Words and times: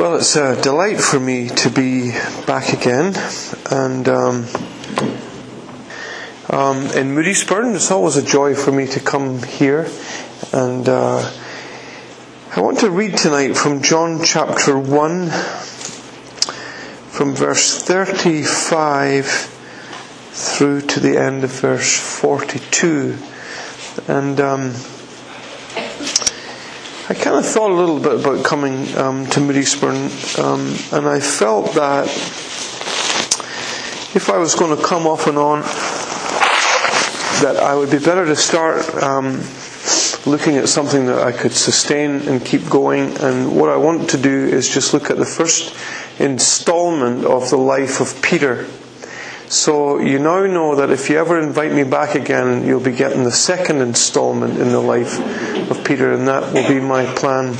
Well, 0.00 0.16
it's 0.16 0.34
a 0.34 0.58
delight 0.58 0.98
for 0.98 1.20
me 1.20 1.50
to 1.50 1.68
be 1.68 2.12
back 2.46 2.72
again, 2.72 3.12
and 3.70 4.08
um, 4.08 4.46
um, 6.48 6.86
in 6.96 7.14
Moodiesburn, 7.14 7.74
it's 7.74 7.90
always 7.90 8.16
a 8.16 8.22
joy 8.22 8.54
for 8.54 8.72
me 8.72 8.86
to 8.86 9.00
come 9.00 9.42
here, 9.42 9.90
and 10.54 10.88
uh, 10.88 11.30
I 12.56 12.60
want 12.62 12.78
to 12.78 12.90
read 12.90 13.18
tonight 13.18 13.58
from 13.58 13.82
John 13.82 14.22
chapter 14.24 14.78
one, 14.78 15.28
from 17.10 17.34
verse 17.34 17.82
thirty-five 17.82 19.26
through 19.26 20.80
to 20.80 21.00
the 21.00 21.18
end 21.18 21.44
of 21.44 21.50
verse 21.50 22.00
forty-two, 22.00 23.18
and. 24.08 24.40
Um, 24.40 24.72
I 27.10 27.14
kind 27.14 27.34
of 27.34 27.44
thought 27.44 27.72
a 27.72 27.74
little 27.74 27.98
bit 27.98 28.20
about 28.20 28.44
coming 28.44 28.96
um, 28.96 29.26
to 29.30 29.40
Moodiesburn, 29.40 30.38
um, 30.38 30.60
and 30.96 31.08
I 31.08 31.18
felt 31.18 31.74
that 31.74 32.06
if 34.14 34.30
I 34.30 34.38
was 34.38 34.54
going 34.54 34.76
to 34.76 34.80
come 34.80 35.08
off 35.08 35.26
and 35.26 35.36
on, 35.36 35.62
that 37.42 37.56
I 37.60 37.74
would 37.74 37.90
be 37.90 37.98
better 37.98 38.24
to 38.26 38.36
start 38.36 38.94
um, 39.02 39.40
looking 40.24 40.56
at 40.56 40.68
something 40.68 41.06
that 41.06 41.18
I 41.18 41.32
could 41.32 41.50
sustain 41.50 42.28
and 42.28 42.46
keep 42.46 42.68
going. 42.68 43.16
And 43.16 43.56
what 43.56 43.70
I 43.70 43.76
want 43.76 44.10
to 44.10 44.16
do 44.16 44.46
is 44.46 44.72
just 44.72 44.94
look 44.94 45.10
at 45.10 45.16
the 45.16 45.26
first 45.26 45.74
installment 46.20 47.24
of 47.24 47.50
the 47.50 47.58
life 47.58 48.00
of 48.00 48.22
Peter. 48.22 48.68
So 49.50 49.98
you 49.98 50.20
now 50.20 50.46
know 50.46 50.76
that 50.76 50.90
if 50.90 51.10
you 51.10 51.18
ever 51.18 51.40
invite 51.40 51.72
me 51.72 51.82
back 51.82 52.14
again, 52.14 52.64
you'll 52.64 52.78
be 52.78 52.92
getting 52.92 53.24
the 53.24 53.32
second 53.32 53.80
installment 53.82 54.60
in 54.60 54.68
the 54.68 54.78
life 54.78 55.18
of 55.68 55.84
Peter, 55.84 56.12
and 56.12 56.28
that 56.28 56.54
will 56.54 56.68
be 56.68 56.78
my 56.78 57.04
plan 57.16 57.56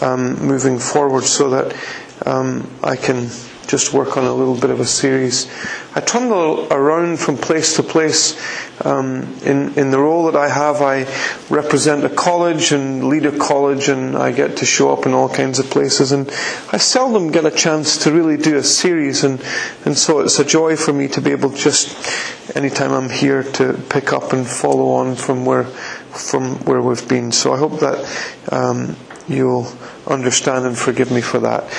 um, 0.00 0.38
moving 0.46 0.78
forward, 0.78 1.24
so 1.24 1.50
that 1.50 1.76
um, 2.24 2.70
I 2.80 2.94
can 2.94 3.28
just 3.66 3.92
work 3.92 4.16
on 4.16 4.24
a 4.24 4.32
little 4.32 4.54
bit 4.54 4.70
of 4.70 4.80
a 4.80 4.84
series. 4.84 5.50
I 5.94 6.00
trundle 6.00 6.72
around 6.72 7.18
from 7.18 7.36
place 7.36 7.76
to 7.76 7.82
place. 7.82 8.40
Um, 8.84 9.22
in, 9.44 9.74
in 9.78 9.90
the 9.90 9.98
role 9.98 10.24
that 10.30 10.36
I 10.36 10.48
have, 10.48 10.82
I 10.82 11.06
represent 11.48 12.04
a 12.04 12.08
college 12.08 12.72
and 12.72 13.04
lead 13.08 13.26
a 13.26 13.38
college, 13.38 13.88
and 13.88 14.16
I 14.16 14.32
get 14.32 14.56
to 14.58 14.66
show 14.66 14.92
up 14.92 15.06
in 15.06 15.12
all 15.12 15.28
kinds 15.28 15.58
of 15.58 15.70
places. 15.70 16.12
And 16.12 16.28
I 16.72 16.78
seldom 16.78 17.30
get 17.30 17.44
a 17.44 17.50
chance 17.50 17.98
to 18.04 18.12
really 18.12 18.36
do 18.36 18.56
a 18.56 18.62
series, 18.62 19.24
and, 19.24 19.40
and 19.84 19.96
so 19.96 20.20
it's 20.20 20.38
a 20.38 20.44
joy 20.44 20.76
for 20.76 20.92
me 20.92 21.08
to 21.08 21.20
be 21.20 21.30
able 21.30 21.50
just, 21.50 22.56
anytime 22.56 22.92
I'm 22.92 23.10
here, 23.10 23.42
to 23.42 23.74
pick 23.88 24.12
up 24.12 24.32
and 24.32 24.46
follow 24.46 24.92
on 24.92 25.14
from 25.14 25.44
where, 25.44 25.64
from 25.64 26.56
where 26.64 26.82
we've 26.82 27.06
been. 27.08 27.32
So 27.32 27.52
I 27.52 27.58
hope 27.58 27.80
that 27.80 28.48
um, 28.50 28.96
you'll 29.28 29.72
understand 30.06 30.66
and 30.66 30.76
forgive 30.76 31.10
me 31.10 31.20
for 31.20 31.38
that. 31.40 31.70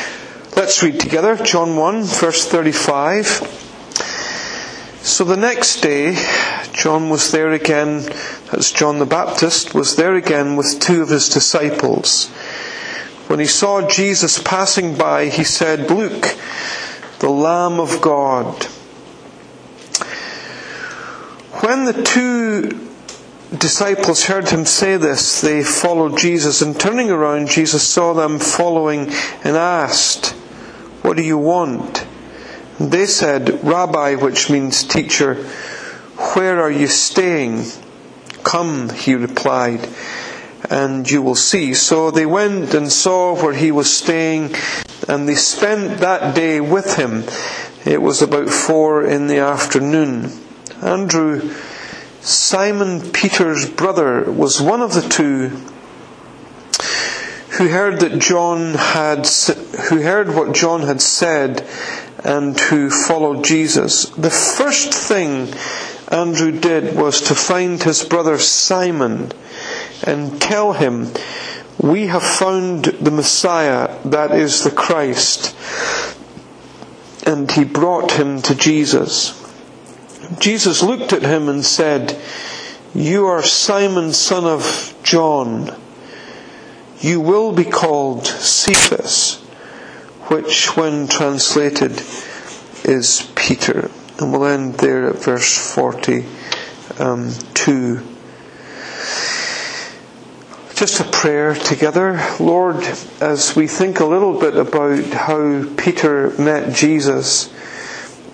Let's 0.56 0.84
read 0.84 1.00
together 1.00 1.36
John 1.36 1.78
1, 1.78 2.04
verse 2.04 2.46
35. 2.48 3.26
So 5.02 5.24
the 5.24 5.36
next 5.36 5.82
day, 5.82 6.16
John 6.74 7.10
was 7.10 7.32
there 7.32 7.52
again, 7.52 8.08
as 8.52 8.72
John 8.72 9.00
the 9.00 9.08
Baptist 9.08 9.74
was 9.74 9.96
there 9.96 10.14
again 10.14 10.56
with 10.56 10.80
two 10.80 11.02
of 11.02 11.10
his 11.10 11.28
disciples. 11.28 12.28
When 13.28 13.40
he 13.40 13.48
saw 13.48 13.88
Jesus 13.90 14.38
passing 14.38 14.96
by, 14.96 15.30
he 15.30 15.44
said, 15.44 15.90
Look, 15.90 16.38
the 17.18 17.32
Lamb 17.32 17.80
of 17.80 18.00
God. 18.00 18.66
When 21.62 21.86
the 21.86 22.04
two 22.04 22.90
disciples 23.58 24.26
heard 24.26 24.50
him 24.50 24.66
say 24.66 24.98
this, 24.98 25.42
they 25.42 25.64
followed 25.64 26.20
Jesus, 26.20 26.62
and 26.62 26.80
turning 26.80 27.10
around, 27.10 27.48
Jesus 27.50 27.88
saw 27.88 28.14
them 28.14 28.38
following 28.38 29.12
and 29.44 29.58
asked, 29.58 30.36
What 31.04 31.18
do 31.18 31.24
you 31.24 31.38
want? 31.38 32.08
They 32.80 33.06
said, 33.06 33.62
Rabbi, 33.62 34.16
which 34.16 34.50
means 34.50 34.86
teacher, 34.86 35.36
where 36.34 36.62
are 36.62 36.72
you 36.72 36.88
staying? 36.88 37.66
Come, 38.44 38.90
he 38.90 39.14
replied, 39.14 39.88
and 40.70 41.10
you 41.12 41.22
will 41.22 41.36
see. 41.36 41.74
So 41.74 42.10
they 42.10 42.26
went 42.26 42.74
and 42.74 42.90
saw 42.90 43.36
where 43.36 43.54
he 43.54 43.70
was 43.70 43.96
staying, 43.96 44.56
and 45.10 45.28
they 45.28 45.36
spent 45.36 46.00
that 46.00 46.36
day 46.36 46.62
with 46.62 46.96
him. 46.96 47.26
It 47.86 48.02
was 48.02 48.22
about 48.22 48.50
four 48.50 49.04
in 49.04 49.28
the 49.28 49.40
afternoon. 49.40 50.32
Andrew, 50.82 51.54
Simon 52.22 53.12
Peter's 53.12 53.70
brother, 53.70 54.32
was 54.32 54.62
one 54.62 54.82
of 54.82 54.94
the 54.94 55.02
two 55.02 55.52
who 57.58 57.68
heard 57.68 58.00
that 58.00 58.20
John 58.20 58.74
had, 58.74 59.28
who 59.90 60.02
heard 60.02 60.34
what 60.34 60.56
John 60.56 60.82
had 60.82 61.02
said 61.02 61.66
and 62.24 62.60
who 62.60 62.90
followed 62.90 63.44
Jesus. 63.44 64.06
The 64.06 64.30
first 64.30 64.94
thing 64.94 65.54
Andrew 66.08 66.52
did 66.60 66.96
was 66.96 67.22
to 67.22 67.36
find 67.36 67.82
his 67.82 68.04
brother 68.04 68.40
Simon 68.40 69.32
and 70.04 70.42
tell 70.42 70.74
him, 70.74 71.12
we 71.80 72.08
have 72.08 72.24
found 72.24 72.86
the 72.86 73.12
Messiah, 73.12 74.00
that 74.06 74.32
is 74.32 74.64
the 74.64 74.72
Christ. 74.72 75.56
And 77.28 77.50
he 77.52 77.64
brought 77.64 78.14
him 78.14 78.42
to 78.44 78.56
Jesus. 78.56 79.40
Jesus 80.40 80.82
looked 80.82 81.14
at 81.14 81.24
him 81.24 81.50
and 81.50 81.64
said, 81.64 82.20
You 82.94 83.28
are 83.28 83.44
Simon, 83.44 84.14
son 84.14 84.46
of 84.46 84.96
John. 85.04 85.83
You 87.04 87.20
will 87.20 87.52
be 87.52 87.66
called 87.66 88.26
Cephas, 88.26 89.42
which, 90.30 90.78
when 90.78 91.10
translated, 91.10 92.02
is 92.86 93.30
Peter. 93.36 93.92
And 94.18 94.32
we'll 94.32 94.46
end 94.46 94.76
there 94.76 95.10
at 95.10 95.18
verse 95.18 95.58
42. 95.76 96.24
Just 100.76 101.02
a 101.02 101.04
prayer 101.04 101.56
together. 101.56 102.26
Lord, 102.40 102.86
as 103.20 103.54
we 103.54 103.68
think 103.68 104.00
a 104.00 104.06
little 104.06 104.40
bit 104.40 104.56
about 104.56 105.04
how 105.04 105.66
Peter 105.76 106.30
met 106.40 106.74
Jesus, 106.74 107.54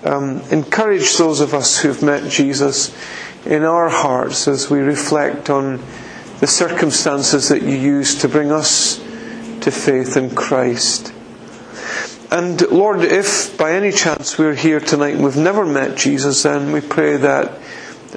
um, 0.03 0.41
encourage 0.51 1.17
those 1.17 1.41
of 1.41 1.55
us 1.55 1.79
who've 1.79 2.03
met 2.03 2.29
Jesus 2.29 2.95
in 3.47 3.63
our 3.63 3.89
hearts 3.89 4.47
as 4.47 4.69
we 4.69 4.77
reflect 4.77 5.49
on 5.49 5.83
the 6.39 6.47
circumstances 6.47 7.49
that 7.49 7.63
you 7.63 7.75
used 7.75 8.21
to 8.21 8.29
bring 8.29 8.51
us 8.51 8.97
to 9.61 9.71
faith 9.71 10.15
in 10.15 10.33
Christ. 10.33 11.13
And 12.31 12.61
Lord, 12.69 13.01
if 13.01 13.57
by 13.57 13.73
any 13.73 13.91
chance 13.91 14.37
we're 14.37 14.53
here 14.53 14.79
tonight 14.79 15.15
and 15.15 15.23
we've 15.23 15.35
never 15.35 15.65
met 15.65 15.97
Jesus, 15.97 16.43
then 16.43 16.71
we 16.71 16.79
pray 16.79 17.17
that 17.17 17.59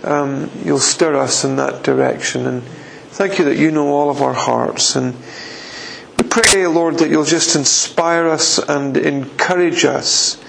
um, 0.05 0.51
you'll 0.65 0.79
stir 0.79 1.17
us 1.17 1.45
in 1.45 1.57
that 1.57 1.83
direction. 1.83 2.47
And 2.47 2.63
thank 2.63 3.39
you 3.39 3.47
that 3.47 3.57
you 3.57 3.71
know 3.71 3.89
all 3.89 4.11
of 4.11 4.23
our 4.23 4.35
hearts. 4.35 4.95
And 4.95 5.17
we 6.17 6.29
pray, 6.29 6.67
Lord, 6.67 6.99
that 6.99 7.11
you'll 7.11 7.25
just 7.25 7.57
inspire 7.57 8.29
us 8.29 8.59
and 8.59 8.97
encourage 8.97 9.85
us 9.85 10.41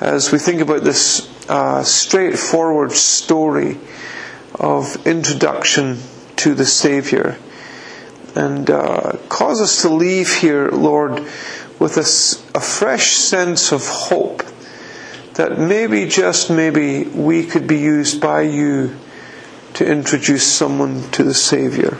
as 0.00 0.32
we 0.32 0.38
think 0.38 0.60
about 0.60 0.82
this 0.82 1.30
uh, 1.48 1.84
straightforward 1.84 2.92
story 2.92 3.78
of 4.58 5.06
introduction 5.06 5.98
to 6.36 6.54
the 6.54 6.66
Saviour. 6.66 7.36
And 8.34 8.70
uh, 8.70 9.18
cause 9.28 9.60
us 9.60 9.82
to 9.82 9.90
leave 9.90 10.34
here, 10.36 10.68
Lord, 10.70 11.24
with 11.78 11.96
a, 11.96 12.56
a 12.56 12.60
fresh 12.60 13.12
sense 13.12 13.72
of 13.72 13.86
hope 13.86 14.42
that 15.34 15.58
maybe, 15.58 16.06
just 16.06 16.50
maybe, 16.50 17.04
we 17.04 17.44
could 17.46 17.66
be 17.66 17.78
used 17.78 18.20
by 18.20 18.42
you 18.42 18.96
to 19.74 19.86
introduce 19.86 20.46
someone 20.46 21.10
to 21.10 21.24
the 21.24 21.34
Saviour. 21.34 21.98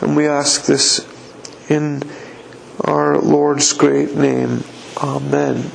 And 0.00 0.16
we 0.16 0.26
ask 0.26 0.66
this 0.66 1.06
in 1.70 2.02
our 2.80 3.18
Lord's 3.18 3.72
great 3.72 4.14
name. 4.14 4.62
Amen. 4.98 5.70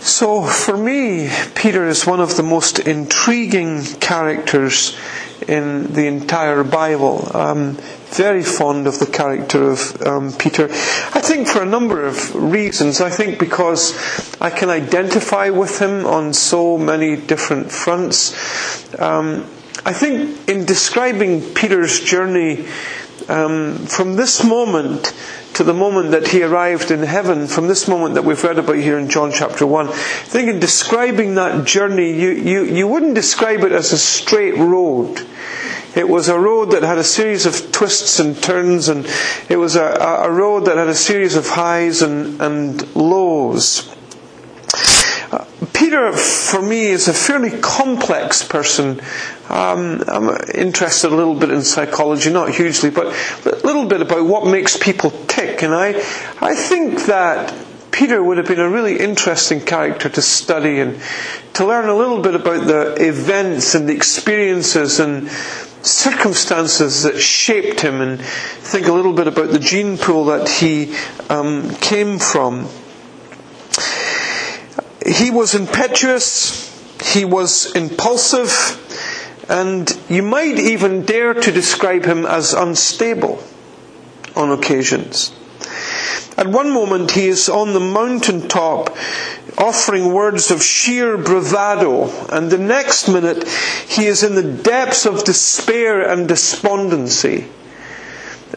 So, 0.00 0.44
for 0.44 0.76
me, 0.76 1.30
Peter 1.54 1.86
is 1.86 2.06
one 2.06 2.20
of 2.20 2.36
the 2.36 2.42
most 2.42 2.78
intriguing 2.78 3.84
characters 3.84 4.96
in 5.48 5.92
the 5.92 6.06
entire 6.06 6.64
Bible. 6.64 7.28
I'm 7.34 7.72
very 8.14 8.42
fond 8.42 8.86
of 8.86 8.98
the 8.98 9.06
character 9.06 9.70
of 9.70 10.02
um, 10.06 10.32
Peter. 10.32 10.64
I 10.64 11.20
think 11.20 11.48
for 11.48 11.62
a 11.62 11.66
number 11.66 12.04
of 12.06 12.34
reasons. 12.34 13.00
I 13.00 13.10
think 13.10 13.38
because 13.38 13.92
I 14.40 14.50
can 14.50 14.70
identify 14.70 15.50
with 15.50 15.80
him 15.80 16.06
on 16.06 16.32
so 16.32 16.78
many 16.78 17.16
different 17.16 17.70
fronts. 17.70 18.32
Um, 19.00 19.44
I 19.84 19.92
think 19.92 20.48
in 20.48 20.64
describing 20.64 21.42
Peter's 21.54 22.00
journey 22.00 22.66
um, 23.28 23.76
from 23.86 24.16
this 24.16 24.44
moment 24.44 25.12
to 25.56 25.64
the 25.64 25.72
moment 25.72 26.10
that 26.10 26.28
he 26.28 26.42
arrived 26.42 26.90
in 26.90 27.02
heaven, 27.02 27.46
from 27.46 27.66
this 27.66 27.88
moment 27.88 28.14
that 28.14 28.24
we've 28.24 28.44
read 28.44 28.58
about 28.58 28.76
here 28.76 28.98
in 28.98 29.08
John 29.08 29.32
chapter 29.32 29.66
1, 29.66 29.88
I 29.88 29.92
think 29.92 30.48
in 30.50 30.60
describing 30.60 31.36
that 31.36 31.64
journey, 31.66 32.12
you, 32.12 32.28
you, 32.28 32.64
you 32.64 32.86
wouldn't 32.86 33.14
describe 33.14 33.60
it 33.60 33.72
as 33.72 33.90
a 33.94 33.96
straight 33.98 34.58
road. 34.58 35.26
It 35.94 36.06
was 36.10 36.28
a 36.28 36.38
road 36.38 36.72
that 36.72 36.82
had 36.82 36.98
a 36.98 37.04
series 37.04 37.46
of 37.46 37.72
twists 37.72 38.20
and 38.20 38.36
turns, 38.42 38.90
and 38.90 39.06
it 39.48 39.56
was 39.56 39.76
a, 39.76 39.94
a 40.24 40.30
road 40.30 40.66
that 40.66 40.76
had 40.76 40.88
a 40.88 40.94
series 40.94 41.36
of 41.36 41.48
highs 41.48 42.02
and, 42.02 42.38
and 42.42 42.94
lows. 42.94 43.95
Peter, 45.76 46.10
for 46.10 46.62
me, 46.62 46.86
is 46.86 47.06
a 47.06 47.12
fairly 47.12 47.50
complex 47.60 48.42
person. 48.42 48.98
Um, 49.50 50.02
I'm 50.08 50.30
interested 50.54 51.12
a 51.12 51.14
little 51.14 51.34
bit 51.34 51.50
in 51.50 51.60
psychology, 51.60 52.32
not 52.32 52.48
hugely, 52.54 52.88
but 52.88 53.08
a 53.44 53.66
little 53.66 53.84
bit 53.86 54.00
about 54.00 54.24
what 54.24 54.46
makes 54.46 54.78
people 54.78 55.10
tick. 55.26 55.62
And 55.62 55.74
I, 55.74 55.88
I 56.40 56.54
think 56.54 57.04
that 57.06 57.54
Peter 57.90 58.22
would 58.24 58.38
have 58.38 58.46
been 58.46 58.58
a 58.58 58.70
really 58.70 58.98
interesting 58.98 59.60
character 59.60 60.08
to 60.08 60.22
study 60.22 60.80
and 60.80 60.98
to 61.52 61.66
learn 61.66 61.90
a 61.90 61.94
little 61.94 62.22
bit 62.22 62.34
about 62.34 62.66
the 62.66 62.94
events 63.06 63.74
and 63.74 63.86
the 63.86 63.94
experiences 63.94 64.98
and 64.98 65.28
circumstances 65.82 67.02
that 67.02 67.18
shaped 67.20 67.80
him 67.82 68.00
and 68.00 68.18
think 68.20 68.86
a 68.86 68.92
little 68.92 69.12
bit 69.12 69.26
about 69.28 69.50
the 69.50 69.58
gene 69.58 69.98
pool 69.98 70.24
that 70.24 70.48
he 70.48 70.96
um, 71.28 71.68
came 71.76 72.18
from. 72.18 72.66
He 75.06 75.30
was 75.30 75.54
impetuous, 75.54 76.72
he 77.14 77.24
was 77.24 77.74
impulsive, 77.74 78.82
and 79.48 79.96
you 80.08 80.22
might 80.22 80.58
even 80.58 81.02
dare 81.04 81.34
to 81.34 81.52
describe 81.52 82.04
him 82.04 82.26
as 82.26 82.52
unstable 82.52 83.42
on 84.34 84.50
occasions. 84.50 85.32
At 86.36 86.48
one 86.48 86.70
moment, 86.70 87.12
he 87.12 87.28
is 87.28 87.48
on 87.48 87.72
the 87.72 87.80
mountaintop 87.80 88.96
offering 89.56 90.12
words 90.12 90.50
of 90.50 90.62
sheer 90.62 91.16
bravado, 91.16 92.10
and 92.28 92.50
the 92.50 92.58
next 92.58 93.08
minute, 93.08 93.48
he 93.88 94.06
is 94.06 94.22
in 94.22 94.34
the 94.34 94.42
depths 94.42 95.06
of 95.06 95.24
despair 95.24 96.02
and 96.02 96.28
despondency. 96.28 97.46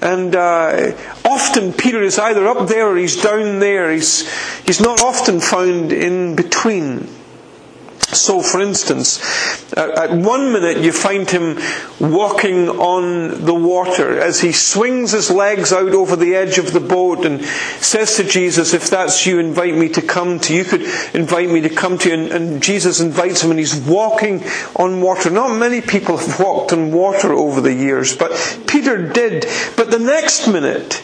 And 0.02 0.36
uh, 0.36 0.96
often 1.26 1.74
Peter 1.74 2.02
is 2.02 2.18
either 2.18 2.48
up 2.48 2.68
there 2.68 2.88
or 2.90 2.98
he's 2.98 3.22
down 3.22 3.60
there. 3.60 3.92
He's, 3.92 4.30
he's 4.64 4.80
not 4.80 5.02
often 5.02 5.40
found 5.42 5.92
in 5.92 6.36
between. 6.36 7.08
So, 8.12 8.42
for 8.42 8.60
instance, 8.60 9.20
uh, 9.78 9.94
at 9.96 10.12
one 10.12 10.52
minute 10.52 10.78
you 10.78 10.92
find 10.92 11.30
him 11.30 11.60
walking 12.00 12.68
on 12.70 13.46
the 13.46 13.54
water 13.54 14.20
as 14.20 14.42
he 14.42 14.52
swings 14.52 15.12
his 15.12 15.30
legs 15.30 15.72
out 15.72 15.92
over 15.92 16.16
the 16.16 16.36
edge 16.36 16.58
of 16.58 16.74
the 16.74 16.80
boat 16.80 17.24
and 17.26 17.44
says 17.46 18.18
to 18.18 18.24
Jesus, 18.24 18.74
If 18.74 18.90
that's 18.90 19.26
you, 19.28 19.40
invite 19.40 19.76
me 19.76 19.90
to 19.90 20.02
come 20.02 20.40
to 20.40 20.54
you. 20.54 20.60
You 20.60 20.66
could 20.66 20.82
invite 21.14 21.50
me 21.50 21.62
to 21.62 21.70
come 21.70 21.98
to 22.00 22.10
you. 22.10 22.16
And, 22.16 22.32
and 22.32 22.64
Jesus 22.64 23.00
invites 23.00 23.44
him 23.44 23.52
and 23.52 23.60
he's 23.60 23.76
walking 23.76 24.44
on 24.76 25.02
water. 25.02 25.30
Not 25.30 25.58
many 25.58 25.80
people 25.80 26.18
have 26.18 26.40
walked 26.40 26.74
on 26.74 26.92
water 26.92 27.32
over 27.32 27.62
the 27.62 27.74
years, 27.74 28.18
but 28.18 28.32
Peter 28.68 29.08
did. 29.08 29.46
But 29.78 29.92
the 29.92 30.00
next 30.00 30.48
minute, 30.48 31.04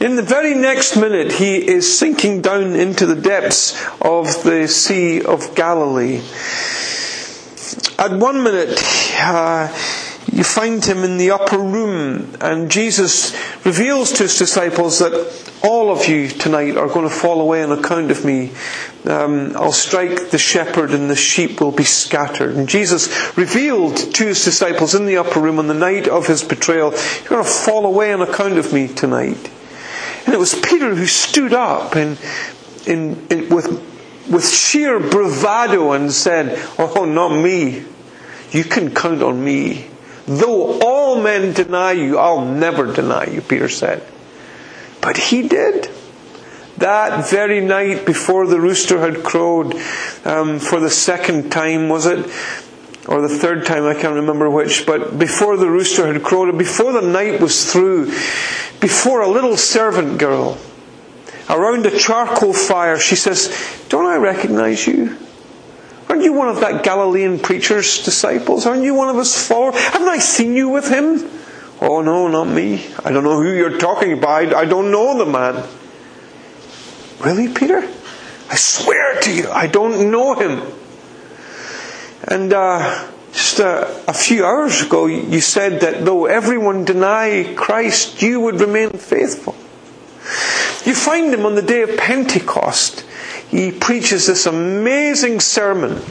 in 0.00 0.16
the 0.16 0.22
very 0.22 0.54
next 0.54 0.96
minute, 0.96 1.32
he 1.32 1.56
is 1.56 1.98
sinking 1.98 2.42
down 2.42 2.74
into 2.74 3.06
the 3.06 3.14
depths 3.14 3.72
of 4.00 4.42
the 4.42 4.68
Sea 4.68 5.22
of 5.22 5.54
Galilee. 5.54 6.20
At 7.98 8.12
one 8.12 8.42
minute, 8.42 8.78
uh, 9.18 9.68
you 10.30 10.44
find 10.44 10.84
him 10.84 10.98
in 10.98 11.16
the 11.16 11.30
upper 11.30 11.58
room, 11.58 12.34
and 12.42 12.70
Jesus 12.70 13.34
reveals 13.64 14.12
to 14.12 14.24
his 14.24 14.38
disciples 14.38 14.98
that 14.98 15.14
all 15.64 15.90
of 15.90 16.06
you 16.06 16.28
tonight 16.28 16.76
are 16.76 16.88
going 16.88 17.08
to 17.08 17.14
fall 17.14 17.40
away 17.40 17.62
on 17.62 17.72
account 17.72 18.10
of 18.10 18.22
me. 18.24 18.52
Um, 19.06 19.56
I'll 19.56 19.72
strike 19.72 20.30
the 20.30 20.38
shepherd, 20.38 20.90
and 20.90 21.08
the 21.08 21.16
sheep 21.16 21.60
will 21.60 21.72
be 21.72 21.84
scattered. 21.84 22.54
And 22.54 22.68
Jesus 22.68 23.36
revealed 23.36 23.96
to 23.96 24.26
his 24.26 24.44
disciples 24.44 24.94
in 24.94 25.06
the 25.06 25.16
upper 25.16 25.40
room 25.40 25.58
on 25.58 25.68
the 25.68 25.74
night 25.74 26.06
of 26.06 26.26
his 26.26 26.44
betrayal, 26.44 26.90
You're 26.90 27.30
going 27.30 27.44
to 27.44 27.50
fall 27.50 27.86
away 27.86 28.12
on 28.12 28.20
account 28.20 28.58
of 28.58 28.74
me 28.74 28.88
tonight. 28.88 29.50
And 30.26 30.34
it 30.34 30.38
was 30.38 30.54
Peter 30.54 30.94
who 30.94 31.06
stood 31.06 31.52
up 31.52 31.94
and, 31.94 32.18
in, 32.86 33.48
with, 33.48 33.68
with 34.28 34.48
sheer 34.48 34.98
bravado 34.98 35.92
and 35.92 36.12
said, 36.12 36.58
Oh, 36.78 37.04
not 37.04 37.30
me. 37.30 37.84
You 38.50 38.64
can 38.64 38.94
count 38.94 39.22
on 39.22 39.42
me. 39.42 39.86
Though 40.26 40.80
all 40.80 41.22
men 41.22 41.52
deny 41.52 41.92
you, 41.92 42.18
I'll 42.18 42.44
never 42.44 42.92
deny 42.92 43.26
you, 43.26 43.40
Peter 43.40 43.68
said. 43.68 44.02
But 45.00 45.16
he 45.16 45.46
did. 45.46 45.88
That 46.78 47.30
very 47.30 47.60
night 47.60 48.04
before 48.04 48.46
the 48.46 48.60
rooster 48.60 49.00
had 49.00 49.22
crowed 49.22 49.74
um, 50.24 50.58
for 50.58 50.80
the 50.80 50.90
second 50.90 51.50
time, 51.50 51.88
was 51.88 52.06
it? 52.06 52.26
Or 53.08 53.20
the 53.20 53.28
third 53.28 53.66
time, 53.66 53.84
I 53.84 53.94
can't 53.94 54.16
remember 54.16 54.50
which, 54.50 54.84
but 54.84 55.18
before 55.18 55.56
the 55.56 55.70
rooster 55.70 56.12
had 56.12 56.22
crowed, 56.24 56.56
before 56.58 56.92
the 56.92 57.02
night 57.02 57.40
was 57.40 57.70
through, 57.70 58.06
before 58.80 59.20
a 59.20 59.28
little 59.28 59.56
servant 59.56 60.18
girl 60.18 60.58
around 61.48 61.86
a 61.86 61.96
charcoal 61.96 62.52
fire. 62.52 62.98
She 62.98 63.14
says, 63.14 63.84
Don't 63.88 64.06
I 64.06 64.16
recognize 64.16 64.86
you? 64.86 65.16
Aren't 66.08 66.22
you 66.22 66.32
one 66.32 66.48
of 66.48 66.60
that 66.60 66.82
Galilean 66.82 67.38
preacher's 67.38 68.04
disciples? 68.04 68.66
Aren't 68.66 68.82
you 68.82 68.94
one 68.94 69.08
of 69.08 69.16
his 69.16 69.46
followers? 69.46 69.80
Haven't 69.80 70.08
I 70.08 70.18
seen 70.18 70.54
you 70.54 70.68
with 70.68 70.88
him? 70.88 71.28
Oh, 71.80 72.00
no, 72.00 72.28
not 72.28 72.44
me. 72.48 72.86
I 73.04 73.12
don't 73.12 73.22
know 73.24 73.40
who 73.40 73.52
you're 73.52 73.78
talking 73.78 74.12
about. 74.12 74.54
I 74.54 74.64
don't 74.64 74.90
know 74.90 75.18
the 75.18 75.26
man. 75.26 75.68
Really, 77.20 77.52
Peter? 77.52 77.78
I 78.48 78.54
swear 78.56 79.20
to 79.20 79.32
you, 79.32 79.50
I 79.50 79.66
don't 79.66 80.10
know 80.10 80.34
him. 80.34 80.62
And 82.24 82.52
uh, 82.52 83.08
just 83.32 83.58
a, 83.58 84.04
a, 84.08 84.12
few 84.14 84.44
hours 84.44 84.82
ago, 84.82 85.06
you 85.06 85.40
said 85.40 85.80
that 85.80 86.04
though 86.04 86.26
everyone 86.26 86.84
deny 86.84 87.52
Christ, 87.56 88.22
you 88.22 88.40
would 88.40 88.60
remain 88.60 88.90
faithful. 88.90 89.54
You 90.88 90.94
find 90.94 91.32
him 91.32 91.44
on 91.44 91.54
the 91.54 91.62
day 91.62 91.82
of 91.82 91.96
Pentecost. 91.96 93.04
He 93.48 93.70
preaches 93.70 94.26
this 94.26 94.46
amazing 94.46 95.40
sermon 95.40 96.02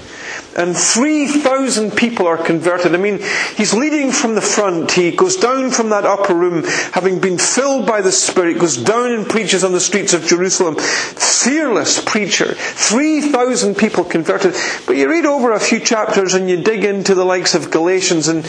and 0.55 0.75
3,000 0.75 1.91
people 1.97 2.27
are 2.27 2.37
converted. 2.37 2.95
I 2.95 2.97
mean, 2.97 3.19
he's 3.57 3.73
leading 3.73 4.11
from 4.11 4.35
the 4.35 4.41
front. 4.41 4.91
He 4.91 5.11
goes 5.11 5.35
down 5.35 5.71
from 5.71 5.89
that 5.89 6.05
upper 6.05 6.33
room, 6.33 6.63
having 6.93 7.19
been 7.19 7.37
filled 7.37 7.85
by 7.85 8.01
the 8.01 8.11
Spirit, 8.11 8.59
goes 8.59 8.77
down 8.77 9.11
and 9.11 9.27
preaches 9.27 9.65
on 9.65 9.73
the 9.73 9.81
streets 9.81 10.13
of 10.13 10.25
Jerusalem. 10.25 10.75
Fearless 10.77 12.03
preacher. 12.05 12.53
3,000 12.53 13.75
people 13.75 14.05
converted. 14.05 14.55
But 14.87 14.95
you 14.95 15.09
read 15.09 15.25
over 15.25 15.51
a 15.51 15.59
few 15.59 15.81
chapters 15.81 16.33
and 16.33 16.49
you 16.49 16.63
dig 16.63 16.85
into 16.85 17.15
the 17.15 17.25
likes 17.25 17.53
of 17.53 17.69
Galatians 17.69 18.29
and, 18.29 18.47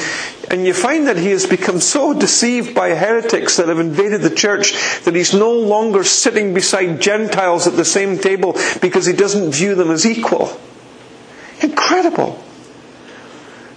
and 0.49 0.65
you 0.65 0.75
find 0.75 1.09
that 1.09 1.17
he 1.17 1.31
has 1.31 1.45
become 1.45 1.81
so 1.81 2.15
deceived 2.15 2.73
by 2.73 2.91
heretics 2.91 3.57
that 3.57 3.67
have 3.67 3.81
invaded 3.81 4.21
the 4.21 4.35
church 4.35 4.75
that 5.05 5.17
he's 5.17 5.35
no 5.35 5.53
longer 5.53 6.05
sitting 6.05 6.55
beside 6.55 7.01
Gentiles 7.01 7.67
at 7.67 7.75
the 7.75 7.85
same 7.85 8.17
table 8.19 8.53
because 8.81 9.07
he 9.07 9.13
doesn't 9.13 9.51
view 9.51 9.75
them 9.75 9.91
as 9.91 10.07
equal. 10.07 10.57
Incredible. 11.61 12.43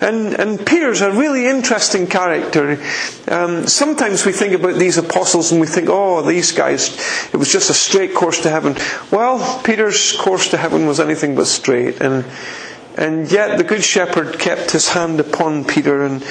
And, 0.01 0.39
and 0.39 0.65
Peter's 0.65 1.01
a 1.01 1.11
really 1.11 1.45
interesting 1.45 2.07
character. 2.07 2.81
Um, 3.27 3.67
sometimes 3.67 4.25
we 4.25 4.31
think 4.31 4.53
about 4.53 4.75
these 4.75 4.97
apostles 4.97 5.51
and 5.51 5.59
we 5.59 5.67
think, 5.67 5.89
oh, 5.89 6.21
these 6.21 6.53
guys, 6.53 6.97
it 7.33 7.37
was 7.37 7.51
just 7.51 7.69
a 7.69 7.73
straight 7.73 8.15
course 8.15 8.41
to 8.43 8.49
heaven. 8.49 8.77
Well, 9.11 9.61
Peter's 9.63 10.15
course 10.15 10.49
to 10.51 10.57
heaven 10.57 10.85
was 10.87 11.01
anything 11.01 11.35
but 11.35 11.47
straight. 11.47 11.99
And, 11.99 12.25
and 12.97 13.29
yet 13.29 13.57
the 13.57 13.65
Good 13.65 13.83
Shepherd 13.83 14.39
kept 14.39 14.71
his 14.71 14.89
hand 14.89 15.19
upon 15.19 15.65
Peter 15.65 16.03
and, 16.03 16.25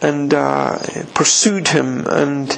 and 0.00 0.32
uh, 0.32 0.78
pursued 1.12 1.68
him 1.68 2.06
and 2.06 2.56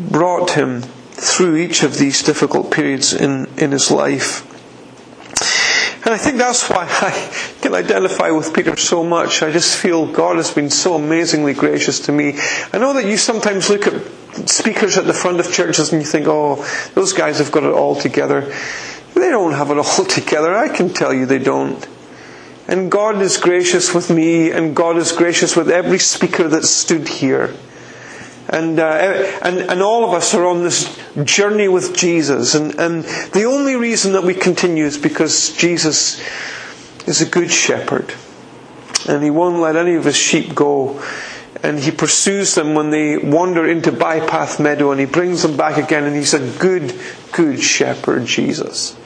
brought 0.00 0.50
him 0.50 0.82
through 1.12 1.56
each 1.56 1.84
of 1.84 1.98
these 1.98 2.24
difficult 2.24 2.72
periods 2.72 3.12
in, 3.12 3.46
in 3.56 3.70
his 3.70 3.92
life. 3.92 4.48
And 6.04 6.12
I 6.12 6.18
think 6.18 6.36
that's 6.36 6.68
why 6.68 6.86
I 6.88 7.32
can 7.60 7.74
identify 7.74 8.30
with 8.32 8.52
Peter 8.52 8.76
so 8.76 9.04
much. 9.04 9.42
I 9.42 9.52
just 9.52 9.80
feel 9.80 10.06
God 10.06 10.36
has 10.36 10.52
been 10.52 10.68
so 10.68 10.94
amazingly 10.94 11.54
gracious 11.54 12.00
to 12.00 12.12
me. 12.12 12.38
I 12.72 12.78
know 12.78 12.92
that 12.94 13.06
you 13.06 13.16
sometimes 13.16 13.70
look 13.70 13.86
at 13.86 14.02
speakers 14.48 14.98
at 14.98 15.06
the 15.06 15.14
front 15.14 15.38
of 15.38 15.52
churches 15.52 15.92
and 15.92 16.02
you 16.02 16.08
think, 16.08 16.26
oh, 16.26 16.66
those 16.94 17.12
guys 17.12 17.38
have 17.38 17.52
got 17.52 17.62
it 17.62 17.72
all 17.72 17.94
together. 17.94 18.52
They 19.14 19.30
don't 19.30 19.52
have 19.52 19.70
it 19.70 19.78
all 19.78 20.04
together. 20.08 20.56
I 20.56 20.68
can 20.68 20.92
tell 20.92 21.14
you 21.14 21.24
they 21.24 21.38
don't. 21.38 21.86
And 22.66 22.90
God 22.90 23.20
is 23.20 23.36
gracious 23.36 23.94
with 23.94 24.08
me, 24.08 24.50
and 24.50 24.74
God 24.74 24.96
is 24.96 25.12
gracious 25.12 25.56
with 25.56 25.68
every 25.70 25.98
speaker 25.98 26.48
that 26.48 26.64
stood 26.64 27.08
here. 27.08 27.54
And, 28.52 28.78
uh, 28.78 29.38
and, 29.42 29.60
and 29.60 29.82
all 29.82 30.04
of 30.04 30.12
us 30.12 30.34
are 30.34 30.44
on 30.44 30.62
this 30.62 31.00
journey 31.24 31.68
with 31.68 31.96
Jesus. 31.96 32.54
And, 32.54 32.78
and 32.78 33.04
the 33.32 33.44
only 33.44 33.76
reason 33.76 34.12
that 34.12 34.24
we 34.24 34.34
continue 34.34 34.84
is 34.84 34.98
because 34.98 35.56
Jesus 35.56 36.20
is 37.08 37.22
a 37.22 37.26
good 37.26 37.50
shepherd. 37.50 38.12
And 39.08 39.24
he 39.24 39.30
won't 39.30 39.58
let 39.58 39.74
any 39.74 39.94
of 39.94 40.04
his 40.04 40.16
sheep 40.16 40.54
go. 40.54 41.02
And 41.62 41.78
he 41.78 41.90
pursues 41.90 42.54
them 42.54 42.74
when 42.74 42.90
they 42.90 43.16
wander 43.16 43.66
into 43.66 43.90
bypath 43.90 44.60
meadow 44.60 44.90
and 44.90 45.00
he 45.00 45.06
brings 45.06 45.42
them 45.42 45.56
back 45.56 45.78
again 45.78 46.04
and 46.04 46.14
he's 46.14 46.34
a 46.34 46.58
good, 46.58 46.92
good 47.32 47.58
shepherd, 47.62 48.26
Jesus. 48.26 48.96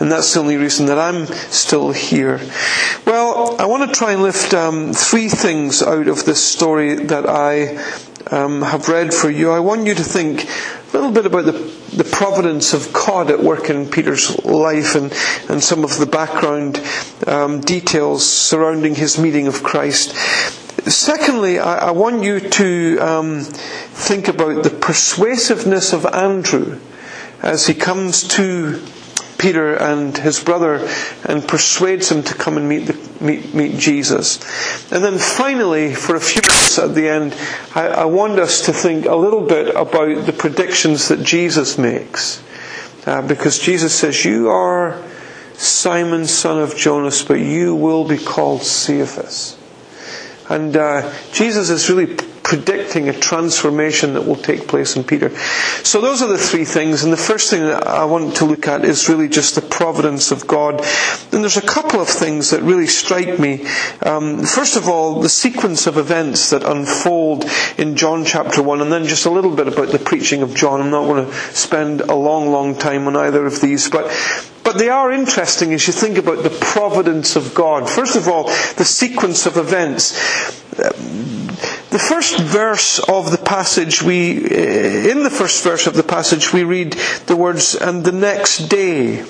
and 0.00 0.10
that's 0.10 0.32
the 0.32 0.40
only 0.40 0.56
reason 0.56 0.86
that 0.86 0.98
I'm 0.98 1.26
still 1.26 1.92
here. 1.92 2.40
Well, 3.06 3.56
I 3.60 3.66
want 3.66 3.88
to 3.88 3.94
try 3.94 4.12
and 4.12 4.22
lift 4.22 4.54
um, 4.54 4.94
three 4.94 5.28
things 5.28 5.82
out 5.82 6.08
of 6.08 6.24
this 6.24 6.42
story 6.42 6.94
that 6.94 7.28
I 7.28 7.76
um, 8.30 8.62
have 8.62 8.88
read 8.88 9.12
for 9.14 9.30
you. 9.30 9.50
I 9.50 9.60
want 9.60 9.86
you 9.86 9.94
to 9.94 10.02
think 10.04 10.44
a 10.44 10.92
little 10.92 11.12
bit 11.12 11.26
about 11.26 11.44
the, 11.46 11.52
the 11.96 12.04
providence 12.10 12.74
of 12.74 12.92
God 12.92 13.30
at 13.30 13.40
work 13.42 13.70
in 13.70 13.88
Peter's 13.90 14.44
life 14.44 14.94
and, 14.94 15.12
and 15.48 15.62
some 15.62 15.84
of 15.84 15.98
the 15.98 16.06
background 16.06 16.80
um, 17.26 17.60
details 17.60 18.28
surrounding 18.28 18.94
his 18.94 19.18
meeting 19.18 19.46
of 19.46 19.62
Christ. 19.62 20.14
Secondly, 20.86 21.58
I, 21.58 21.88
I 21.88 21.90
want 21.90 22.22
you 22.22 22.40
to 22.40 22.98
um, 23.00 23.40
think 23.42 24.28
about 24.28 24.62
the 24.64 24.70
persuasiveness 24.70 25.92
of 25.92 26.06
Andrew 26.06 26.78
as 27.42 27.66
he 27.66 27.74
comes 27.74 28.26
to 28.28 28.82
Peter 29.40 29.74
and 29.74 30.16
his 30.18 30.38
brother 30.38 30.86
and 31.24 31.48
persuades 31.48 32.12
him 32.12 32.22
to 32.22 32.34
come 32.34 32.58
and 32.58 32.68
meet, 32.68 32.80
the, 32.80 33.24
meet, 33.24 33.54
meet 33.54 33.78
Jesus. 33.78 34.38
And 34.92 35.02
then 35.02 35.18
finally, 35.18 35.94
for 35.94 36.14
a 36.14 36.20
few 36.20 36.42
minutes 36.42 36.78
at 36.78 36.94
the 36.94 37.08
end, 37.08 37.34
I, 37.74 37.86
I 37.88 38.04
want 38.04 38.38
us 38.38 38.66
to 38.66 38.72
think 38.72 39.06
a 39.06 39.16
little 39.16 39.40
bit 39.40 39.74
about 39.74 40.26
the 40.26 40.34
predictions 40.34 41.08
that 41.08 41.24
Jesus 41.24 41.78
makes. 41.78 42.42
Uh, 43.06 43.26
because 43.26 43.58
Jesus 43.58 43.94
says, 43.94 44.26
You 44.26 44.50
are 44.50 45.02
Simon, 45.54 46.26
son 46.26 46.62
of 46.62 46.76
Jonas, 46.76 47.22
but 47.22 47.40
you 47.40 47.74
will 47.74 48.06
be 48.06 48.18
called 48.18 48.62
Cephas. 48.62 49.56
And 50.50 50.76
uh, 50.76 51.10
Jesus 51.32 51.70
is 51.70 51.88
really 51.88 52.14
predicting 52.50 53.08
a 53.08 53.12
transformation 53.12 54.14
that 54.14 54.26
will 54.26 54.34
take 54.34 54.66
place 54.66 54.96
in 54.96 55.04
Peter. 55.04 55.30
So 55.84 56.00
those 56.00 56.20
are 56.20 56.26
the 56.26 56.36
three 56.36 56.64
things, 56.64 57.04
and 57.04 57.12
the 57.12 57.16
first 57.16 57.48
thing 57.48 57.60
that 57.62 57.86
I 57.86 58.04
want 58.06 58.34
to 58.38 58.44
look 58.44 58.66
at 58.66 58.84
is 58.84 59.08
really 59.08 59.28
just 59.28 59.54
the 59.54 59.62
providence 59.62 60.32
of 60.32 60.48
God. 60.48 60.84
And 61.30 61.44
there's 61.44 61.56
a 61.56 61.62
couple 61.62 62.00
of 62.00 62.08
things 62.08 62.50
that 62.50 62.60
really 62.62 62.88
strike 62.88 63.38
me. 63.38 63.68
Um, 64.02 64.42
first 64.42 64.74
of 64.76 64.88
all, 64.88 65.20
the 65.20 65.28
sequence 65.28 65.86
of 65.86 65.96
events 65.96 66.50
that 66.50 66.64
unfold 66.64 67.44
in 67.78 67.94
John 67.94 68.24
chapter 68.24 68.60
1, 68.64 68.80
and 68.80 68.90
then 68.90 69.04
just 69.06 69.26
a 69.26 69.30
little 69.30 69.54
bit 69.54 69.68
about 69.68 69.90
the 69.90 70.00
preaching 70.00 70.42
of 70.42 70.52
John. 70.52 70.80
I'm 70.80 70.90
not 70.90 71.04
going 71.06 71.26
to 71.26 71.32
spend 71.54 72.00
a 72.00 72.16
long, 72.16 72.50
long 72.50 72.74
time 72.74 73.06
on 73.06 73.14
either 73.14 73.46
of 73.46 73.60
these, 73.60 73.88
but 73.88 74.10
but 74.64 74.76
they 74.76 74.88
are 74.88 75.10
interesting 75.12 75.72
as 75.72 75.86
you 75.86 75.92
think 75.92 76.18
about 76.18 76.42
the 76.42 76.50
providence 76.50 77.34
of 77.36 77.54
God. 77.54 77.88
First 77.88 78.14
of 78.16 78.28
all, 78.28 78.44
the 78.76 78.84
sequence 78.84 79.46
of 79.46 79.56
events. 79.56 80.12
The 81.90 81.98
first 81.98 82.38
verse 82.38 83.00
of 83.00 83.32
the 83.32 83.38
passage, 83.38 84.00
we, 84.00 84.44
eh, 84.44 85.10
in 85.10 85.24
the 85.24 85.30
first 85.30 85.64
verse 85.64 85.88
of 85.88 85.94
the 85.94 86.04
passage, 86.04 86.52
we 86.52 86.62
read 86.62 86.92
the 87.26 87.34
words, 87.34 87.74
and 87.74 88.04
the 88.04 88.12
next 88.12 88.68
day 88.68 89.24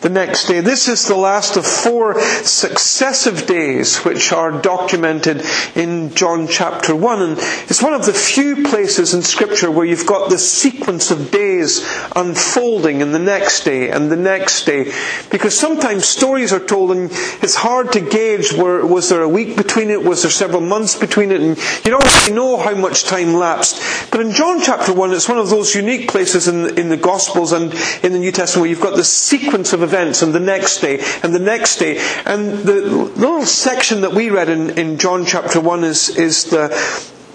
the 0.00 0.08
next 0.08 0.46
day. 0.46 0.60
This 0.60 0.88
is 0.88 1.06
the 1.06 1.16
last 1.16 1.56
of 1.56 1.66
four 1.66 2.20
successive 2.20 3.46
days 3.46 3.98
which 3.98 4.32
are 4.32 4.50
documented 4.50 5.44
in 5.74 6.14
John 6.14 6.48
chapter 6.48 6.94
1. 6.94 7.22
And 7.22 7.38
it's 7.38 7.82
one 7.82 7.92
of 7.92 8.06
the 8.06 8.12
few 8.12 8.64
places 8.64 9.12
in 9.12 9.22
Scripture 9.22 9.70
where 9.70 9.84
you've 9.84 10.06
got 10.06 10.30
this 10.30 10.50
sequence 10.50 11.10
of 11.10 11.30
days 11.30 11.86
unfolding 12.16 13.00
in 13.00 13.12
the 13.12 13.18
next 13.18 13.64
day 13.64 13.90
and 13.90 14.10
the 14.10 14.16
next 14.16 14.64
day. 14.64 14.90
Because 15.30 15.58
sometimes 15.58 16.06
stories 16.06 16.52
are 16.52 16.64
told 16.64 16.92
and 16.92 17.10
it's 17.42 17.56
hard 17.56 17.92
to 17.92 18.00
gauge 18.00 18.52
where, 18.52 18.84
was 18.86 19.10
there 19.10 19.22
a 19.22 19.28
week 19.28 19.56
between 19.56 19.90
it, 19.90 20.02
was 20.02 20.22
there 20.22 20.30
several 20.30 20.62
months 20.62 20.98
between 20.98 21.30
it, 21.30 21.40
and 21.40 21.58
you 21.84 21.90
don't 21.90 22.22
really 22.22 22.34
know 22.34 22.56
how 22.56 22.74
much 22.74 23.04
time 23.04 23.34
lapsed. 23.34 24.10
But 24.10 24.20
in 24.20 24.32
John 24.32 24.60
chapter 24.62 24.92
1, 24.92 25.12
it's 25.12 25.28
one 25.28 25.38
of 25.38 25.50
those 25.50 25.74
unique 25.74 26.08
places 26.08 26.48
in, 26.48 26.78
in 26.78 26.88
the 26.88 26.96
Gospels 26.96 27.52
and 27.52 27.74
in 28.02 28.12
the 28.12 28.18
New 28.18 28.32
Testament 28.32 28.62
where 28.62 28.70
you've 28.70 28.80
got 28.80 28.96
this 28.96 29.12
sequence 29.12 29.72
of 29.72 29.89
events 29.90 30.22
and 30.22 30.32
the 30.32 30.40
next 30.40 30.78
day 30.78 31.02
and 31.22 31.34
the 31.34 31.40
next 31.40 31.76
day. 31.76 31.98
And 32.24 32.58
the 32.58 32.80
little 32.80 33.44
section 33.44 34.02
that 34.02 34.12
we 34.12 34.30
read 34.30 34.48
in, 34.48 34.78
in 34.78 34.98
John 34.98 35.26
chapter 35.26 35.60
1 35.60 35.84
is, 35.84 36.16
is 36.16 36.44
the 36.44 36.68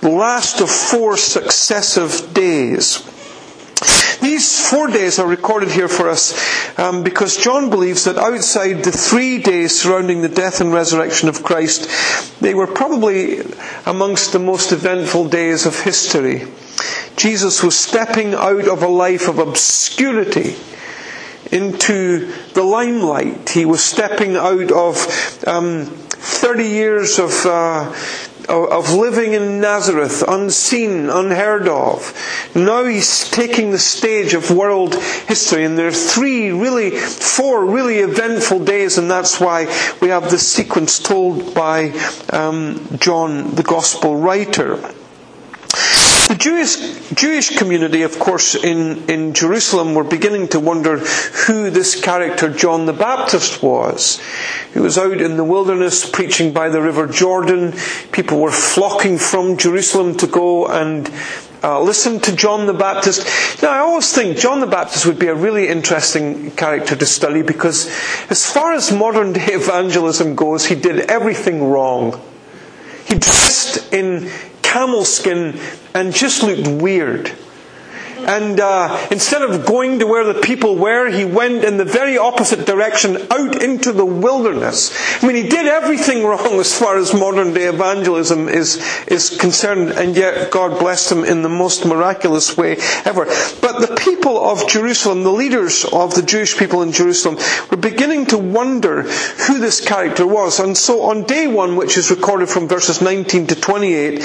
last 0.01 0.61
of 0.61 0.69
four 0.69 1.17
successive 1.17 2.33
days. 2.33 3.11
These 4.21 4.69
four 4.69 4.87
days 4.87 5.19
are 5.19 5.27
recorded 5.27 5.69
here 5.69 5.89
for 5.89 6.09
us 6.09 6.79
um, 6.79 7.03
because 7.03 7.37
John 7.37 7.69
believes 7.69 8.05
that 8.05 8.17
outside 8.17 8.83
the 8.83 8.91
three 8.91 9.39
days 9.39 9.79
surrounding 9.79 10.21
the 10.21 10.29
death 10.29 10.61
and 10.61 10.73
resurrection 10.73 11.29
of 11.29 11.43
Christ, 11.43 12.41
they 12.41 12.55
were 12.55 12.67
probably 12.67 13.41
amongst 13.85 14.31
the 14.31 14.39
most 14.39 14.71
eventful 14.71 15.29
days 15.29 15.65
of 15.65 15.79
history. 15.79 16.47
Jesus 17.17 17.63
was 17.63 17.77
stepping 17.77 18.33
out 18.33 18.67
of 18.67 18.81
a 18.81 18.87
life 18.87 19.27
of 19.27 19.39
obscurity 19.39 20.55
into 21.51 22.31
the 22.53 22.63
limelight. 22.63 23.49
He 23.49 23.65
was 23.65 23.83
stepping 23.83 24.35
out 24.35 24.71
of 24.71 24.97
um, 25.47 25.85
30 25.85 26.63
years 26.65 27.19
of, 27.19 27.31
uh, 27.45 27.93
of 28.49 28.93
living 28.93 29.33
in 29.33 29.59
Nazareth, 29.61 30.23
unseen, 30.27 31.09
unheard 31.09 31.67
of. 31.67 32.13
Now 32.55 32.83
he's 32.85 33.29
taking 33.29 33.71
the 33.71 33.77
stage 33.79 34.33
of 34.33 34.51
world 34.51 34.95
history, 34.95 35.63
and 35.65 35.77
there 35.77 35.87
are 35.87 35.91
three, 35.91 36.51
really, 36.51 36.91
four 36.91 37.65
really 37.65 37.99
eventful 37.99 38.65
days, 38.65 38.97
and 38.97 39.09
that's 39.09 39.39
why 39.39 39.65
we 40.01 40.09
have 40.09 40.31
this 40.31 40.47
sequence 40.51 40.99
told 40.99 41.53
by 41.53 41.89
um, 42.31 42.87
John, 42.97 43.55
the 43.55 43.63
Gospel 43.63 44.17
writer. 44.17 44.79
The 46.27 46.35
Jewish, 46.35 47.09
Jewish 47.11 47.55
community, 47.55 48.01
of 48.01 48.17
course, 48.17 48.55
in, 48.55 49.07
in 49.07 49.35
Jerusalem 49.35 49.93
were 49.93 50.03
beginning 50.03 50.47
to 50.49 50.59
wonder 50.59 50.97
who 50.97 51.69
this 51.69 52.01
character 52.01 52.49
John 52.49 52.87
the 52.87 52.93
Baptist 52.93 53.61
was. 53.61 54.19
He 54.73 54.79
was 54.79 54.97
out 54.97 55.21
in 55.21 55.37
the 55.37 55.43
wilderness 55.43 56.09
preaching 56.09 56.51
by 56.51 56.69
the 56.69 56.81
River 56.81 57.05
Jordan. 57.05 57.73
People 58.11 58.39
were 58.39 58.51
flocking 58.51 59.19
from 59.19 59.57
Jerusalem 59.57 60.17
to 60.17 60.25
go 60.25 60.65
and 60.65 61.11
uh, 61.63 61.79
listen 61.81 62.19
to 62.21 62.35
John 62.35 62.65
the 62.65 62.73
Baptist. 62.73 63.61
Now, 63.61 63.69
I 63.69 63.79
always 63.79 64.11
think 64.11 64.37
John 64.37 64.61
the 64.61 64.67
Baptist 64.67 65.05
would 65.05 65.19
be 65.19 65.27
a 65.27 65.35
really 65.35 65.67
interesting 65.67 66.49
character 66.51 66.95
to 66.95 67.05
study 67.05 67.43
because, 67.43 67.87
as 68.31 68.51
far 68.51 68.73
as 68.73 68.91
modern 68.91 69.33
day 69.33 69.45
evangelism 69.53 70.33
goes, 70.33 70.65
he 70.65 70.75
did 70.75 71.01
everything 71.01 71.63
wrong. 71.63 72.19
He 73.05 73.13
dressed 73.13 73.93
in 73.93 74.31
camel 74.75 75.05
skin 75.05 75.57
and 75.93 76.13
just 76.13 76.43
looked 76.43 76.67
weird. 76.81 77.31
And 78.25 78.59
uh, 78.59 79.07
instead 79.11 79.41
of 79.41 79.65
going 79.65 79.99
to 79.99 80.07
where 80.07 80.23
the 80.23 80.41
people 80.41 80.75
were, 80.75 81.09
he 81.09 81.25
went 81.25 81.63
in 81.63 81.77
the 81.77 81.85
very 81.85 82.17
opposite 82.17 82.65
direction, 82.65 83.17
out 83.31 83.61
into 83.61 83.91
the 83.91 84.05
wilderness. 84.05 84.91
I 85.21 85.27
mean, 85.27 85.35
he 85.35 85.49
did 85.49 85.67
everything 85.67 86.23
wrong 86.25 86.59
as 86.59 86.77
far 86.77 86.97
as 86.97 87.13
modern 87.13 87.53
day 87.53 87.67
evangelism 87.67 88.49
is, 88.49 88.77
is 89.07 89.37
concerned, 89.37 89.91
and 89.91 90.15
yet 90.15 90.51
God 90.51 90.79
blessed 90.79 91.11
him 91.11 91.23
in 91.23 91.41
the 91.41 91.49
most 91.49 91.85
miraculous 91.85 92.57
way 92.57 92.77
ever. 93.05 93.25
But 93.61 93.79
the 93.79 93.95
people 93.99 94.43
of 94.43 94.67
Jerusalem, 94.67 95.23
the 95.23 95.31
leaders 95.31 95.85
of 95.85 96.15
the 96.15 96.23
Jewish 96.23 96.57
people 96.57 96.81
in 96.81 96.91
Jerusalem, 96.91 97.37
were 97.69 97.77
beginning 97.77 98.25
to 98.27 98.37
wonder 98.37 99.03
who 99.03 99.59
this 99.59 99.85
character 99.85 100.25
was. 100.25 100.59
And 100.59 100.77
so 100.77 101.03
on 101.03 101.23
day 101.23 101.47
one, 101.47 101.75
which 101.75 101.97
is 101.97 102.09
recorded 102.09 102.49
from 102.49 102.67
verses 102.67 103.01
19 103.01 103.47
to 103.47 103.55
28, 103.55 104.21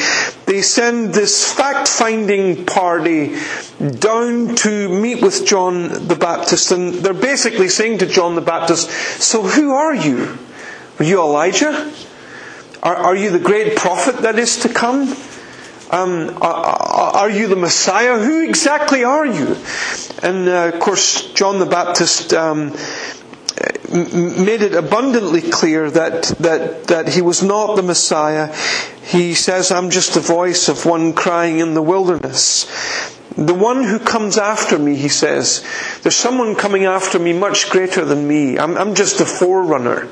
they 0.47 0.63
send 0.63 1.13
this 1.13 1.53
fact 1.53 1.89
finding 1.89 2.65
party 2.65 3.37
down 3.81 4.55
to 4.57 4.89
meet 4.89 5.23
with 5.23 5.47
John 5.47 6.07
the 6.07 6.17
Baptist, 6.17 6.71
and 6.71 6.93
they're 6.95 7.15
basically 7.15 7.69
saying 7.69 7.99
to 7.99 8.07
John 8.07 8.35
the 8.35 8.43
Baptist, 8.43 8.91
So 8.91 9.43
who 9.43 9.73
are 9.73 9.95
you? 9.95 10.37
Are 10.99 11.05
you 11.05 11.21
Elijah? 11.23 11.91
Are, 12.83 12.95
are 12.95 13.17
you 13.17 13.31
the 13.31 13.39
great 13.39 13.77
prophet 13.77 14.19
that 14.19 14.39
is 14.39 14.59
to 14.61 14.69
come? 14.69 15.15
Um, 15.91 16.39
are, 16.43 17.17
are, 17.17 17.31
you 17.31 17.49
the 17.49 17.57
Messiah? 17.57 18.19
Who 18.19 18.47
exactly 18.47 19.03
are 19.03 19.27
you? 19.27 19.57
And 20.23 20.49
uh, 20.49 20.71
of 20.75 20.81
course, 20.81 21.33
John 21.33 21.59
the 21.59 21.67
Baptist 21.67 22.33
um, 22.35 22.71
made 23.91 24.63
it 24.63 24.75
abundantly 24.75 25.43
clear 25.43 25.91
that, 25.91 26.25
that, 26.39 26.85
that 26.85 27.09
he 27.09 27.23
was 27.23 27.43
not 27.43 27.77
the 27.77 27.83
Messiah. 27.83 28.55
He 29.03 29.35
says, 29.35 29.73
I'm 29.73 29.91
just 29.91 30.15
the 30.15 30.21
voice 30.21 30.69
of 30.69 30.85
one 30.87 31.13
crying 31.13 31.59
in 31.59 31.75
the 31.75 31.83
wilderness. 31.83 32.67
The 33.41 33.55
one 33.55 33.85
who 33.85 33.99
comes 33.99 34.37
after 34.37 34.79
me, 34.79 34.97
he 34.97 35.09
says, 35.09 35.65
there's 36.03 36.15
someone 36.15 36.57
coming 36.57 36.85
after 36.85 37.19
me 37.19 37.33
much 37.33 37.71
greater 37.71 38.05
than 38.05 38.29
me. 38.29 38.59
I'm, 38.59 38.77
I'm 38.77 38.95
just 38.95 39.19
a 39.21 39.25
forerunner. 39.25 40.09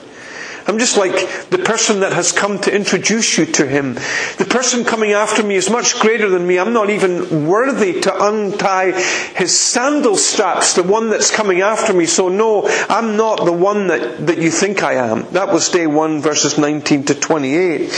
I'm 0.68 0.78
just 0.78 0.98
like 0.98 1.14
the 1.48 1.56
person 1.56 2.00
that 2.00 2.12
has 2.12 2.30
come 2.30 2.58
to 2.60 2.75
introduce 2.75 3.38
you 3.38 3.46
to 3.46 3.66
him. 3.66 3.94
The 4.37 4.46
person 4.48 4.84
coming 4.84 5.12
after 5.12 5.42
me 5.42 5.54
is 5.54 5.70
much 5.70 5.98
greater 5.98 6.28
than 6.28 6.46
me. 6.46 6.58
I'm 6.58 6.75
not 6.75 6.90
even 6.90 7.48
worthy 7.48 8.02
to 8.02 8.26
untie 8.26 8.92
his 9.34 9.58
sandal 9.58 10.16
straps, 10.16 10.75
the 10.75 10.82
one 10.82 11.08
that's 11.08 11.30
coming 11.30 11.62
after 11.62 11.94
me. 11.94 12.04
So 12.04 12.28
no, 12.28 12.68
I'm 12.90 13.16
not 13.16 13.46
the 13.46 13.52
one 13.52 13.87
that, 13.87 14.26
that 14.26 14.37
you 14.37 14.50
think 14.50 14.82
I 14.82 14.94
am. 14.94 15.25
That 15.32 15.50
was 15.54 15.70
day 15.70 15.87
1 15.87 16.20
verses 16.20 16.58
19 16.58 17.04
to 17.06 17.14
28. 17.14 17.90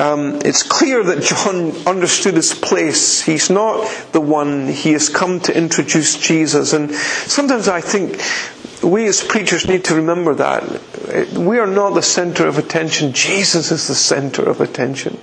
Um, 0.00 0.40
it's 0.44 0.64
clear 0.64 1.04
that 1.04 1.22
John 1.22 1.70
understood 1.86 2.34
his 2.34 2.54
place. 2.54 3.22
He's 3.22 3.50
not 3.50 3.88
the 4.10 4.20
one. 4.20 4.66
He 4.66 4.92
has 4.94 5.08
come 5.08 5.38
to 5.40 5.56
introduce 5.56 6.18
Jesus. 6.18 6.72
And 6.72 6.90
sometimes 6.90 7.68
I 7.68 7.80
think 7.80 8.20
we 8.82 9.06
as 9.06 9.22
preachers 9.22 9.66
need 9.66 9.84
to 9.84 9.94
remember 9.94 10.34
that. 10.34 11.32
We 11.32 11.58
are 11.58 11.66
not 11.66 11.94
the 11.94 12.02
center 12.02 12.46
of 12.46 12.58
attention. 12.58 13.12
Jesus 13.12 13.70
is 13.70 13.88
the 13.88 13.94
center 13.94 14.42
of 14.48 14.60
attention. 14.60 15.18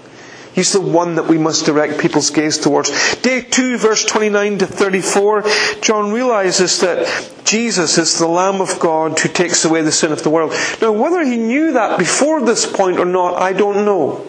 He's 0.58 0.74
the 0.74 0.82
one 0.82 1.16
that 1.16 1.28
we 1.28 1.38
must 1.38 1.68
direct 1.68 2.00
people's 2.00 2.32
gaze 2.32 2.58
towards. 2.58 2.90
Day 3.18 3.42
2, 3.42 3.78
verse 3.78 4.04
29 4.04 4.58
to 4.58 4.66
34, 4.66 5.44
John 5.82 6.12
realizes 6.12 6.80
that 6.80 7.06
Jesus 7.46 8.00
is 8.00 8.18
the 8.18 8.28
Lamb 8.28 8.60
of 8.60 8.80
God 8.80 9.20
who 9.20 9.30
takes 9.30 9.66
away 9.66 9.84
the 9.84 9.92
sin 9.92 10.12
of 10.12 10.24
the 10.24 10.32
world. 10.32 10.54
Now, 10.82 10.94
whether 10.94 11.24
he 11.24 11.38
knew 11.38 11.74
that 11.74 12.00
before 12.00 12.42
this 12.42 12.66
point 12.66 12.98
or 12.98 13.06
not, 13.06 13.36
I 13.36 13.54
don't 13.54 13.86
know. 13.86 14.26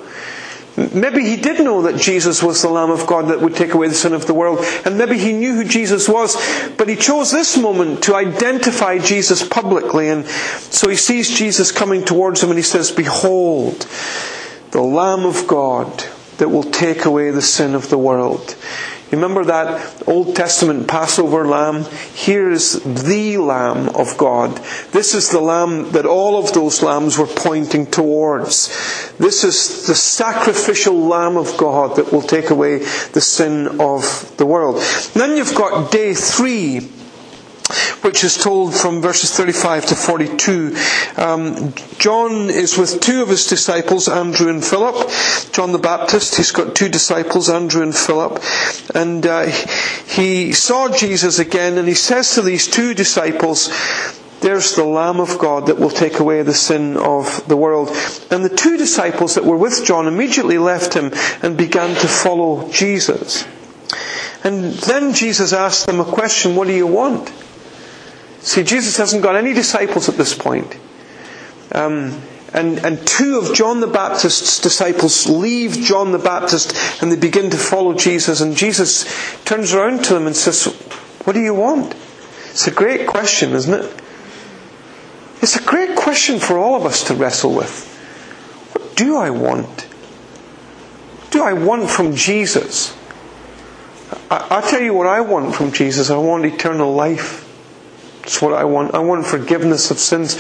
Maybe 0.78 1.22
he 1.24 1.36
did 1.36 1.58
know 1.64 1.82
that 1.82 1.96
Jesus 1.96 2.40
was 2.40 2.62
the 2.62 2.68
Lamb 2.68 2.90
of 2.90 3.04
God 3.06 3.28
that 3.28 3.40
would 3.40 3.56
take 3.56 3.74
away 3.74 3.88
the 3.88 3.94
sin 3.94 4.12
of 4.12 4.26
the 4.26 4.34
world, 4.34 4.60
and 4.84 4.96
maybe 4.96 5.18
he 5.18 5.32
knew 5.32 5.54
who 5.54 5.64
Jesus 5.64 6.08
was, 6.08 6.36
but 6.76 6.88
he 6.88 6.94
chose 6.94 7.32
this 7.32 7.56
moment 7.56 8.04
to 8.04 8.14
identify 8.14 8.98
Jesus 8.98 9.46
publicly, 9.46 10.08
and 10.08 10.24
so 10.26 10.88
he 10.88 10.94
sees 10.94 11.36
Jesus 11.36 11.72
coming 11.72 12.04
towards 12.04 12.42
him 12.42 12.50
and 12.50 12.58
he 12.58 12.62
says, 12.62 12.92
Behold, 12.92 13.88
the 14.70 14.80
Lamb 14.80 15.24
of 15.26 15.48
God 15.48 16.04
that 16.36 16.50
will 16.50 16.62
take 16.62 17.04
away 17.04 17.30
the 17.32 17.42
sin 17.42 17.74
of 17.74 17.90
the 17.90 17.98
world. 17.98 18.54
Remember 19.10 19.44
that 19.44 20.02
Old 20.06 20.36
Testament 20.36 20.86
Passover 20.86 21.46
lamb? 21.46 21.84
Here 22.14 22.50
is 22.50 22.82
the 22.82 23.38
Lamb 23.38 23.88
of 23.96 24.18
God. 24.18 24.56
This 24.92 25.14
is 25.14 25.30
the 25.30 25.40
lamb 25.40 25.92
that 25.92 26.04
all 26.04 26.38
of 26.38 26.52
those 26.52 26.82
lambs 26.82 27.16
were 27.16 27.26
pointing 27.26 27.86
towards. 27.86 28.68
This 29.16 29.44
is 29.44 29.86
the 29.86 29.94
sacrificial 29.94 30.94
Lamb 30.94 31.36
of 31.36 31.56
God 31.56 31.96
that 31.96 32.12
will 32.12 32.22
take 32.22 32.50
away 32.50 32.78
the 32.78 33.20
sin 33.20 33.80
of 33.80 34.34
the 34.36 34.46
world. 34.46 34.82
then 35.14 35.36
you've 35.36 35.54
got 35.54 35.90
day 35.90 36.12
three 36.12 36.80
which 38.02 38.24
is 38.24 38.36
told 38.36 38.74
from 38.74 39.00
verses 39.00 39.34
35 39.36 39.86
to 39.86 39.94
42. 39.94 40.76
Um, 41.16 41.72
John 41.98 42.50
is 42.50 42.78
with 42.78 43.00
two 43.00 43.22
of 43.22 43.28
his 43.28 43.46
disciples, 43.46 44.08
Andrew 44.08 44.48
and 44.48 44.64
Philip. 44.64 45.10
John 45.52 45.72
the 45.72 45.78
Baptist, 45.78 46.36
he's 46.36 46.52
got 46.52 46.74
two 46.74 46.88
disciples, 46.88 47.48
Andrew 47.48 47.82
and 47.82 47.94
Philip. 47.94 48.42
And 48.94 49.26
uh, 49.26 49.46
he 50.06 50.52
saw 50.52 50.88
Jesus 50.88 51.38
again, 51.38 51.78
and 51.78 51.88
he 51.88 51.94
says 51.94 52.34
to 52.34 52.42
these 52.42 52.66
two 52.66 52.94
disciples, 52.94 53.68
there's 54.40 54.76
the 54.76 54.84
Lamb 54.84 55.18
of 55.20 55.38
God 55.38 55.66
that 55.66 55.78
will 55.78 55.90
take 55.90 56.20
away 56.20 56.42
the 56.42 56.54
sin 56.54 56.96
of 56.96 57.46
the 57.48 57.56
world. 57.56 57.88
And 58.30 58.44
the 58.44 58.54
two 58.54 58.76
disciples 58.76 59.34
that 59.34 59.44
were 59.44 59.56
with 59.56 59.84
John 59.84 60.06
immediately 60.06 60.58
left 60.58 60.94
him 60.94 61.12
and 61.42 61.56
began 61.56 61.96
to 61.96 62.06
follow 62.06 62.70
Jesus. 62.70 63.44
And 64.44 64.74
then 64.74 65.12
Jesus 65.14 65.52
asked 65.52 65.86
them 65.86 65.98
a 65.98 66.04
question, 66.04 66.54
what 66.54 66.68
do 66.68 66.74
you 66.74 66.86
want? 66.86 67.32
See, 68.40 68.62
Jesus 68.62 68.96
hasn't 68.96 69.22
got 69.22 69.36
any 69.36 69.52
disciples 69.52 70.08
at 70.08 70.16
this 70.16 70.34
point. 70.34 70.76
Um, 71.72 72.22
and, 72.52 72.78
and 72.78 73.06
two 73.06 73.38
of 73.38 73.54
John 73.54 73.80
the 73.80 73.86
Baptist's 73.86 74.60
disciples 74.60 75.28
leave 75.28 75.72
John 75.72 76.12
the 76.12 76.18
Baptist 76.18 76.74
and 77.02 77.12
they 77.12 77.16
begin 77.16 77.50
to 77.50 77.58
follow 77.58 77.94
Jesus. 77.94 78.40
And 78.40 78.56
Jesus 78.56 79.04
turns 79.44 79.74
around 79.74 80.04
to 80.04 80.14
them 80.14 80.26
and 80.26 80.34
says, 80.34 80.64
What 81.24 81.34
do 81.34 81.40
you 81.40 81.54
want? 81.54 81.94
It's 82.50 82.66
a 82.66 82.70
great 82.70 83.06
question, 83.06 83.52
isn't 83.52 83.74
it? 83.74 84.02
It's 85.42 85.56
a 85.56 85.62
great 85.62 85.94
question 85.96 86.40
for 86.40 86.58
all 86.58 86.74
of 86.74 86.86
us 86.86 87.04
to 87.04 87.14
wrestle 87.14 87.54
with. 87.54 87.86
What 88.72 88.96
do 88.96 89.16
I 89.16 89.30
want? 89.30 89.82
What 89.82 91.30
do 91.30 91.44
I 91.44 91.52
want 91.52 91.90
from 91.90 92.14
Jesus? 92.14 92.96
I, 94.30 94.46
I'll 94.50 94.68
tell 94.68 94.80
you 94.80 94.94
what 94.94 95.06
I 95.06 95.20
want 95.20 95.54
from 95.54 95.70
Jesus. 95.70 96.10
I 96.10 96.16
want 96.16 96.46
eternal 96.46 96.94
life. 96.94 97.44
That's 98.28 98.42
what 98.42 98.52
I 98.52 98.64
want. 98.64 98.94
I 98.94 98.98
want 98.98 99.24
forgiveness 99.24 99.90
of 99.90 99.98
sins. 99.98 100.36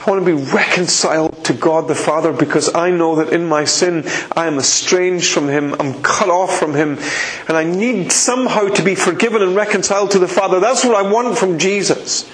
I 0.00 0.08
want 0.08 0.24
to 0.24 0.36
be 0.36 0.50
reconciled 0.52 1.44
to 1.46 1.52
God 1.52 1.88
the 1.88 1.94
Father 1.96 2.32
because 2.32 2.72
I 2.72 2.92
know 2.92 3.16
that 3.16 3.32
in 3.32 3.46
my 3.46 3.64
sin 3.64 4.04
I 4.36 4.46
am 4.46 4.58
estranged 4.58 5.32
from 5.32 5.48
Him. 5.48 5.74
I'm 5.80 6.00
cut 6.04 6.28
off 6.28 6.56
from 6.56 6.72
Him. 6.72 7.00
And 7.48 7.56
I 7.56 7.64
need 7.64 8.12
somehow 8.12 8.68
to 8.68 8.82
be 8.84 8.94
forgiven 8.94 9.42
and 9.42 9.56
reconciled 9.56 10.12
to 10.12 10.20
the 10.20 10.28
Father. 10.28 10.60
That's 10.60 10.84
what 10.84 10.94
I 10.94 11.02
want 11.02 11.36
from 11.36 11.58
Jesus. 11.58 12.30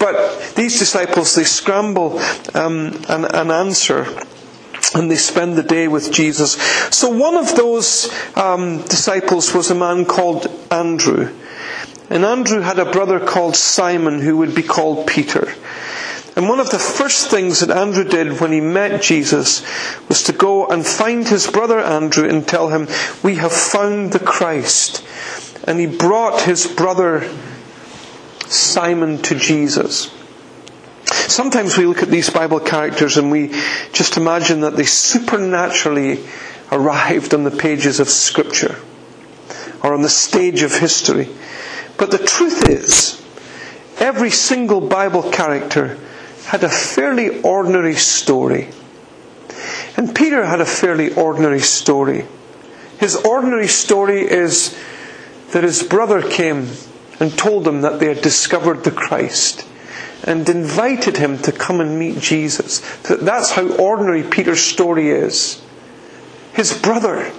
But 0.00 0.56
these 0.56 0.76
disciples, 0.76 1.36
they 1.36 1.44
scramble 1.44 2.18
um, 2.52 3.00
an, 3.08 3.24
an 3.24 3.52
answer 3.52 4.06
and 4.92 5.08
they 5.08 5.14
spend 5.14 5.54
the 5.54 5.62
day 5.62 5.86
with 5.86 6.10
Jesus. 6.10 6.54
So 6.90 7.10
one 7.10 7.36
of 7.36 7.54
those 7.54 8.12
um, 8.36 8.78
disciples 8.82 9.54
was 9.54 9.70
a 9.70 9.76
man 9.76 10.04
called 10.04 10.48
Andrew. 10.68 11.32
And 12.12 12.26
Andrew 12.26 12.60
had 12.60 12.78
a 12.78 12.92
brother 12.92 13.18
called 13.18 13.56
Simon 13.56 14.20
who 14.20 14.36
would 14.36 14.54
be 14.54 14.62
called 14.62 15.06
Peter. 15.06 15.50
And 16.36 16.46
one 16.46 16.60
of 16.60 16.68
the 16.68 16.78
first 16.78 17.30
things 17.30 17.60
that 17.60 17.74
Andrew 17.74 18.04
did 18.04 18.38
when 18.38 18.52
he 18.52 18.60
met 18.60 19.00
Jesus 19.00 19.64
was 20.10 20.24
to 20.24 20.34
go 20.34 20.66
and 20.66 20.86
find 20.86 21.26
his 21.26 21.46
brother 21.46 21.80
Andrew 21.80 22.28
and 22.28 22.46
tell 22.46 22.68
him, 22.68 22.86
We 23.22 23.36
have 23.36 23.50
found 23.50 24.12
the 24.12 24.18
Christ. 24.18 25.02
And 25.64 25.80
he 25.80 25.86
brought 25.86 26.42
his 26.42 26.66
brother 26.66 27.34
Simon 28.46 29.22
to 29.22 29.34
Jesus. 29.34 30.10
Sometimes 31.06 31.78
we 31.78 31.86
look 31.86 32.02
at 32.02 32.10
these 32.10 32.28
Bible 32.28 32.60
characters 32.60 33.16
and 33.16 33.30
we 33.30 33.58
just 33.94 34.18
imagine 34.18 34.60
that 34.60 34.76
they 34.76 34.84
supernaturally 34.84 36.22
arrived 36.70 37.32
on 37.32 37.44
the 37.44 37.50
pages 37.50 38.00
of 38.00 38.10
Scripture 38.10 38.76
or 39.82 39.94
on 39.94 40.02
the 40.02 40.10
stage 40.10 40.60
of 40.60 40.76
history. 40.76 41.30
But 42.02 42.10
the 42.10 42.18
truth 42.18 42.68
is, 42.68 43.22
every 43.98 44.30
single 44.30 44.80
Bible 44.80 45.30
character 45.30 45.96
had 46.46 46.64
a 46.64 46.68
fairly 46.68 47.40
ordinary 47.42 47.94
story. 47.94 48.70
And 49.96 50.12
Peter 50.12 50.44
had 50.44 50.60
a 50.60 50.66
fairly 50.66 51.14
ordinary 51.14 51.60
story. 51.60 52.26
His 52.98 53.14
ordinary 53.14 53.68
story 53.68 54.22
is 54.22 54.76
that 55.52 55.62
his 55.62 55.84
brother 55.84 56.28
came 56.28 56.70
and 57.20 57.38
told 57.38 57.68
him 57.68 57.82
that 57.82 58.00
they 58.00 58.12
had 58.12 58.20
discovered 58.20 58.82
the 58.82 58.90
Christ 58.90 59.64
and 60.24 60.48
invited 60.48 61.18
him 61.18 61.38
to 61.42 61.52
come 61.52 61.80
and 61.80 62.00
meet 62.00 62.18
Jesus. 62.18 62.80
That's 63.02 63.52
how 63.52 63.76
ordinary 63.76 64.24
Peter's 64.24 64.60
story 64.60 65.10
is. 65.10 65.62
His 66.52 66.76
brother 66.76 67.30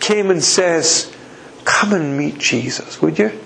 came 0.00 0.28
and 0.28 0.42
says, 0.42 1.16
Come 1.64 1.92
and 1.92 2.18
meet 2.18 2.38
Jesus, 2.38 3.00
would 3.00 3.20
you? 3.20 3.38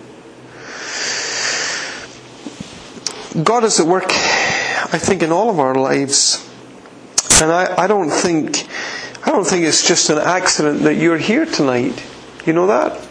God 3.42 3.64
is 3.64 3.80
at 3.80 3.86
work, 3.86 4.06
I 4.06 4.98
think, 4.98 5.22
in 5.22 5.30
all 5.30 5.50
of 5.50 5.58
our 5.58 5.74
lives. 5.74 6.42
And 7.40 7.52
I, 7.52 7.74
I 7.84 7.86
don't 7.86 8.10
think 8.10 8.66
I 9.26 9.30
don't 9.30 9.44
think 9.44 9.64
it's 9.64 9.86
just 9.86 10.08
an 10.08 10.18
accident 10.18 10.82
that 10.82 10.94
you're 10.94 11.18
here 11.18 11.44
tonight. 11.44 12.02
You 12.46 12.52
know 12.52 12.68
that? 12.68 13.06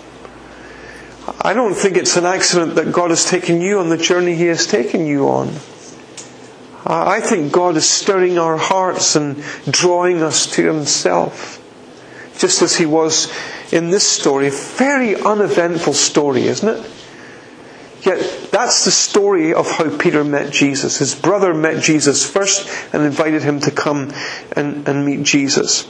I 1.41 1.53
don't 1.53 1.73
think 1.73 1.97
it's 1.97 2.17
an 2.17 2.25
accident 2.25 2.75
that 2.75 2.91
God 2.91 3.09
has 3.09 3.25
taken 3.25 3.61
you 3.61 3.79
on 3.79 3.89
the 3.89 3.97
journey 3.97 4.35
He 4.35 4.45
has 4.45 4.65
taken 4.65 5.05
you 5.05 5.27
on. 5.27 5.49
I 6.87 7.19
think 7.19 7.51
God 7.51 7.75
is 7.77 7.89
stirring 7.89 8.37
our 8.37 8.57
hearts 8.57 9.15
and 9.15 9.43
drawing 9.69 10.23
us 10.23 10.47
to 10.53 10.65
Himself. 10.65 11.61
Just 12.37 12.61
as 12.61 12.75
He 12.75 12.85
was 12.85 13.31
in 13.71 13.89
this 13.89 14.07
story. 14.07 14.49
Very 14.49 15.15
uneventful 15.15 15.93
story, 15.93 16.43
isn't 16.43 16.67
it? 16.67 16.94
Yet 18.05 18.51
that's 18.51 18.85
the 18.85 18.91
story 18.91 19.53
of 19.53 19.69
how 19.69 19.97
Peter 19.97 20.23
met 20.23 20.53
Jesus. 20.53 20.97
His 20.97 21.15
brother 21.15 21.53
met 21.53 21.81
Jesus 21.81 22.29
first 22.29 22.69
and 22.93 23.03
invited 23.03 23.41
him 23.41 23.59
to 23.61 23.71
come 23.71 24.11
and, 24.51 24.87
and 24.87 25.05
meet 25.05 25.23
Jesus. 25.23 25.87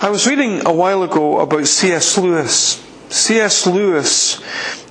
I 0.00 0.10
was 0.10 0.28
reading 0.28 0.64
a 0.64 0.72
while 0.72 1.02
ago 1.02 1.40
about 1.40 1.66
C.S. 1.66 2.16
Lewis. 2.18 2.84
C.S. 3.08 3.66
Lewis 3.66 4.40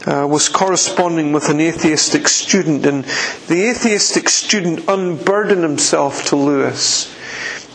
uh, 0.05 0.27
was 0.29 0.49
corresponding 0.49 1.31
with 1.31 1.49
an 1.49 1.61
atheistic 1.61 2.27
student, 2.27 2.85
and 2.85 3.05
the 3.47 3.69
atheistic 3.69 4.27
student 4.27 4.83
unburdened 4.89 5.63
himself 5.63 6.25
to 6.25 6.35
Lewis. 6.35 7.13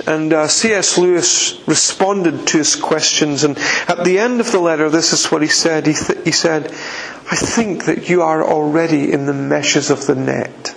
And 0.06 0.32
uh, 0.32 0.48
C.S. 0.48 0.98
Lewis 0.98 1.62
responded 1.66 2.46
to 2.48 2.58
his 2.58 2.74
questions, 2.74 3.44
and 3.44 3.56
at 3.86 4.04
the 4.04 4.18
end 4.18 4.40
of 4.40 4.50
the 4.50 4.58
letter, 4.58 4.90
this 4.90 5.12
is 5.12 5.26
what 5.26 5.42
he 5.42 5.48
said. 5.48 5.86
He, 5.86 5.92
th- 5.92 6.24
he 6.24 6.32
said, 6.32 6.66
I 7.30 7.36
think 7.36 7.84
that 7.84 8.08
you 8.08 8.22
are 8.22 8.44
already 8.44 9.12
in 9.12 9.26
the 9.26 9.32
meshes 9.32 9.90
of 9.90 10.06
the 10.06 10.16
net. 10.16 10.74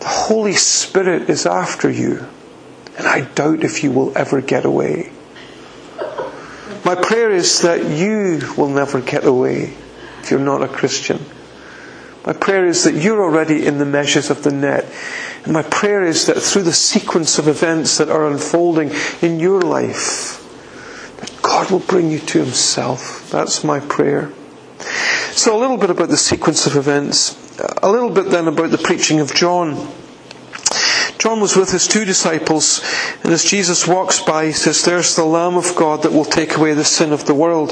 The 0.00 0.06
Holy 0.06 0.52
Spirit 0.52 1.30
is 1.30 1.46
after 1.46 1.90
you, 1.90 2.26
and 2.98 3.06
I 3.06 3.22
doubt 3.22 3.64
if 3.64 3.82
you 3.82 3.90
will 3.90 4.16
ever 4.16 4.42
get 4.42 4.66
away. 4.66 5.10
My 6.84 6.94
prayer 6.94 7.30
is 7.30 7.62
that 7.62 7.86
you 7.86 8.42
will 8.58 8.68
never 8.68 9.00
get 9.00 9.24
away 9.24 9.72
if 10.20 10.30
you're 10.30 10.40
not 10.40 10.62
a 10.62 10.68
Christian. 10.68 11.24
My 12.26 12.32
prayer 12.32 12.66
is 12.66 12.84
that 12.84 12.94
you're 12.94 13.22
already 13.22 13.66
in 13.66 13.78
the 13.78 13.84
meshes 13.84 14.30
of 14.30 14.42
the 14.42 14.52
net 14.52 14.86
and 15.44 15.52
my 15.52 15.62
prayer 15.62 16.02
is 16.02 16.26
that 16.26 16.40
through 16.40 16.62
the 16.62 16.72
sequence 16.72 17.38
of 17.38 17.48
events 17.48 17.98
that 17.98 18.08
are 18.08 18.26
unfolding 18.26 18.90
in 19.20 19.40
your 19.40 19.60
life, 19.60 20.40
that 21.20 21.42
God 21.42 21.70
will 21.70 21.80
bring 21.80 22.10
you 22.10 22.18
to 22.18 22.38
Himself. 22.38 23.30
That's 23.30 23.62
my 23.62 23.80
prayer. 23.80 24.32
So, 25.32 25.56
a 25.56 25.60
little 25.60 25.76
bit 25.76 25.90
about 25.90 26.08
the 26.08 26.16
sequence 26.16 26.66
of 26.66 26.76
events. 26.76 27.40
a 27.82 27.90
little 27.90 28.10
bit 28.10 28.30
then 28.30 28.48
about 28.48 28.70
the 28.70 28.78
preaching 28.78 29.20
of 29.20 29.34
John. 29.34 29.92
John 31.24 31.40
was 31.40 31.56
with 31.56 31.70
his 31.70 31.88
two 31.88 32.04
disciples, 32.04 32.82
and 33.22 33.32
as 33.32 33.42
Jesus 33.42 33.88
walks 33.88 34.20
by, 34.20 34.44
he 34.44 34.52
says, 34.52 34.84
There's 34.84 35.16
the 35.16 35.24
Lamb 35.24 35.56
of 35.56 35.74
God 35.74 36.02
that 36.02 36.12
will 36.12 36.26
take 36.26 36.54
away 36.54 36.74
the 36.74 36.84
sin 36.84 37.14
of 37.14 37.24
the 37.24 37.32
world. 37.32 37.70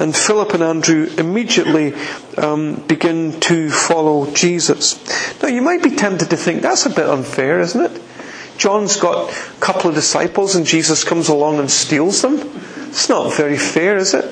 And 0.00 0.14
Philip 0.14 0.54
and 0.54 0.62
Andrew 0.62 1.10
immediately 1.18 1.94
um, 2.38 2.76
begin 2.86 3.40
to 3.40 3.68
follow 3.68 4.32
Jesus. 4.32 5.42
Now, 5.42 5.48
you 5.48 5.60
might 5.60 5.82
be 5.82 5.96
tempted 5.96 6.30
to 6.30 6.36
think 6.36 6.62
that's 6.62 6.86
a 6.86 6.90
bit 6.90 7.10
unfair, 7.10 7.58
isn't 7.58 7.96
it? 7.96 8.02
John's 8.58 8.96
got 8.96 9.28
a 9.28 9.60
couple 9.60 9.88
of 9.90 9.96
disciples, 9.96 10.54
and 10.54 10.64
Jesus 10.64 11.02
comes 11.02 11.28
along 11.28 11.58
and 11.58 11.68
steals 11.68 12.22
them. 12.22 12.38
It's 12.90 13.08
not 13.08 13.34
very 13.34 13.58
fair, 13.58 13.96
is 13.96 14.14
it? 14.14 14.24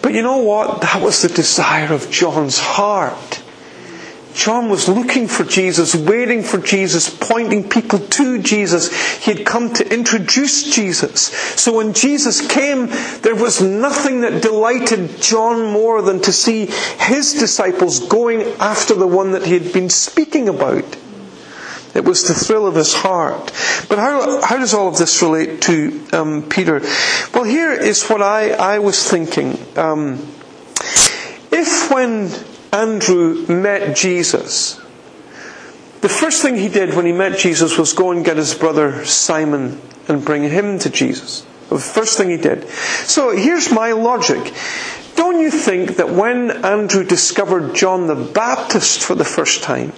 But 0.00 0.14
you 0.14 0.22
know 0.22 0.38
what? 0.38 0.80
That 0.80 1.02
was 1.02 1.20
the 1.20 1.28
desire 1.28 1.92
of 1.92 2.10
John's 2.10 2.58
heart. 2.58 3.42
John 4.38 4.70
was 4.70 4.88
looking 4.88 5.26
for 5.26 5.42
Jesus, 5.42 5.96
waiting 5.96 6.44
for 6.44 6.58
Jesus, 6.58 7.10
pointing 7.10 7.68
people 7.68 7.98
to 7.98 8.40
Jesus. 8.40 9.18
He 9.18 9.34
had 9.34 9.44
come 9.44 9.74
to 9.74 9.92
introduce 9.92 10.72
Jesus. 10.72 11.22
So 11.60 11.76
when 11.78 11.92
Jesus 11.92 12.46
came, 12.46 12.86
there 13.22 13.34
was 13.34 13.60
nothing 13.60 14.20
that 14.20 14.40
delighted 14.40 15.20
John 15.20 15.72
more 15.72 16.02
than 16.02 16.22
to 16.22 16.32
see 16.32 16.66
his 16.66 17.34
disciples 17.34 17.98
going 18.06 18.42
after 18.60 18.94
the 18.94 19.08
one 19.08 19.32
that 19.32 19.44
he 19.44 19.54
had 19.54 19.72
been 19.72 19.90
speaking 19.90 20.48
about. 20.48 20.84
It 21.96 22.04
was 22.04 22.28
the 22.28 22.34
thrill 22.34 22.68
of 22.68 22.76
his 22.76 22.94
heart. 22.94 23.52
But 23.88 23.98
how, 23.98 24.40
how 24.40 24.58
does 24.58 24.72
all 24.72 24.86
of 24.86 24.98
this 24.98 25.20
relate 25.20 25.62
to 25.62 26.06
um, 26.12 26.42
Peter? 26.48 26.80
Well, 27.34 27.42
here 27.42 27.72
is 27.72 28.06
what 28.06 28.22
I, 28.22 28.50
I 28.50 28.78
was 28.78 29.02
thinking. 29.02 29.58
Um, 29.76 30.28
if 31.50 31.90
when 31.90 32.30
Andrew 32.72 33.46
met 33.46 33.96
Jesus, 33.96 34.80
the 36.00 36.08
first 36.08 36.42
thing 36.42 36.56
he 36.56 36.68
did 36.68 36.94
when 36.94 37.06
he 37.06 37.12
met 37.12 37.38
Jesus 37.38 37.76
was 37.76 37.92
go 37.92 38.12
and 38.12 38.24
get 38.24 38.36
his 38.36 38.54
brother 38.54 39.04
Simon 39.04 39.80
and 40.06 40.24
bring 40.24 40.44
him 40.44 40.78
to 40.80 40.90
Jesus. 40.90 41.44
The 41.70 41.78
first 41.78 42.16
thing 42.16 42.30
he 42.30 42.36
did. 42.36 42.68
So 42.68 43.36
here's 43.36 43.72
my 43.72 43.92
logic. 43.92 44.54
Don't 45.16 45.40
you 45.40 45.50
think 45.50 45.96
that 45.96 46.10
when 46.10 46.64
Andrew 46.64 47.04
discovered 47.04 47.74
John 47.74 48.06
the 48.06 48.14
Baptist 48.14 49.02
for 49.02 49.16
the 49.16 49.24
first 49.24 49.62
time, 49.62 49.92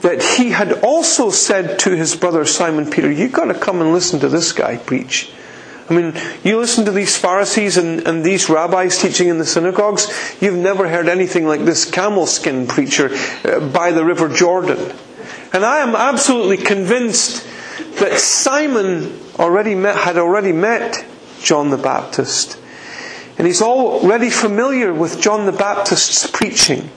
that 0.00 0.22
he 0.22 0.50
had 0.50 0.72
also 0.84 1.30
said 1.30 1.78
to 1.80 1.94
his 1.94 2.16
brother 2.16 2.44
Simon 2.46 2.90
Peter, 2.90 3.10
You've 3.10 3.32
got 3.32 3.46
to 3.46 3.54
come 3.54 3.80
and 3.80 3.92
listen 3.92 4.20
to 4.20 4.28
this 4.28 4.52
guy 4.52 4.76
preach. 4.78 5.30
I 5.88 5.94
mean, 5.94 6.14
you 6.42 6.58
listen 6.58 6.84
to 6.86 6.90
these 6.90 7.16
Pharisees 7.16 7.76
and, 7.76 8.06
and 8.08 8.24
these 8.24 8.50
rabbis 8.50 9.00
teaching 9.00 9.28
in 9.28 9.38
the 9.38 9.46
synagogues, 9.46 10.36
you've 10.40 10.58
never 10.58 10.88
heard 10.88 11.08
anything 11.08 11.46
like 11.46 11.64
this 11.64 11.88
camel 11.88 12.26
skin 12.26 12.66
preacher 12.66 13.10
uh, 13.44 13.60
by 13.68 13.92
the 13.92 14.04
River 14.04 14.28
Jordan. 14.28 14.92
And 15.52 15.64
I 15.64 15.78
am 15.78 15.94
absolutely 15.94 16.56
convinced 16.56 17.46
that 18.00 18.18
Simon 18.18 19.18
already 19.38 19.74
met, 19.76 19.96
had 19.96 20.18
already 20.18 20.52
met 20.52 21.04
John 21.40 21.70
the 21.70 21.78
Baptist. 21.78 22.58
And 23.38 23.46
he's 23.46 23.62
already 23.62 24.30
familiar 24.30 24.92
with 24.92 25.20
John 25.20 25.46
the 25.46 25.52
Baptist's 25.52 26.28
preaching. 26.28 26.90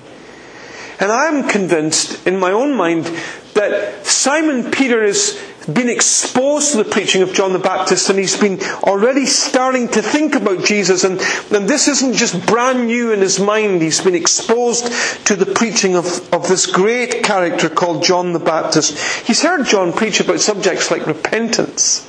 And 0.99 1.11
I'm 1.11 1.47
convinced 1.47 2.25
in 2.27 2.37
my 2.37 2.51
own 2.51 2.75
mind 2.75 3.05
that 3.53 4.05
Simon 4.05 4.71
Peter 4.71 5.03
has 5.03 5.39
been 5.65 5.89
exposed 5.89 6.71
to 6.71 6.83
the 6.83 6.89
preaching 6.89 7.21
of 7.21 7.33
John 7.33 7.53
the 7.53 7.59
Baptist 7.59 8.09
and 8.09 8.17
he's 8.17 8.39
been 8.39 8.61
already 8.83 9.25
starting 9.25 9.87
to 9.89 10.01
think 10.01 10.35
about 10.35 10.65
Jesus. 10.65 11.03
And, 11.03 11.19
and 11.51 11.67
this 11.67 11.87
isn't 11.87 12.13
just 12.13 12.45
brand 12.45 12.87
new 12.87 13.11
in 13.11 13.19
his 13.19 13.39
mind. 13.39 13.81
He's 13.81 14.01
been 14.01 14.15
exposed 14.15 14.91
to 15.27 15.35
the 15.35 15.45
preaching 15.45 15.95
of, 15.95 16.33
of 16.33 16.47
this 16.47 16.65
great 16.65 17.23
character 17.23 17.69
called 17.69 18.03
John 18.03 18.33
the 18.33 18.39
Baptist. 18.39 18.97
He's 19.27 19.43
heard 19.43 19.65
John 19.65 19.93
preach 19.93 20.19
about 20.19 20.39
subjects 20.39 20.91
like 20.91 21.05
repentance 21.05 22.05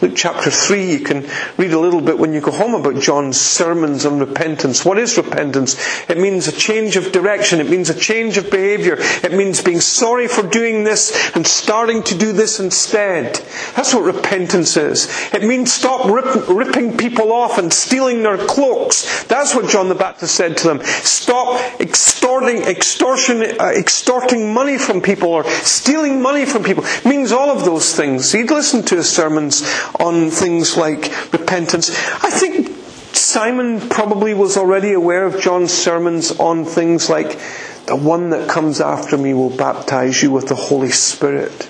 Luke 0.00 0.12
chapter 0.16 0.50
3, 0.50 0.92
you 0.92 1.00
can 1.00 1.28
read 1.58 1.72
a 1.72 1.78
little 1.78 2.00
bit 2.00 2.18
when 2.18 2.32
you 2.32 2.40
go 2.40 2.50
home 2.50 2.74
about 2.74 3.02
John's 3.02 3.38
sermons 3.38 4.06
on 4.06 4.18
repentance. 4.18 4.82
What 4.82 4.98
is 4.98 5.18
repentance? 5.18 5.76
It 6.08 6.16
means 6.16 6.48
a 6.48 6.52
change 6.52 6.96
of 6.96 7.12
direction. 7.12 7.60
It 7.60 7.68
means 7.68 7.90
a 7.90 7.94
change 7.94 8.38
of 8.38 8.50
behavior. 8.50 8.96
It 8.98 9.34
means 9.34 9.62
being 9.62 9.80
sorry 9.80 10.26
for 10.26 10.42
doing 10.42 10.84
this 10.84 11.30
and 11.36 11.46
starting 11.46 12.02
to 12.04 12.16
do 12.16 12.32
this 12.32 12.60
instead. 12.60 13.34
That's 13.76 13.92
what 13.92 14.04
repentance 14.04 14.78
is. 14.78 15.08
It 15.34 15.42
means 15.42 15.70
stop 15.70 16.06
rip, 16.06 16.48
ripping 16.48 16.96
people 16.96 17.30
off 17.32 17.58
and 17.58 17.70
stealing 17.70 18.22
their 18.22 18.38
cloaks. 18.38 19.24
That's 19.24 19.54
what 19.54 19.68
John 19.68 19.90
the 19.90 19.94
Baptist 19.94 20.34
said 20.34 20.56
to 20.58 20.68
them. 20.68 20.80
Stop 20.82 21.78
extorting, 21.78 22.62
extortion, 22.62 23.42
uh, 23.60 23.72
extorting 23.76 24.54
money 24.54 24.78
from 24.78 25.02
people 25.02 25.28
or 25.28 25.44
stealing 25.44 26.22
money 26.22 26.46
from 26.46 26.64
people. 26.64 26.84
It 26.86 27.04
means 27.04 27.32
all 27.32 27.50
of 27.50 27.66
those 27.66 27.94
things. 27.94 28.32
He'd 28.32 28.50
listened 28.50 28.86
to 28.88 28.96
his 28.96 29.08
sermons 29.10 29.62
on 29.98 30.30
things 30.30 30.76
like 30.76 31.32
repentance. 31.32 31.90
I 32.22 32.30
think 32.30 32.76
Simon 33.14 33.88
probably 33.88 34.34
was 34.34 34.56
already 34.56 34.92
aware 34.92 35.24
of 35.24 35.40
John's 35.40 35.72
sermons 35.72 36.38
on 36.38 36.64
things 36.64 37.10
like 37.10 37.38
the 37.86 37.96
one 37.96 38.30
that 38.30 38.48
comes 38.48 38.80
after 38.80 39.18
me 39.18 39.34
will 39.34 39.50
baptize 39.50 40.22
you 40.22 40.30
with 40.30 40.48
the 40.48 40.54
Holy 40.54 40.90
Spirit. 40.90 41.68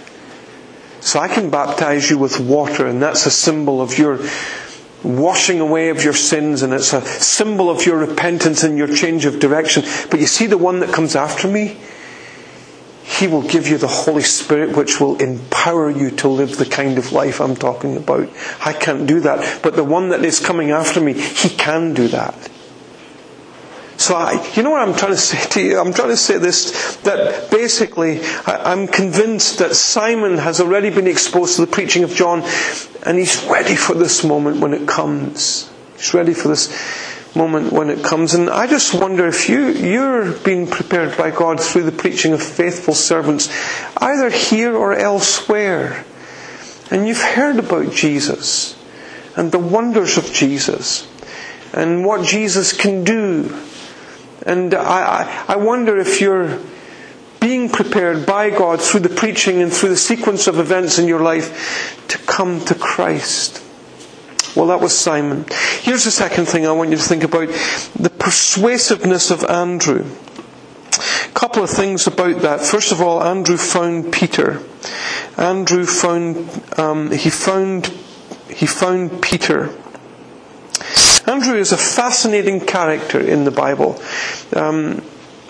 So 1.01 1.19
I 1.19 1.29
can 1.29 1.49
baptize 1.49 2.11
you 2.11 2.19
with 2.19 2.39
water, 2.39 2.87
and 2.87 3.01
that's 3.01 3.25
a 3.25 3.31
symbol 3.31 3.81
of 3.81 3.97
your 3.97 4.21
washing 5.03 5.61
away 5.61 5.89
of 5.89 6.05
your 6.05 6.13
sins, 6.13 6.63
and 6.63 6.75
it's 6.75 6.93
a 6.93 7.01
symbol 7.01 7.71
of 7.71 7.87
your 7.87 7.97
repentance 7.97 8.63
and 8.65 8.77
your 8.77 8.95
change 8.95 9.25
of 9.25 9.41
direction. 9.41 9.83
But 10.11 10.21
you 10.21 10.27
see 10.27 10.47
the 10.47 10.59
one 10.59 10.81
that 10.81 10.93
comes 10.93 11.17
after 11.17 11.49
me? 11.49 11.79
He 13.19 13.27
will 13.27 13.43
give 13.43 13.67
you 13.67 13.77
the 13.77 13.89
Holy 13.89 14.23
Spirit, 14.23 14.77
which 14.77 15.01
will 15.01 15.17
empower 15.17 15.91
you 15.91 16.11
to 16.13 16.29
live 16.29 16.57
the 16.57 16.65
kind 16.65 16.97
of 16.97 17.13
life 17.13 17.41
I'm 17.41 17.57
talking 17.57 17.97
about. 17.97 18.29
I 18.65 18.73
can't 18.73 19.07
do 19.07 19.21
that. 19.21 19.63
But 19.63 19.75
the 19.75 19.85
one 19.85 20.11
that 20.11 20.25
is 20.25 20.39
coming 20.39 20.71
after 20.71 21.01
me, 21.01 21.15
He 21.15 21.49
can 21.49 21.93
do 21.93 22.09
that. 22.09 22.35
So 24.01 24.15
I, 24.15 24.51
you 24.55 24.63
know 24.63 24.71
what 24.71 24.81
I'm 24.81 24.95
trying 24.95 25.13
to 25.13 25.19
say 25.19 25.47
to 25.51 25.61
you? 25.61 25.79
I'm 25.79 25.93
trying 25.93 26.09
to 26.09 26.17
say 26.17 26.39
this, 26.39 26.97
that 27.03 27.51
basically 27.51 28.21
I, 28.47 28.73
I'm 28.73 28.87
convinced 28.89 29.59
that 29.59 29.77
Simon 29.77 30.39
has 30.39 30.59
already 30.59 30.89
been 30.89 31.07
exposed 31.07 31.57
to 31.57 31.67
the 31.67 31.71
preaching 31.71 32.03
of 32.03 32.15
John 32.15 32.43
and 33.05 33.19
he's 33.19 33.45
ready 33.45 33.77
for 33.77 33.93
this 33.93 34.25
moment 34.25 34.61
when 34.61 34.73
it 34.73 34.89
comes. 34.89 35.71
He's 35.97 36.15
ready 36.15 36.33
for 36.33 36.49
this 36.49 36.69
moment 37.35 37.73
when 37.73 37.91
it 37.91 38.05
comes. 38.05 38.35
And 38.35 38.51
I 38.51 38.67
just 38.67 38.95
wonder 38.95 39.27
if 39.27 39.49
you, 39.49 39.69
you're 39.69 40.33
being 40.33 40.67
prepared 40.67 41.17
by 41.17 41.31
God 41.31 41.61
through 41.61 41.85
the 41.85 41.93
preaching 41.93 42.33
of 42.33 42.43
faithful 42.43 42.95
servants, 42.95 43.49
either 43.97 44.31
here 44.31 44.77
or 44.77 44.95
elsewhere. 44.95 46.05
And 46.91 47.07
you've 47.07 47.23
heard 47.23 47.59
about 47.59 47.93
Jesus 47.93 48.77
and 49.37 49.53
the 49.53 49.59
wonders 49.59 50.19
of 50.19 50.33
Jesus 50.33 51.07
and 51.73 52.05
what 52.05 52.27
Jesus 52.27 52.73
can 52.73 53.05
do. 53.05 53.57
And 54.45 54.75
I, 54.75 55.45
I, 55.47 55.57
wonder 55.57 55.99
if 55.99 56.21
you're 56.21 56.59
being 57.41 57.69
prepared 57.69 58.27
by 58.27 58.51
God 58.51 58.81
through 58.81 59.01
the 59.01 59.09
preaching 59.09 59.63
and 59.63 59.73
through 59.73 59.91
the 59.91 59.97
sequence 59.97 60.47
of 60.47 60.59
events 60.59 60.99
in 60.99 61.07
your 61.07 61.21
life 61.21 62.05
to 62.09 62.19
come 62.19 62.65
to 62.65 62.75
Christ. 62.75 63.63
Well, 64.57 64.67
that 64.69 64.81
was 64.81 64.97
Simon. 64.97 65.45
Here's 65.91 66.05
the 66.05 66.13
second 66.13 66.47
thing 66.47 66.69
I 66.69 66.71
want 66.71 66.91
you 66.91 66.97
to 66.99 67.03
think 67.03 67.25
about 67.25 67.49
the 67.99 68.11
persuasiveness 68.17 69.33
of 69.33 69.43
Andrew. 69.43 70.07
A 71.25 71.33
couple 71.33 71.65
of 71.65 71.71
things 71.71 72.07
about 72.07 72.43
that. 72.43 72.61
First 72.61 72.93
of 72.93 73.01
all, 73.01 73.21
Andrew 73.21 73.57
found 73.57 74.13
Peter. 74.13 74.63
Andrew 75.37 75.85
found, 75.85 76.49
um, 76.79 77.11
he 77.11 77.29
found, 77.29 77.89
he 78.49 78.67
found 78.67 79.21
Peter. 79.21 79.75
Andrew 81.27 81.57
is 81.57 81.73
a 81.73 81.77
fascinating 81.77 82.61
character 82.61 83.19
in 83.19 83.43
the 83.43 83.51
Bible. 83.51 84.01
Um, 84.55 85.03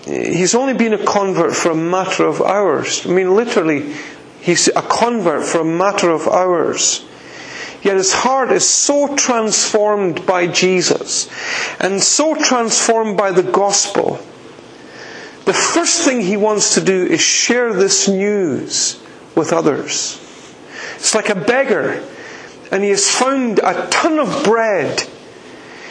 he's 0.05 0.55
only 0.55 0.73
been 0.73 0.95
a 0.95 1.05
convert 1.05 1.53
for 1.55 1.69
a 1.69 1.75
matter 1.75 2.25
of 2.25 2.41
hours. 2.41 3.05
I 3.05 3.11
mean, 3.11 3.35
literally, 3.35 3.93
he's 4.41 4.69
a 4.69 4.81
convert 4.81 5.43
for 5.45 5.61
a 5.61 5.65
matter 5.65 6.09
of 6.09 6.27
hours. 6.27 7.05
Yet 7.83 7.97
his 7.97 8.13
heart 8.13 8.51
is 8.51 8.67
so 8.67 9.15
transformed 9.15 10.25
by 10.25 10.47
Jesus 10.47 11.29
and 11.79 12.01
so 12.01 12.35
transformed 12.35 13.17
by 13.17 13.31
the 13.31 13.43
gospel. 13.43 14.19
The 15.45 15.53
first 15.53 16.03
thing 16.03 16.21
he 16.21 16.37
wants 16.37 16.75
to 16.75 16.81
do 16.81 17.05
is 17.05 17.21
share 17.21 17.73
this 17.73 18.07
news 18.07 19.01
with 19.35 19.51
others. 19.51 20.17
It's 20.95 21.15
like 21.15 21.29
a 21.29 21.35
beggar 21.35 22.03
and 22.71 22.83
he 22.83 22.91
has 22.91 23.09
found 23.09 23.59
a 23.59 23.87
ton 23.89 24.19
of 24.19 24.43
bread. 24.43 25.01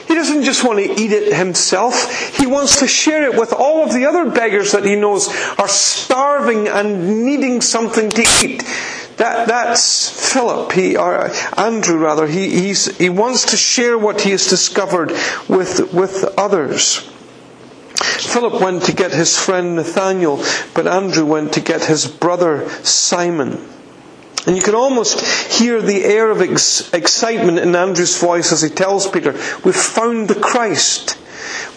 He 0.06 0.14
doesn't 0.14 0.42
just 0.44 0.64
want 0.64 0.78
to 0.78 0.84
eat 1.00 1.12
it 1.12 1.32
himself. 1.34 2.36
He 2.36 2.46
wants 2.46 2.80
to 2.80 2.88
share 2.88 3.24
it 3.30 3.38
with 3.38 3.52
all 3.52 3.84
of 3.84 3.92
the 3.92 4.06
other 4.06 4.30
beggars 4.30 4.72
that 4.72 4.84
he 4.84 4.96
knows 4.96 5.28
are 5.58 5.68
starving 5.68 6.68
and 6.68 7.24
needing 7.24 7.60
something 7.60 8.08
to 8.10 8.22
eat. 8.44 8.62
That, 9.16 9.48
that's 9.48 10.32
Philip, 10.32 10.72
he, 10.72 10.96
or 10.96 11.26
uh, 11.26 11.34
Andrew 11.56 11.98
rather. 11.98 12.26
He, 12.26 12.72
he 12.72 13.10
wants 13.10 13.46
to 13.46 13.56
share 13.56 13.98
what 13.98 14.22
he 14.22 14.30
has 14.30 14.48
discovered 14.48 15.12
with, 15.48 15.92
with 15.92 16.24
others. 16.38 16.96
Philip 17.94 18.62
went 18.62 18.84
to 18.84 18.92
get 18.92 19.12
his 19.12 19.38
friend 19.38 19.76
Nathaniel, 19.76 20.42
but 20.74 20.86
Andrew 20.86 21.26
went 21.26 21.52
to 21.54 21.60
get 21.60 21.84
his 21.84 22.06
brother 22.06 22.68
Simon. 22.82 23.58
And 24.46 24.56
you 24.56 24.62
can 24.62 24.74
almost 24.74 25.20
hear 25.52 25.82
the 25.82 26.04
air 26.04 26.30
of 26.30 26.40
ex- 26.40 26.92
excitement 26.94 27.58
in 27.58 27.76
Andrew's 27.76 28.18
voice 28.18 28.52
as 28.52 28.62
he 28.62 28.70
tells 28.70 29.06
Peter, 29.10 29.32
We've 29.64 29.76
found 29.76 30.28
the 30.28 30.40
Christ. 30.40 31.18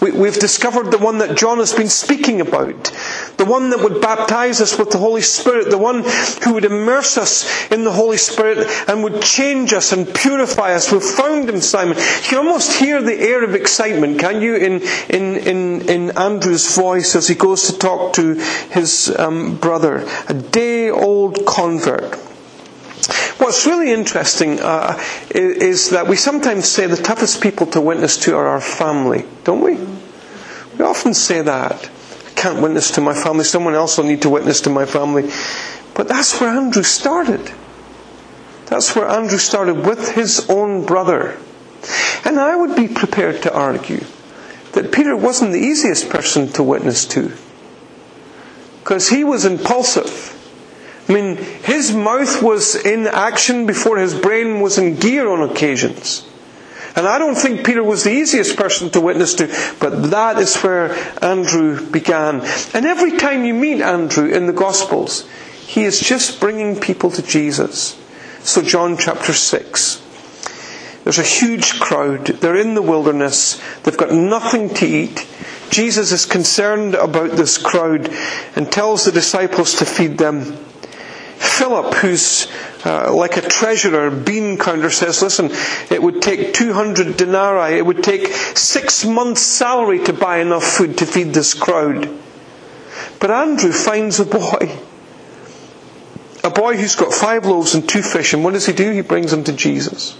We, 0.01 0.11
have 0.27 0.39
discovered 0.39 0.91
the 0.91 0.97
one 0.97 1.19
that 1.19 1.37
John 1.37 1.59
has 1.59 1.73
been 1.73 1.89
speaking 1.89 2.41
about. 2.41 2.91
The 3.37 3.45
one 3.45 3.69
that 3.69 3.79
would 3.79 4.01
baptize 4.01 4.61
us 4.61 4.77
with 4.77 4.91
the 4.91 4.97
Holy 4.97 5.21
Spirit. 5.21 5.69
The 5.69 5.77
one 5.77 6.03
who 6.43 6.53
would 6.53 6.65
immerse 6.65 7.17
us 7.17 7.71
in 7.71 7.83
the 7.83 7.91
Holy 7.91 8.17
Spirit 8.17 8.67
and 8.87 9.03
would 9.03 9.21
change 9.21 9.73
us 9.73 9.91
and 9.91 10.13
purify 10.13 10.73
us. 10.73 10.91
We've 10.91 11.01
found 11.03 11.49
him, 11.49 11.61
Simon. 11.61 11.97
You 12.29 12.37
almost 12.37 12.79
hear 12.79 13.01
the 13.01 13.15
air 13.15 13.43
of 13.43 13.55
excitement, 13.55 14.19
can 14.19 14.41
you, 14.41 14.55
in, 14.55 14.81
in, 15.09 15.37
in, 15.37 15.89
in 15.89 16.17
Andrew's 16.17 16.75
voice 16.75 17.15
as 17.15 17.27
he 17.27 17.35
goes 17.35 17.71
to 17.71 17.77
talk 17.77 18.13
to 18.13 18.35
his 18.71 19.13
um, 19.17 19.55
brother. 19.55 20.07
A 20.27 20.33
day 20.33 20.89
old 20.89 21.45
convert. 21.45 22.32
What's 23.37 23.65
really 23.65 23.91
interesting 23.91 24.59
uh, 24.59 25.01
is, 25.29 25.89
that 25.89 26.07
we 26.07 26.15
sometimes 26.15 26.67
say 26.67 26.87
the 26.87 26.97
toughest 26.97 27.41
people 27.41 27.65
to 27.67 27.81
witness 27.81 28.17
to 28.19 28.35
are 28.35 28.47
our 28.47 28.61
family, 28.61 29.25
don't 29.43 29.61
we? 29.61 29.75
We 30.77 30.85
often 30.85 31.13
say 31.13 31.41
that. 31.41 31.89
I 32.27 32.29
can't 32.35 32.61
witness 32.61 32.91
to 32.91 33.01
my 33.01 33.13
family, 33.13 33.43
someone 33.43 33.73
else 33.73 33.97
will 33.97 34.05
need 34.05 34.21
to 34.23 34.29
witness 34.29 34.61
to 34.61 34.69
my 34.69 34.85
family. 34.85 35.29
But 35.93 36.07
that's 36.07 36.39
where 36.39 36.49
Andrew 36.49 36.83
started. 36.83 37.51
That's 38.67 38.95
where 38.95 39.07
Andrew 39.07 39.37
started 39.37 39.85
with 39.85 40.13
his 40.13 40.49
own 40.49 40.85
brother. 40.85 41.37
And 42.25 42.39
I 42.39 42.55
would 42.55 42.75
be 42.75 42.87
prepared 42.87 43.41
to 43.43 43.53
argue 43.53 44.03
that 44.71 44.91
Peter 44.91 45.15
wasn't 45.15 45.51
the 45.51 45.59
easiest 45.59 46.09
person 46.09 46.47
to 46.53 46.63
witness 46.63 47.05
to. 47.07 47.31
Because 48.79 49.09
he 49.09 49.23
was 49.23 49.45
impulsive. 49.45 50.39
I 51.07 51.13
mean, 51.13 51.35
his 51.37 51.93
mouth 51.93 52.41
was 52.41 52.75
in 52.75 53.07
action 53.07 53.65
before 53.65 53.97
his 53.97 54.13
brain 54.13 54.61
was 54.61 54.77
in 54.77 54.95
gear 54.95 55.27
on 55.27 55.49
occasions. 55.49 56.25
And 56.95 57.07
I 57.07 57.17
don't 57.17 57.35
think 57.35 57.65
Peter 57.65 57.83
was 57.83 58.03
the 58.03 58.11
easiest 58.11 58.55
person 58.55 58.89
to 58.91 59.01
witness 59.01 59.33
to, 59.35 59.47
but 59.79 60.11
that 60.11 60.37
is 60.37 60.55
where 60.61 60.93
Andrew 61.23 61.89
began. 61.89 62.41
And 62.73 62.85
every 62.85 63.17
time 63.17 63.45
you 63.45 63.53
meet 63.53 63.81
Andrew 63.81 64.27
in 64.27 64.45
the 64.45 64.53
Gospels, 64.53 65.27
he 65.65 65.83
is 65.83 65.99
just 65.99 66.39
bringing 66.39 66.79
people 66.79 67.09
to 67.11 67.23
Jesus. 67.23 67.99
So, 68.41 68.61
John 68.61 68.97
chapter 68.97 69.33
6. 69.33 70.01
There's 71.03 71.19
a 71.19 71.23
huge 71.23 71.79
crowd. 71.79 72.27
They're 72.27 72.55
in 72.55 72.75
the 72.75 72.81
wilderness. 72.81 73.61
They've 73.81 73.97
got 73.97 74.11
nothing 74.11 74.69
to 74.75 74.85
eat. 74.85 75.27
Jesus 75.69 76.11
is 76.11 76.25
concerned 76.25 76.93
about 76.93 77.31
this 77.31 77.57
crowd 77.57 78.09
and 78.55 78.71
tells 78.71 79.05
the 79.05 79.11
disciples 79.11 79.73
to 79.75 79.85
feed 79.85 80.17
them. 80.17 80.57
Philip, 81.43 81.93
who's 81.95 82.47
uh, 82.85 83.13
like 83.13 83.35
a 83.37 83.41
treasurer, 83.41 84.09
bean 84.09 84.57
counter, 84.57 84.89
says, 84.89 85.21
listen, 85.21 85.51
it 85.91 86.01
would 86.01 86.21
take 86.21 86.53
200 86.53 87.17
denarii, 87.17 87.77
it 87.77 87.85
would 87.85 88.01
take 88.03 88.27
six 88.27 89.03
months' 89.05 89.41
salary 89.41 89.99
to 90.05 90.13
buy 90.13 90.37
enough 90.37 90.63
food 90.63 90.97
to 90.99 91.05
feed 91.05 91.33
this 91.33 91.53
crowd. 91.53 92.09
But 93.19 93.29
Andrew 93.29 93.73
finds 93.73 94.19
a 94.19 94.25
boy. 94.25 94.79
A 96.45 96.49
boy 96.49 96.77
who's 96.77 96.95
got 96.95 97.13
five 97.13 97.45
loaves 97.45 97.75
and 97.75 97.87
two 97.87 98.01
fish, 98.01 98.33
and 98.33 98.43
what 98.43 98.53
does 98.53 98.65
he 98.65 98.73
do? 98.73 98.91
He 98.91 99.01
brings 99.01 99.31
them 99.31 99.43
to 99.43 99.53
Jesus. 99.53 100.17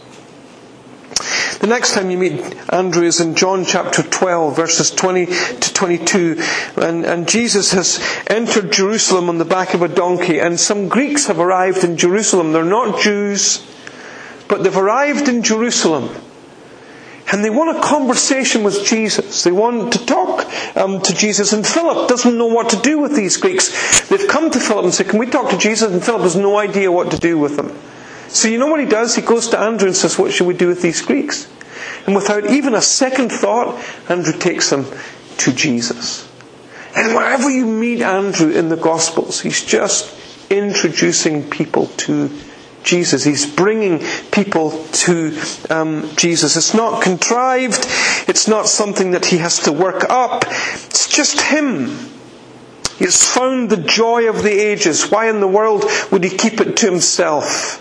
The 1.60 1.68
next 1.68 1.94
time 1.94 2.10
you 2.10 2.18
meet 2.18 2.56
Andrew 2.72 3.04
is 3.04 3.20
in 3.20 3.36
John 3.36 3.64
chapter 3.66 4.02
12, 4.02 4.56
verses 4.56 4.92
20 4.92 5.26
to 5.26 5.74
22. 5.74 6.42
And, 6.78 7.06
and 7.06 7.28
Jesus 7.28 7.72
has 7.74 8.00
entered 8.28 8.72
Jerusalem 8.72 9.30
on 9.30 9.38
the 9.38 9.46
back 9.46 9.74
of 9.74 9.82
a 9.82 9.88
donkey, 9.88 10.40
and 10.40 10.60
some 10.60 10.90
Greeks 10.90 11.28
have 11.28 11.40
arrived 11.40 11.84
in 11.84 11.98
Jerusalem. 11.98 12.54
They're 12.54 12.64
not 12.64 13.02
Jews, 13.02 13.66
but 14.48 14.64
they've 14.64 14.76
arrived 14.76 15.28
in 15.28 15.44
Jerusalem. 15.44 16.10
And 17.32 17.44
they 17.44 17.50
want 17.50 17.78
a 17.78 17.82
conversation 17.82 18.64
with 18.64 18.84
Jesus. 18.86 19.44
They 19.44 19.52
want 19.52 19.94
to 19.94 20.06
talk 20.06 20.46
um, 20.76 21.02
to 21.02 21.14
Jesus. 21.14 21.54
And 21.54 21.66
Philip 21.66 22.10
doesn't 22.10 22.38
know 22.38 22.48
what 22.48 22.70
to 22.70 22.78
do 22.78 23.00
with 23.00 23.16
these 23.16 23.38
Greeks. 23.38 24.08
They've 24.08 24.28
come 24.28 24.52
to 24.52 24.60
Philip 24.60 24.86
and 24.86 24.94
said, 24.94 25.10
Can 25.10 25.20
we 25.20 25.28
talk 25.28 25.50
to 25.50 25.58
Jesus? 25.58 25.92
And 25.92 26.04
Philip 26.04 26.24
has 26.24 26.36
no 26.36 26.58
idea 26.58 26.92
what 26.92 27.12
to 27.12 27.18
do 27.18 27.40
with 27.40 27.56
them. 27.56 27.76
So 28.34 28.48
you 28.48 28.58
know 28.58 28.68
what 28.68 28.80
he 28.80 28.88
does? 28.88 29.16
He 29.16 29.22
goes 29.22 29.50
to 29.50 29.60
Andrew 29.60 29.88
and 29.88 29.96
says, 29.96 30.18
What 30.18 30.34
should 30.34 30.48
we 30.48 30.56
do 30.56 30.68
with 30.68 30.82
these 30.82 31.02
Greeks? 31.02 31.48
And 32.08 32.16
without 32.16 32.50
even 32.50 32.74
a 32.74 32.82
second 32.82 33.32
thought, 33.32 33.80
Andrew 34.10 34.34
takes 34.34 34.72
them 34.72 34.86
to 35.38 35.54
Jesus. 35.54 36.28
And 36.96 37.16
wherever 37.16 37.50
you 37.50 37.68
meet 37.68 38.02
Andrew 38.02 38.50
in 38.50 38.70
the 38.70 38.76
Gospels, 38.76 39.40
he's 39.40 39.64
just 39.64 40.20
introducing 40.50 41.48
people 41.50 41.88
to 41.98 42.30
Jesus. 42.84 43.24
He's 43.24 43.46
bringing 43.46 44.00
people 44.32 44.84
to 44.84 45.40
um, 45.70 46.10
Jesus. 46.16 46.58
It's 46.58 46.74
not 46.74 47.04
contrived. 47.04 47.86
It's 48.28 48.48
not 48.48 48.68
something 48.68 49.12
that 49.12 49.26
he 49.26 49.38
has 49.38 49.60
to 49.60 49.72
work 49.72 50.10
up. 50.10 50.44
It's 50.48 51.08
just 51.08 51.40
him. 51.40 51.88
He 52.98 53.06
has 53.06 53.24
found 53.24 53.70
the 53.70 53.78
joy 53.78 54.28
of 54.28 54.42
the 54.42 54.52
ages. 54.52 55.10
Why 55.12 55.30
in 55.30 55.40
the 55.40 55.48
world 55.48 55.86
would 56.12 56.24
he 56.24 56.36
keep 56.36 56.60
it 56.60 56.78
to 56.78 56.86
himself? 56.88 57.80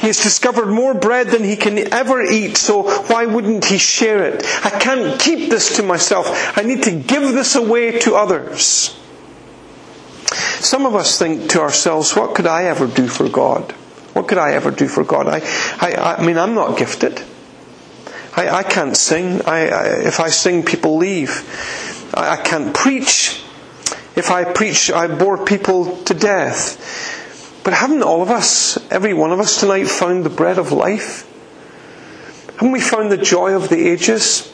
He 0.00 0.06
has 0.06 0.22
discovered 0.22 0.66
more 0.68 0.94
bread 0.94 1.28
than 1.28 1.44
he 1.44 1.56
can 1.56 1.92
ever 1.92 2.22
eat, 2.22 2.56
so 2.56 2.84
why 3.02 3.26
wouldn't 3.26 3.66
he 3.66 3.76
share 3.76 4.24
it? 4.24 4.42
I 4.64 4.70
can't 4.70 5.20
keep 5.20 5.50
this 5.50 5.76
to 5.76 5.82
myself. 5.82 6.56
I 6.56 6.62
need 6.62 6.84
to 6.84 6.90
give 6.92 7.34
this 7.34 7.54
away 7.54 7.98
to 8.00 8.14
others. 8.14 8.96
Some 10.60 10.86
of 10.86 10.94
us 10.94 11.18
think 11.18 11.50
to 11.50 11.60
ourselves, 11.60 12.16
what 12.16 12.34
could 12.34 12.46
I 12.46 12.64
ever 12.64 12.86
do 12.86 13.08
for 13.08 13.28
God? 13.28 13.72
What 14.14 14.26
could 14.26 14.38
I 14.38 14.52
ever 14.52 14.70
do 14.70 14.88
for 14.88 15.04
God? 15.04 15.26
I, 15.28 15.40
I, 15.80 16.16
I 16.16 16.24
mean, 16.24 16.38
I'm 16.38 16.54
not 16.54 16.78
gifted. 16.78 17.22
I, 18.34 18.48
I 18.48 18.62
can't 18.62 18.96
sing. 18.96 19.42
I, 19.42 19.68
I, 19.68 19.86
if 20.06 20.18
I 20.18 20.30
sing, 20.30 20.64
people 20.64 20.96
leave. 20.96 22.10
I, 22.14 22.30
I 22.30 22.36
can't 22.38 22.74
preach. 22.74 23.42
If 24.16 24.30
I 24.30 24.44
preach, 24.44 24.90
I 24.90 25.08
bore 25.08 25.44
people 25.44 25.96
to 26.04 26.14
death. 26.14 27.19
But 27.62 27.74
haven't 27.74 28.02
all 28.02 28.22
of 28.22 28.30
us, 28.30 28.78
every 28.90 29.14
one 29.14 29.32
of 29.32 29.40
us 29.40 29.60
tonight, 29.60 29.88
found 29.88 30.24
the 30.24 30.30
bread 30.30 30.58
of 30.58 30.72
life? 30.72 31.26
Haven't 32.54 32.72
we 32.72 32.80
found 32.80 33.10
the 33.10 33.18
joy 33.18 33.54
of 33.54 33.68
the 33.68 33.88
ages? 33.88 34.50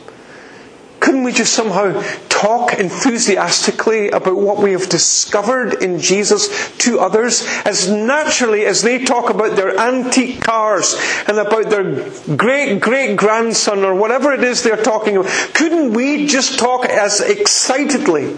Couldn't 0.99 1.25
we 1.25 1.33
just 1.33 1.55
somehow 1.55 2.03
talk 2.29 2.75
enthusiastically 2.75 4.11
about 4.11 4.37
what 4.37 4.59
we 4.59 4.73
have 4.73 4.89
discovered 4.89 5.83
in 5.83 6.01
Jesus 6.01 6.77
to 6.79 6.99
others 6.99 7.47
as 7.65 7.89
naturally 7.89 8.65
as 8.65 8.83
they 8.83 9.05
talk 9.05 9.31
about 9.31 9.57
their 9.57 9.79
antique 9.79 10.41
cars 10.41 10.97
and 11.29 11.39
about 11.39 11.71
their 11.71 12.11
great 12.37 12.81
great 12.81 13.17
grandson 13.17 13.85
or 13.85 13.95
whatever 13.95 14.33
it 14.33 14.43
is 14.43 14.63
they're 14.63 14.83
talking 14.83 15.17
about? 15.17 15.31
Couldn't 15.55 15.93
we 15.93 16.27
just 16.27 16.59
talk 16.59 16.87
as 16.87 17.21
excitedly 17.21 18.35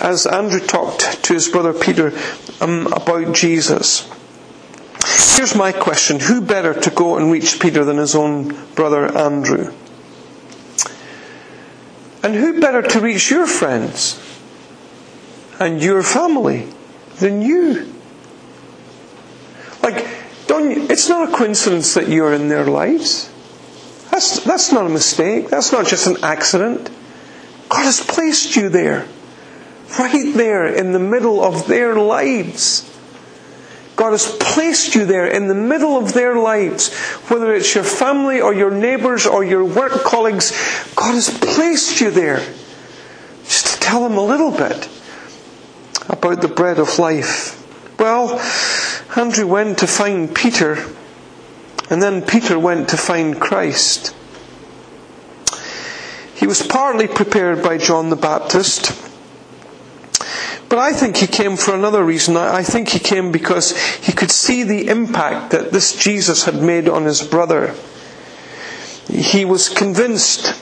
as 0.00 0.26
Andrew 0.26 0.60
talked 0.60 1.22
to 1.24 1.34
his 1.34 1.48
brother 1.48 1.72
Peter 1.72 2.12
um, 2.60 2.86
about 2.88 3.34
Jesus. 3.34 4.08
Here's 5.36 5.54
my 5.54 5.72
question 5.72 6.20
Who 6.20 6.40
better 6.40 6.74
to 6.74 6.90
go 6.90 7.16
and 7.16 7.30
reach 7.30 7.60
Peter 7.60 7.84
than 7.84 7.96
his 7.96 8.14
own 8.14 8.54
brother 8.74 9.06
Andrew? 9.16 9.72
And 12.22 12.34
who 12.34 12.60
better 12.60 12.82
to 12.82 13.00
reach 13.00 13.30
your 13.30 13.46
friends 13.46 14.20
and 15.58 15.82
your 15.82 16.02
family 16.02 16.68
than 17.16 17.42
you? 17.42 17.92
Like, 19.82 20.06
don't 20.46 20.90
it's 20.90 21.08
not 21.08 21.28
a 21.28 21.32
coincidence 21.32 21.94
that 21.94 22.08
you're 22.08 22.32
in 22.32 22.48
their 22.48 22.66
lives. 22.66 23.28
That's, 24.12 24.44
that's 24.44 24.70
not 24.70 24.86
a 24.86 24.90
mistake. 24.90 25.48
That's 25.48 25.72
not 25.72 25.86
just 25.86 26.06
an 26.06 26.22
accident. 26.22 26.90
God 27.68 27.84
has 27.84 28.04
placed 28.04 28.54
you 28.54 28.68
there 28.68 29.08
right 29.98 30.34
there 30.34 30.66
in 30.66 30.92
the 30.92 30.98
middle 30.98 31.42
of 31.42 31.66
their 31.66 31.94
lives. 31.96 32.88
God 33.96 34.12
has 34.12 34.36
placed 34.40 34.94
you 34.94 35.04
there 35.04 35.26
in 35.26 35.48
the 35.48 35.54
middle 35.54 35.96
of 35.96 36.12
their 36.12 36.36
lives, 36.36 36.92
whether 37.28 37.54
it's 37.54 37.74
your 37.74 37.84
family 37.84 38.40
or 38.40 38.54
your 38.54 38.70
neighbours 38.70 39.26
or 39.26 39.44
your 39.44 39.64
work 39.64 39.92
colleagues. 40.02 40.50
God 40.96 41.14
has 41.14 41.30
placed 41.30 42.00
you 42.00 42.10
there 42.10 42.42
just 43.44 43.66
to 43.66 43.80
tell 43.80 44.08
them 44.08 44.16
a 44.16 44.24
little 44.24 44.50
bit 44.50 44.88
about 46.08 46.40
the 46.40 46.48
bread 46.48 46.78
of 46.78 46.98
life. 46.98 47.58
Well, 47.98 48.40
Andrew 49.14 49.46
went 49.46 49.78
to 49.78 49.86
find 49.86 50.34
Peter, 50.34 50.78
and 51.90 52.02
then 52.02 52.22
Peter 52.22 52.58
went 52.58 52.88
to 52.88 52.96
find 52.96 53.38
Christ. 53.38 54.14
He 56.34 56.46
was 56.46 56.62
partly 56.62 57.06
prepared 57.06 57.62
by 57.62 57.78
John 57.78 58.10
the 58.10 58.16
Baptist. 58.16 59.11
But 60.72 60.78
I 60.78 60.94
think 60.94 61.18
he 61.18 61.26
came 61.26 61.58
for 61.58 61.74
another 61.74 62.02
reason. 62.02 62.34
I 62.34 62.62
think 62.62 62.88
he 62.88 62.98
came 62.98 63.30
because 63.30 63.76
he 63.98 64.10
could 64.10 64.30
see 64.30 64.62
the 64.62 64.88
impact 64.88 65.50
that 65.50 65.70
this 65.70 65.94
Jesus 65.94 66.44
had 66.44 66.62
made 66.62 66.88
on 66.88 67.04
his 67.04 67.20
brother. 67.20 67.74
He 69.06 69.44
was 69.44 69.68
convinced. 69.68 70.54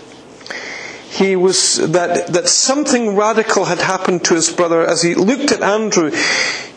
he 1.12 1.36
was 1.36 1.76
that 1.92 2.26
that 2.32 2.48
something 2.48 3.14
radical 3.14 3.66
had 3.66 3.78
happened 3.78 4.24
to 4.24 4.34
his 4.34 4.50
brother. 4.50 4.84
As 4.84 5.02
he 5.02 5.14
looked 5.14 5.52
at 5.52 5.62
Andrew, 5.62 6.10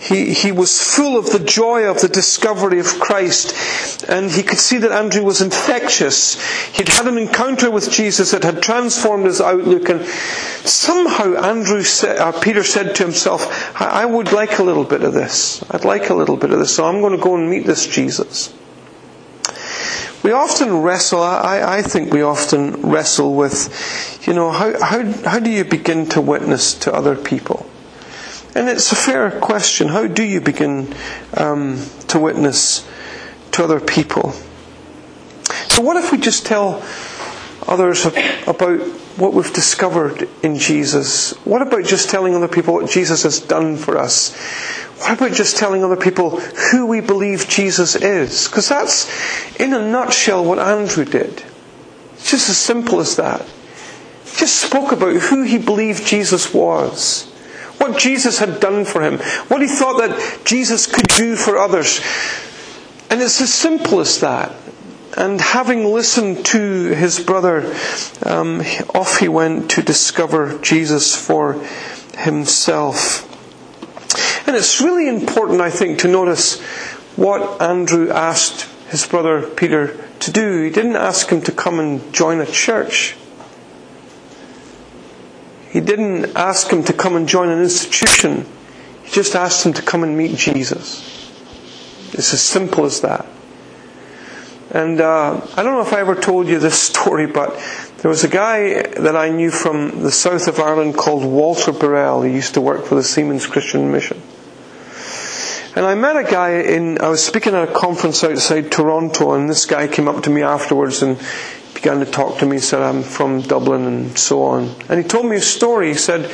he 0.03 0.33
he 0.33 0.51
was 0.51 0.81
full 0.81 1.17
of 1.17 1.31
the 1.31 1.39
joy 1.39 1.83
of 1.83 2.01
the 2.01 2.09
discovery 2.09 2.79
of 2.79 2.99
Christ, 2.99 4.03
and 4.09 4.29
he 4.29 4.43
could 4.43 4.57
see 4.57 4.77
that 4.79 4.91
Andrew 4.91 5.23
was 5.23 5.41
infectious. 5.41 6.35
He'd 6.75 6.89
had 6.89 7.07
an 7.07 7.17
encounter 7.17 7.71
with 7.71 7.89
Jesus 7.89 8.31
that 8.31 8.43
had 8.43 8.61
transformed 8.61 9.25
his 9.25 9.39
outlook, 9.39 9.87
and 9.87 10.05
somehow 10.05 11.35
Andrew 11.35 11.83
said, 11.83 12.17
uh, 12.17 12.33
Peter 12.33 12.63
said 12.63 12.95
to 12.95 13.03
himself, 13.03 13.81
I, 13.81 14.03
"I 14.03 14.05
would 14.05 14.33
like 14.33 14.59
a 14.59 14.63
little 14.63 14.83
bit 14.83 15.03
of 15.03 15.13
this. 15.13 15.63
I'd 15.71 15.85
like 15.85 16.09
a 16.09 16.15
little 16.15 16.35
bit 16.35 16.51
of 16.51 16.59
this, 16.59 16.75
so 16.75 16.85
I'm 16.85 16.99
going 16.99 17.15
to 17.15 17.23
go 17.23 17.35
and 17.35 17.49
meet 17.49 17.65
this 17.65 17.87
Jesus." 17.87 18.53
We 20.21 20.31
often 20.31 20.81
wrestle, 20.81 21.21
I, 21.21 21.79
I 21.79 21.81
think 21.81 22.13
we 22.13 22.21
often 22.21 22.81
wrestle 22.81 23.35
with, 23.35 24.25
you 24.25 24.33
know, 24.33 24.51
how, 24.51 24.79
how, 24.81 25.03
how 25.29 25.39
do 25.39 25.49
you 25.49 25.65
begin 25.65 26.07
to 26.09 26.21
witness 26.21 26.73
to 26.75 26.93
other 26.93 27.17
people? 27.17 27.65
And 28.55 28.69
it's 28.69 28.91
a 28.91 28.95
fair 28.95 29.31
question. 29.39 29.87
How 29.87 30.07
do 30.07 30.23
you 30.23 30.39
begin 30.39 30.93
um, 31.35 31.83
to 32.07 32.19
witness 32.19 32.87
to 33.51 33.63
other 33.63 33.79
people? 33.79 34.33
So, 35.69 35.81
what 35.81 35.97
if 35.97 36.11
we 36.11 36.19
just 36.19 36.45
tell 36.45 36.83
others 37.67 38.05
about 38.05 38.79
what 39.17 39.33
we've 39.33 39.53
discovered 39.53 40.29
in 40.43 40.57
Jesus? 40.57 41.31
What 41.45 41.61
about 41.63 41.85
just 41.85 42.09
telling 42.09 42.35
other 42.35 42.47
people 42.47 42.75
what 42.75 42.89
Jesus 42.89 43.23
has 43.23 43.39
done 43.39 43.77
for 43.77 43.97
us? 43.97 44.35
What 44.99 45.17
about 45.17 45.31
just 45.33 45.57
telling 45.57 45.83
other 45.83 45.97
people 45.97 46.39
who 46.39 46.85
we 46.85 47.01
believe 47.01 47.47
Jesus 47.47 47.95
is? 47.95 48.47
Because 48.47 48.69
that's, 48.69 49.59
in 49.59 49.73
a 49.73 49.79
nutshell, 49.79 50.45
what 50.45 50.59
Andrew 50.59 51.05
did. 51.05 51.43
It's 52.13 52.29
just 52.29 52.49
as 52.49 52.57
simple 52.57 52.99
as 52.99 53.15
that. 53.15 53.45
Just 54.37 54.61
spoke 54.61 54.91
about 54.91 55.15
who 55.15 55.43
he 55.43 55.57
believed 55.57 56.05
Jesus 56.05 56.53
was, 56.53 57.32
what 57.83 57.99
Jesus 57.99 58.39
had 58.39 58.61
done 58.61 58.85
for 58.85 59.01
him, 59.01 59.17
what 59.49 59.61
he 59.61 59.67
thought 59.67 59.97
that 59.97 60.45
Jesus 60.45 60.87
could 60.87 61.07
do 61.09 61.35
for 61.35 61.57
others. 61.57 61.99
And 63.09 63.21
it's 63.21 63.41
as 63.41 63.53
simple 63.53 63.99
as 63.99 64.21
that. 64.21 64.55
And 65.17 65.39
having 65.39 65.85
listened 65.85 66.45
to 66.47 66.59
his 66.93 67.19
brother, 67.19 67.75
um, 68.25 68.61
off 68.95 69.19
he 69.19 69.27
went 69.27 69.71
to 69.71 69.83
discover 69.83 70.57
Jesus 70.59 71.13
for 71.13 71.61
himself. 72.17 73.29
And 74.47 74.55
it's 74.55 74.81
really 74.81 75.09
important, 75.09 75.59
I 75.59 75.69
think, 75.69 75.99
to 75.99 76.07
notice 76.07 76.61
what 77.15 77.61
Andrew 77.61 78.09
asked 78.09 78.61
his 78.89 79.05
brother 79.05 79.45
Peter 79.45 79.99
to 80.21 80.31
do. 80.31 80.63
He 80.63 80.69
didn't 80.69 80.95
ask 80.95 81.29
him 81.29 81.41
to 81.41 81.51
come 81.51 81.79
and 81.79 82.13
join 82.13 82.39
a 82.39 82.45
church. 82.45 83.15
He 85.73 85.81
didn't 85.81 86.35
ask 86.35 86.69
him 86.71 86.83
to 86.83 86.93
come 86.93 87.15
and 87.15 87.27
join 87.27 87.49
an 87.49 87.59
institution. 87.59 88.45
He 89.03 89.09
just 89.09 89.33
asked 89.33 89.65
him 89.65 89.73
to 89.73 89.81
come 89.81 90.03
and 90.03 90.15
meet 90.15 90.37
Jesus. 90.37 91.01
It's 92.13 92.31
as 92.31 92.43
simple 92.43 92.85
as 92.85 93.01
that. 93.01 93.25
And 94.69 95.01
uh, 95.01 95.41
I 95.57 95.63
don't 95.63 95.73
know 95.73 95.81
if 95.81 95.91
I 95.91 95.99
ever 95.99 96.13
told 96.13 96.47
you 96.47 96.59
this 96.59 96.79
story, 96.91 97.25
but 97.25 97.59
there 97.97 98.09
was 98.09 98.23
a 98.23 98.27
guy 98.27 98.83
that 98.83 99.15
I 99.15 99.29
knew 99.29 99.49
from 99.49 100.03
the 100.03 100.11
south 100.11 100.47
of 100.47 100.59
Ireland 100.59 100.95
called 100.95 101.25
Walter 101.25 101.71
Burrell. 101.71 102.21
He 102.21 102.33
used 102.33 102.53
to 102.53 102.61
work 102.61 102.85
for 102.85 102.93
the 102.93 103.03
Seamen's 103.03 103.47
Christian 103.47 103.91
Mission. 103.91 104.21
And 105.75 105.87
I 105.87 105.95
met 105.95 106.15
a 106.17 106.23
guy 106.23 106.59
in, 106.59 107.01
I 107.01 107.09
was 107.09 107.25
speaking 107.25 107.55
at 107.55 107.67
a 107.67 107.73
conference 107.73 108.23
outside 108.23 108.71
Toronto, 108.71 109.33
and 109.33 109.49
this 109.49 109.65
guy 109.65 109.87
came 109.87 110.07
up 110.07 110.21
to 110.21 110.29
me 110.29 110.43
afterwards 110.43 111.01
and 111.01 111.17
began 111.83 111.99
to 111.99 112.09
talk 112.09 112.37
to 112.37 112.45
me, 112.45 112.59
said, 112.59 112.81
I'm 112.81 113.03
from 113.03 113.41
Dublin 113.41 113.83
and 113.83 114.17
so 114.17 114.43
on. 114.43 114.73
And 114.87 115.01
he 115.01 115.05
told 115.05 115.25
me 115.25 115.35
a 115.35 115.41
story. 115.41 115.89
He 115.89 115.95
said, 115.95 116.31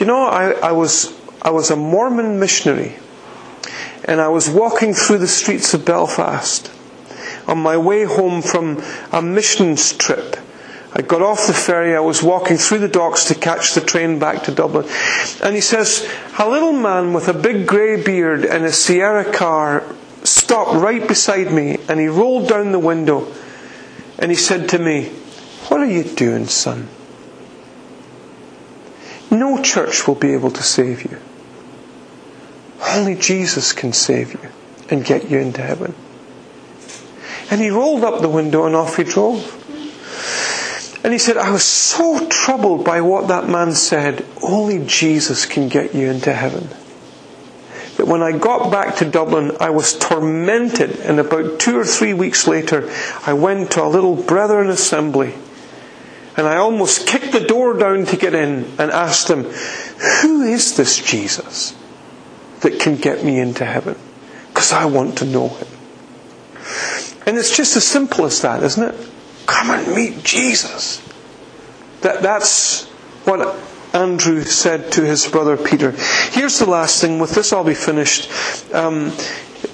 You 0.00 0.06
know, 0.06 0.24
I, 0.24 0.52
I, 0.52 0.72
was, 0.72 1.14
I 1.42 1.50
was 1.50 1.70
a 1.70 1.76
Mormon 1.76 2.40
missionary, 2.40 2.96
and 4.06 4.22
I 4.22 4.28
was 4.28 4.48
walking 4.48 4.94
through 4.94 5.18
the 5.18 5.28
streets 5.28 5.74
of 5.74 5.84
Belfast 5.84 6.72
on 7.46 7.58
my 7.58 7.76
way 7.76 8.04
home 8.04 8.40
from 8.40 8.82
a 9.12 9.20
missions 9.20 9.92
trip. 9.92 10.38
I 10.94 11.02
got 11.02 11.20
off 11.20 11.46
the 11.46 11.52
ferry, 11.52 11.94
I 11.94 12.00
was 12.00 12.22
walking 12.22 12.56
through 12.56 12.78
the 12.78 12.88
docks 12.88 13.26
to 13.26 13.34
catch 13.34 13.74
the 13.74 13.82
train 13.82 14.18
back 14.18 14.44
to 14.44 14.54
Dublin. 14.54 14.88
And 15.44 15.54
he 15.54 15.60
says, 15.60 16.10
a 16.38 16.48
little 16.48 16.72
man 16.72 17.12
with 17.12 17.28
a 17.28 17.34
big 17.34 17.66
grey 17.66 18.02
beard 18.02 18.46
in 18.46 18.64
a 18.64 18.72
Sierra 18.72 19.30
car 19.30 19.84
stopped 20.24 20.72
right 20.72 21.06
beside 21.06 21.52
me 21.52 21.76
and 21.88 22.00
he 22.00 22.06
rolled 22.06 22.48
down 22.48 22.72
the 22.72 22.78
window 22.78 23.30
and 24.20 24.30
he 24.30 24.36
said 24.36 24.68
to 24.70 24.78
me, 24.78 25.06
What 25.68 25.80
are 25.80 25.90
you 25.90 26.04
doing, 26.04 26.46
son? 26.46 26.88
No 29.30 29.62
church 29.62 30.06
will 30.06 30.14
be 30.14 30.32
able 30.32 30.50
to 30.50 30.62
save 30.62 31.10
you. 31.10 31.18
Only 32.88 33.14
Jesus 33.14 33.72
can 33.72 33.92
save 33.92 34.34
you 34.34 34.48
and 34.90 35.04
get 35.04 35.30
you 35.30 35.38
into 35.38 35.62
heaven. 35.62 35.94
And 37.50 37.60
he 37.60 37.70
rolled 37.70 38.04
up 38.04 38.20
the 38.20 38.28
window 38.28 38.66
and 38.66 38.76
off 38.76 38.96
he 38.96 39.04
drove. 39.04 39.56
And 41.02 41.12
he 41.12 41.18
said, 41.18 41.36
I 41.36 41.50
was 41.50 41.64
so 41.64 42.26
troubled 42.28 42.84
by 42.84 43.00
what 43.00 43.28
that 43.28 43.48
man 43.48 43.72
said. 43.72 44.24
Only 44.42 44.84
Jesus 44.84 45.46
can 45.46 45.68
get 45.68 45.94
you 45.94 46.10
into 46.10 46.32
heaven. 46.32 46.68
That 48.00 48.06
when 48.06 48.22
I 48.22 48.32
got 48.32 48.72
back 48.72 48.96
to 48.96 49.04
Dublin, 49.04 49.58
I 49.60 49.68
was 49.68 49.92
tormented. 49.92 51.00
And 51.00 51.20
about 51.20 51.60
two 51.60 51.78
or 51.78 51.84
three 51.84 52.14
weeks 52.14 52.48
later, 52.48 52.90
I 53.26 53.34
went 53.34 53.72
to 53.72 53.84
a 53.84 53.92
little 53.92 54.16
brethren 54.16 54.70
assembly. 54.70 55.34
And 56.34 56.46
I 56.46 56.56
almost 56.56 57.06
kicked 57.06 57.32
the 57.32 57.44
door 57.44 57.76
down 57.76 58.06
to 58.06 58.16
get 58.16 58.32
in 58.32 58.64
and 58.78 58.90
asked 58.90 59.28
them, 59.28 59.44
Who 59.44 60.44
is 60.44 60.78
this 60.78 60.96
Jesus 60.96 61.76
that 62.60 62.80
can 62.80 62.96
get 62.96 63.22
me 63.22 63.38
into 63.38 63.66
heaven? 63.66 63.98
Because 64.48 64.72
I 64.72 64.86
want 64.86 65.18
to 65.18 65.26
know 65.26 65.48
him. 65.48 65.68
And 67.26 67.36
it's 67.36 67.54
just 67.54 67.76
as 67.76 67.86
simple 67.86 68.24
as 68.24 68.40
that, 68.40 68.62
isn't 68.62 68.94
it? 68.94 69.10
Come 69.44 69.72
and 69.72 69.94
meet 69.94 70.24
Jesus. 70.24 71.06
That, 72.00 72.22
that's 72.22 72.86
what 73.26 73.58
Andrew 73.92 74.42
said 74.42 74.92
to 74.92 75.04
his 75.04 75.26
brother 75.26 75.56
Peter. 75.56 75.92
Here's 76.30 76.58
the 76.58 76.68
last 76.68 77.00
thing. 77.00 77.18
With 77.18 77.34
this, 77.34 77.52
I'll 77.52 77.64
be 77.64 77.74
finished. 77.74 78.30
Um, 78.72 79.10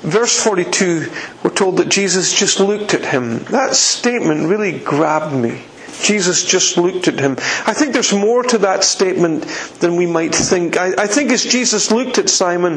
verse 0.02 0.42
42, 0.42 1.10
we're 1.42 1.50
told 1.50 1.78
that 1.78 1.88
Jesus 1.88 2.38
just 2.38 2.60
looked 2.60 2.94
at 2.94 3.04
him. 3.04 3.40
That 3.44 3.74
statement 3.74 4.48
really 4.48 4.78
grabbed 4.78 5.34
me. 5.34 5.62
Jesus 6.02 6.44
just 6.44 6.76
looked 6.76 7.08
at 7.08 7.18
him. 7.18 7.32
I 7.66 7.72
think 7.72 7.92
there's 7.92 8.12
more 8.12 8.42
to 8.44 8.58
that 8.58 8.84
statement 8.84 9.44
than 9.80 9.96
we 9.96 10.06
might 10.06 10.34
think. 10.34 10.76
I, 10.76 10.92
I 11.04 11.06
think 11.06 11.30
as 11.30 11.44
Jesus 11.44 11.90
looked 11.90 12.18
at 12.18 12.28
Simon, 12.28 12.76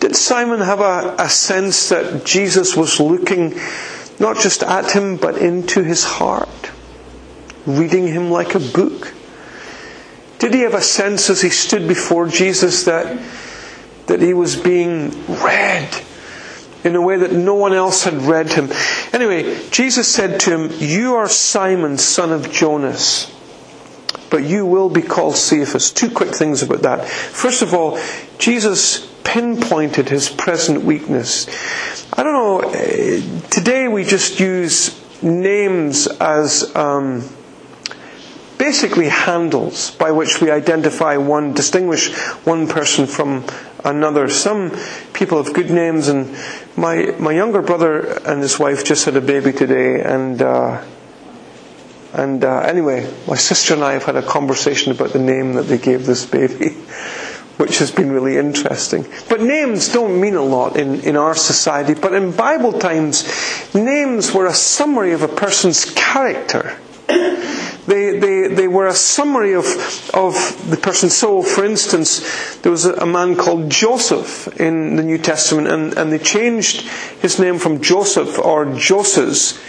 did 0.00 0.14
Simon 0.14 0.60
have 0.60 0.80
a, 0.80 1.16
a 1.18 1.28
sense 1.28 1.88
that 1.88 2.24
Jesus 2.24 2.76
was 2.76 3.00
looking 3.00 3.58
not 4.18 4.38
just 4.38 4.62
at 4.62 4.92
him, 4.92 5.16
but 5.16 5.36
into 5.36 5.82
his 5.82 6.04
heart, 6.04 6.70
reading 7.66 8.06
him 8.06 8.30
like 8.30 8.54
a 8.54 8.60
book? 8.60 9.12
Did 10.38 10.52
he 10.52 10.60
have 10.60 10.74
a 10.74 10.82
sense 10.82 11.30
as 11.30 11.40
he 11.40 11.48
stood 11.48 11.88
before 11.88 12.28
Jesus 12.28 12.84
that, 12.84 13.18
that 14.06 14.20
he 14.20 14.34
was 14.34 14.56
being 14.56 15.10
read 15.28 16.02
in 16.84 16.94
a 16.94 17.00
way 17.00 17.16
that 17.16 17.32
no 17.32 17.54
one 17.54 17.72
else 17.72 18.04
had 18.04 18.14
read 18.14 18.52
him? 18.52 18.70
Anyway, 19.12 19.68
Jesus 19.70 20.12
said 20.12 20.38
to 20.40 20.50
him, 20.50 20.70
You 20.78 21.14
are 21.14 21.28
Simon, 21.28 21.96
son 21.96 22.32
of 22.32 22.52
Jonas, 22.52 23.32
but 24.30 24.44
you 24.44 24.66
will 24.66 24.90
be 24.90 25.02
called 25.02 25.36
Cephas. 25.36 25.90
Two 25.90 26.10
quick 26.10 26.34
things 26.34 26.62
about 26.62 26.82
that. 26.82 27.08
First 27.08 27.62
of 27.62 27.72
all, 27.72 27.98
Jesus 28.38 29.10
pinpointed 29.24 30.08
his 30.08 30.28
present 30.28 30.84
weakness. 30.84 31.46
I 32.12 32.22
don't 32.22 32.32
know, 32.32 32.70
eh, 32.70 33.20
today 33.50 33.88
we 33.88 34.04
just 34.04 34.38
use 34.38 35.02
names 35.22 36.06
as 36.06 36.74
um, 36.76 37.28
basically 38.66 39.08
handles 39.08 39.92
by 39.92 40.10
which 40.10 40.40
we 40.40 40.50
identify 40.50 41.16
one, 41.16 41.54
distinguish 41.54 42.12
one 42.44 42.66
person 42.66 43.06
from 43.06 43.44
another. 43.84 44.28
Some 44.28 44.72
people 45.12 45.40
have 45.40 45.54
good 45.54 45.70
names, 45.70 46.08
and 46.08 46.36
my, 46.76 47.14
my 47.16 47.30
younger 47.30 47.62
brother 47.62 48.00
and 48.26 48.42
his 48.42 48.58
wife 48.58 48.84
just 48.84 49.04
had 49.04 49.14
a 49.14 49.20
baby 49.20 49.52
today, 49.52 50.02
and 50.02 50.42
uh, 50.42 50.84
and 52.12 52.42
uh, 52.42 52.58
anyway, 52.60 53.08
my 53.28 53.36
sister 53.36 53.74
and 53.74 53.84
I 53.84 53.92
have 53.92 54.02
had 54.02 54.16
a 54.16 54.22
conversation 54.22 54.90
about 54.90 55.10
the 55.12 55.20
name 55.20 55.52
that 55.52 55.68
they 55.68 55.78
gave 55.78 56.04
this 56.04 56.26
baby. 56.26 56.70
which 57.56 57.78
has 57.78 57.90
been 57.90 58.12
really 58.12 58.36
interesting. 58.36 59.06
But 59.30 59.40
names 59.40 59.90
don't 59.90 60.20
mean 60.20 60.34
a 60.34 60.42
lot 60.42 60.76
in, 60.76 61.00
in 61.00 61.16
our 61.16 61.34
society, 61.34 61.94
but 61.94 62.12
in 62.12 62.36
Bible 62.36 62.74
times, 62.78 63.24
names 63.74 64.34
were 64.34 64.44
a 64.44 64.52
summary 64.52 65.12
of 65.12 65.22
a 65.22 65.28
person's 65.28 65.86
character. 65.94 66.76
They, 67.86 68.18
they, 68.18 68.48
they 68.48 68.68
were 68.68 68.86
a 68.86 68.94
summary 68.94 69.54
of, 69.54 69.64
of 70.12 70.34
the 70.68 70.76
person's 70.76 71.16
soul. 71.16 71.42
For 71.42 71.64
instance, 71.64 72.56
there 72.58 72.72
was 72.72 72.84
a, 72.84 73.06
man 73.06 73.36
called 73.36 73.70
Joseph 73.70 74.60
in 74.60 74.96
the 74.96 75.02
New 75.04 75.18
Testament, 75.18 75.68
and, 75.68 75.96
and 75.96 76.12
they 76.12 76.18
changed 76.18 76.80
his 77.20 77.38
name 77.38 77.58
from 77.58 77.80
Joseph 77.80 78.38
or 78.38 78.74
Joses 78.74 79.60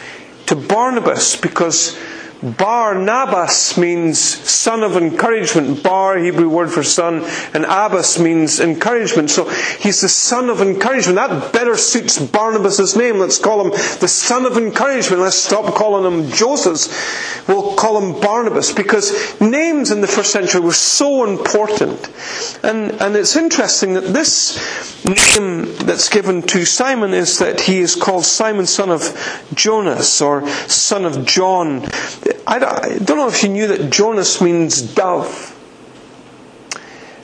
to 0.48 0.56
Barnabas 0.56 1.36
because 1.36 1.98
Barnabas 2.42 3.78
means 3.78 4.20
son 4.20 4.84
of 4.84 4.96
encouragement. 4.96 5.82
Bar, 5.82 6.18
Hebrew 6.18 6.50
word 6.50 6.72
for 6.72 6.84
son, 6.84 7.24
and 7.54 7.66
Abbas 7.66 8.20
means 8.20 8.60
encouragement. 8.60 9.30
So 9.30 9.50
he's 9.50 10.02
the 10.02 10.10
son 10.10 10.50
of 10.50 10.62
encouragement. 10.62 11.16
That 11.16 11.52
better 11.52 11.76
suits 11.76 12.20
Barnabas' 12.20 12.96
name. 12.96 13.18
Let's 13.18 13.40
call 13.40 13.66
him 13.66 13.72
the 14.00 14.08
son 14.08 14.46
of 14.46 14.58
encouragement. 14.58 15.22
Let's 15.22 15.36
stop 15.36 15.74
calling 15.74 16.12
him 16.12 16.32
Joseph. 16.32 17.48
We'll 17.48 17.76
call 17.76 17.98
him 17.98 18.20
Barnabas 18.22 18.74
because 18.74 19.40
names 19.42 19.92
in 19.92 20.02
the 20.02 20.08
first 20.08 20.32
century 20.32 20.62
were 20.62 20.74
so 20.74 21.24
important. 21.24 22.10
And, 22.64 22.92
and 23.02 23.16
it's 23.16 23.36
interesting 23.36 23.94
that 23.94 24.14
this 24.14 24.58
name 25.06 25.74
that's 25.78 26.10
given 26.10 26.42
to 26.44 26.66
Simon 26.66 27.14
is 27.14 27.40
that 27.40 27.62
he 27.62 27.80
is 27.80 27.96
called 27.96 28.26
Simon, 28.26 28.66
son 28.66 28.90
of 28.90 29.46
Jonas, 29.54 30.22
or 30.22 30.48
son 30.68 31.06
of 31.06 31.26
John. 31.26 31.88
I 32.46 32.60
don't 32.60 33.18
know 33.18 33.28
if 33.28 33.44
you 33.44 33.50
knew 33.50 33.68
that 33.68 33.92
Jonas 33.92 34.42
means 34.42 34.82
dove. 34.82 35.54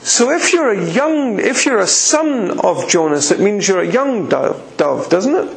So 0.00 0.30
if 0.30 0.52
you're 0.52 0.70
a 0.70 0.90
young, 0.92 1.38
if 1.38 1.64
you're 1.64 1.78
a 1.78 1.86
son 1.86 2.60
of 2.60 2.88
Jonas, 2.88 3.30
it 3.30 3.40
means 3.40 3.66
you're 3.66 3.80
a 3.80 3.90
young 3.90 4.28
dove, 4.28 4.76
dove, 4.76 5.08
doesn't 5.08 5.34
it? 5.34 5.56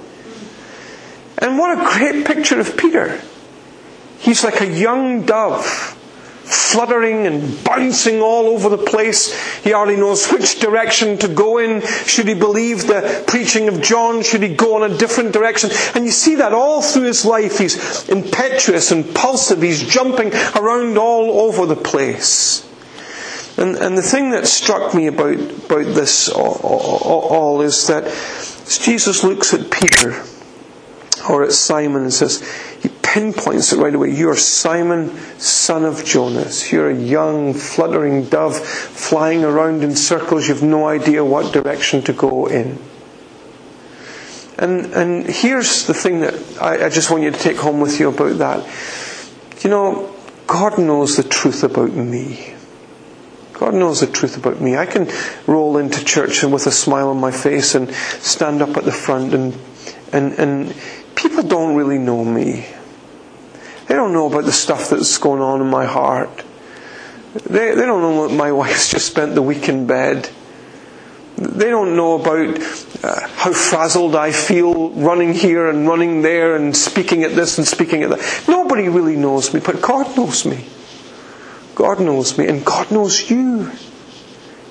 And 1.39 1.58
what 1.58 1.78
a 1.78 1.98
great 1.98 2.26
picture 2.26 2.60
of 2.60 2.78
Peter. 2.78 3.22
He's 4.20 4.43
like 4.43 4.62
a 4.62 4.66
young 4.66 5.26
dove 5.26 5.97
fluttering 6.48 7.28
and 7.28 7.64
bouncing 7.64 8.22
all 8.22 8.48
over 8.48 8.70
the 8.70 8.78
place. 8.78 9.34
He 9.64 9.72
hardly 9.72 9.98
knows 9.98 10.28
which 10.32 10.60
direction 10.60 11.18
to 11.20 11.28
go 11.28 11.58
in. 11.58 11.82
Should 12.06 12.28
he 12.28 12.34
believe 12.34 12.88
the 12.88 13.24
preaching 13.28 13.68
of 13.68 13.82
John? 13.82 14.24
Should 14.24 14.43
he 14.43 14.56
go 14.56 14.84
in 14.84 14.91
a 14.91 14.98
different 14.98 15.34
direction? 15.34 15.72
And 15.93 16.06
you 16.06 16.12
see 16.12 16.36
that 16.36 16.54
all 16.54 16.82
through 16.82 17.04
his 17.04 17.26
life. 17.26 17.58
He's 17.58 18.08
impetuous, 18.10 18.91
impulsive. 18.91 19.62
He's 19.62 19.88
jumping 19.88 20.34
around 20.56 20.98
all 20.98 21.41
over 21.41 21.66
the 21.66 21.76
place. 21.76 22.64
And, 23.58 23.76
and 23.76 23.98
the 23.98 24.04
thing 24.04 24.32
that 24.32 24.48
struck 24.48 24.93
me 24.93 25.08
about, 25.08 25.39
about 25.39 25.95
this 25.95 26.30
all, 26.30 26.60
all, 26.64 27.20
all 27.22 27.62
is 27.62 27.88
that 27.88 28.04
Jesus 28.68 29.24
looks 29.24 29.54
at 29.54 29.72
Peter 29.72 30.24
or 31.28 31.43
at 31.43 31.52
Simon 31.52 32.04
and 32.04 32.14
says, 32.14 32.43
pinpoints 33.18 33.74
it 33.74 33.78
right 33.78 33.95
away. 33.95 34.11
You're 34.11 34.36
Simon, 34.36 35.09
son 35.39 35.86
of 35.86 36.05
Jonas. 36.05 36.72
You're 36.72 36.91
a 36.91 36.95
young, 36.95 37.55
fluttering 37.55 38.26
dove 38.26 38.55
flying 38.55 39.43
around 39.43 39.84
in 39.84 39.95
circles. 39.95 40.47
You've 40.47 40.61
no 40.61 40.88
idea 40.88 41.26
what 41.26 41.51
direction 41.51 42.03
to 42.03 42.13
go 42.13 42.45
in. 42.45 42.78
And, 44.59 44.93
and 44.93 45.26
here's 45.26 45.88
the 45.88 45.95
thing 45.95 46.20
that 46.20 46.61
I, 46.61 46.86
I 46.86 46.89
just 46.89 47.09
want 47.09 47.24
you 47.24 47.32
to 47.32 47.39
take 47.39 47.57
home 47.57 47.80
with 47.80 47.99
you 47.99 48.09
about 48.09 48.38
that. 48.38 49.63
You 49.63 49.72
know, 49.72 50.15
God 50.45 50.78
knows 50.78 51.18
the 51.18 51.24
truth 51.24 51.63
about 51.63 51.93
me. 51.93 52.53
God 53.53 53.74
knows 53.74 54.01
the 54.01 54.07
truth 54.07 54.38
about 54.38 54.61
me. 54.61 54.78
I 54.78 54.86
can 54.86 55.09
roll 55.47 55.78
into 55.78 56.05
church 56.05 56.43
and 56.43 56.53
with 56.53 56.68
a 56.68 56.72
smile 56.72 57.09
on 57.09 57.20
my 57.20 57.32
face 57.32 57.74
and 57.74 57.89
stand 57.91 58.61
up 58.61 58.78
at 58.78 58.84
the 58.84 58.91
front 58.91 59.34
and, 59.34 59.57
and, 60.13 60.34
and 60.34 60.76
people 61.15 61.41
don't 61.41 61.76
really 61.76 61.97
know 61.97 62.24
me. 62.24 62.68
They 63.88 63.96
don't 63.96 64.14
know 64.14 64.28
about 64.28 64.46
the 64.46 64.52
stuff 64.52 64.90
that's 64.90 65.18
going 65.18 65.42
on 65.42 65.62
in 65.62 65.68
my 65.68 65.86
heart. 65.86 66.44
They, 67.46 67.74
they 67.76 67.86
don't 67.86 68.02
know 68.02 68.28
that 68.28 68.34
my 68.34 68.52
wife's 68.62 68.92
just 68.92 69.08
spent 69.08 69.36
the 69.36 69.42
week 69.42 69.70
in 69.70 69.88
bed. 69.88 70.30
They 71.38 71.70
don't 71.70 71.96
know 71.96 72.20
about 72.20 72.60
uh, 73.04 73.28
how 73.36 73.54
frazzled 73.54 74.16
I 74.16 74.32
feel 74.32 74.90
running 74.90 75.34
here 75.34 75.70
and 75.70 75.88
running 75.88 76.24
there 76.24 76.56
and 76.56 76.76
speaking 76.76 77.24
at 77.24 77.36
this 77.36 77.60
and 77.60 77.68
speaking 77.68 78.02
at 78.02 78.10
that. 78.10 78.44
Nobody 78.48 78.90
really 78.90 79.16
knows 79.16 79.54
me, 79.54 79.60
but 79.60 79.82
God 79.82 80.18
knows 80.18 80.46
me. 80.46 80.66
God 81.76 82.00
knows 82.00 82.40
me, 82.40 82.48
and 82.48 82.66
God 82.66 82.90
knows 82.90 83.30
you. 83.30 83.72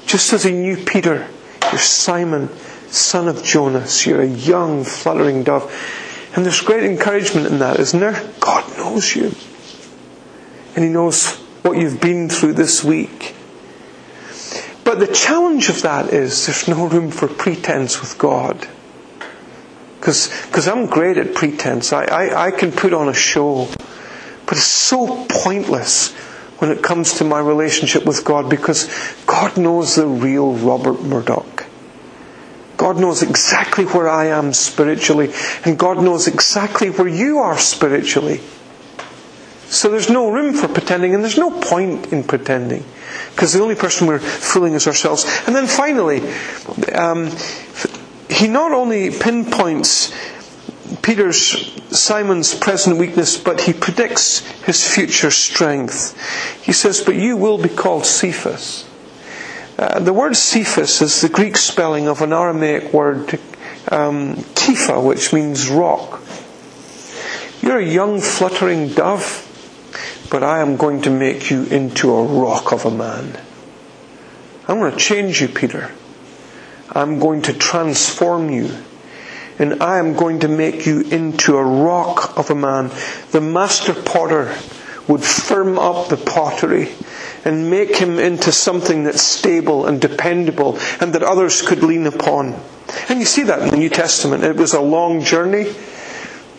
Just 0.06 0.32
as 0.32 0.42
He 0.42 0.50
knew 0.50 0.76
Peter, 0.76 1.28
you're 1.70 1.78
Simon, 1.78 2.48
son 2.88 3.28
of 3.28 3.44
Jonas. 3.44 4.04
You're 4.04 4.22
a 4.22 4.26
young, 4.26 4.82
fluttering 4.82 5.44
dove. 5.44 5.72
And 6.36 6.44
there's 6.44 6.60
great 6.60 6.84
encouragement 6.84 7.46
in 7.46 7.58
that, 7.60 7.80
isn't 7.80 7.98
there? 7.98 8.22
God 8.40 8.76
knows 8.76 9.16
you. 9.16 9.32
And 10.74 10.84
He 10.84 10.90
knows 10.90 11.34
what 11.62 11.78
you've 11.78 12.00
been 12.00 12.28
through 12.28 12.52
this 12.52 12.84
week. 12.84 13.34
But 14.84 15.00
the 15.00 15.06
challenge 15.08 15.70
of 15.70 15.82
that 15.82 16.12
is 16.12 16.46
there's 16.46 16.68
no 16.68 16.86
room 16.86 17.10
for 17.10 17.26
pretense 17.26 18.00
with 18.00 18.18
God. 18.18 18.68
Because 19.98 20.68
I'm 20.68 20.86
great 20.86 21.16
at 21.16 21.34
pretense. 21.34 21.92
I, 21.92 22.04
I, 22.04 22.46
I 22.46 22.50
can 22.50 22.70
put 22.70 22.92
on 22.92 23.08
a 23.08 23.14
show. 23.14 23.66
But 24.44 24.58
it's 24.58 24.62
so 24.62 25.24
pointless 25.28 26.14
when 26.58 26.70
it 26.70 26.82
comes 26.82 27.14
to 27.14 27.24
my 27.24 27.40
relationship 27.40 28.04
with 28.04 28.24
God 28.24 28.48
because 28.48 28.88
God 29.26 29.56
knows 29.56 29.96
the 29.96 30.06
real 30.06 30.52
Robert 30.52 31.02
Murdoch. 31.02 31.55
God 32.76 32.98
knows 32.98 33.22
exactly 33.22 33.84
where 33.84 34.08
I 34.08 34.26
am 34.26 34.52
spiritually, 34.52 35.32
and 35.64 35.78
God 35.78 36.02
knows 36.02 36.26
exactly 36.26 36.90
where 36.90 37.08
you 37.08 37.38
are 37.38 37.58
spiritually. 37.58 38.40
So 39.68 39.90
there's 39.90 40.10
no 40.10 40.30
room 40.30 40.54
for 40.54 40.68
pretending, 40.68 41.14
and 41.14 41.24
there's 41.24 41.38
no 41.38 41.50
point 41.50 42.12
in 42.12 42.22
pretending, 42.22 42.84
because 43.30 43.52
the 43.52 43.62
only 43.62 43.74
person 43.74 44.06
we're 44.06 44.18
fooling 44.20 44.74
is 44.74 44.86
ourselves. 44.86 45.24
And 45.46 45.56
then 45.56 45.66
finally, 45.66 46.20
um, 46.94 47.30
he 48.28 48.48
not 48.48 48.72
only 48.72 49.10
pinpoints 49.10 50.12
Peter's 51.02 51.72
Simon's 51.90 52.54
present 52.54 52.98
weakness, 52.98 53.36
but 53.36 53.60
he 53.62 53.72
predicts 53.72 54.40
his 54.62 54.86
future 54.86 55.30
strength. 55.30 56.14
He 56.62 56.72
says, 56.72 57.00
"But 57.00 57.16
you 57.16 57.36
will 57.36 57.58
be 57.58 57.68
called 57.68 58.06
Cephas." 58.06 58.84
Uh, 59.78 60.00
the 60.00 60.12
word 60.12 60.34
Cephas 60.34 61.02
is 61.02 61.20
the 61.20 61.28
Greek 61.28 61.56
spelling 61.58 62.08
of 62.08 62.22
an 62.22 62.32
Aramaic 62.32 62.94
word, 62.94 63.38
um, 63.88 64.36
Kepha, 64.54 65.02
which 65.04 65.34
means 65.34 65.68
rock. 65.68 66.22
You're 67.60 67.80
a 67.80 67.86
young 67.86 68.22
fluttering 68.22 68.88
dove, 68.88 69.42
but 70.30 70.42
I 70.42 70.60
am 70.60 70.78
going 70.78 71.02
to 71.02 71.10
make 71.10 71.50
you 71.50 71.64
into 71.64 72.14
a 72.14 72.24
rock 72.24 72.72
of 72.72 72.86
a 72.86 72.90
man. 72.90 73.38
I'm 74.66 74.78
going 74.78 74.92
to 74.92 74.98
change 74.98 75.42
you, 75.42 75.48
Peter. 75.48 75.92
I'm 76.90 77.18
going 77.18 77.42
to 77.42 77.52
transform 77.52 78.48
you. 78.48 78.70
And 79.58 79.82
I 79.82 79.98
am 79.98 80.14
going 80.14 80.40
to 80.40 80.48
make 80.48 80.86
you 80.86 81.02
into 81.02 81.56
a 81.56 81.64
rock 81.64 82.38
of 82.38 82.50
a 82.50 82.54
man. 82.54 82.90
The 83.32 83.40
master 83.42 83.94
potter 83.94 84.56
would 85.06 85.22
firm 85.22 85.78
up 85.78 86.08
the 86.08 86.16
pottery 86.16 86.94
and 87.46 87.70
make 87.70 87.96
him 87.96 88.18
into 88.18 88.50
something 88.50 89.04
that's 89.04 89.22
stable 89.22 89.86
and 89.86 90.00
dependable 90.00 90.76
and 91.00 91.12
that 91.14 91.22
others 91.22 91.62
could 91.62 91.82
lean 91.82 92.06
upon. 92.06 92.60
And 93.08 93.20
you 93.20 93.24
see 93.24 93.44
that 93.44 93.62
in 93.62 93.68
the 93.68 93.76
New 93.76 93.88
Testament. 93.88 94.42
It 94.42 94.56
was 94.56 94.74
a 94.74 94.80
long 94.80 95.22
journey. 95.22 95.72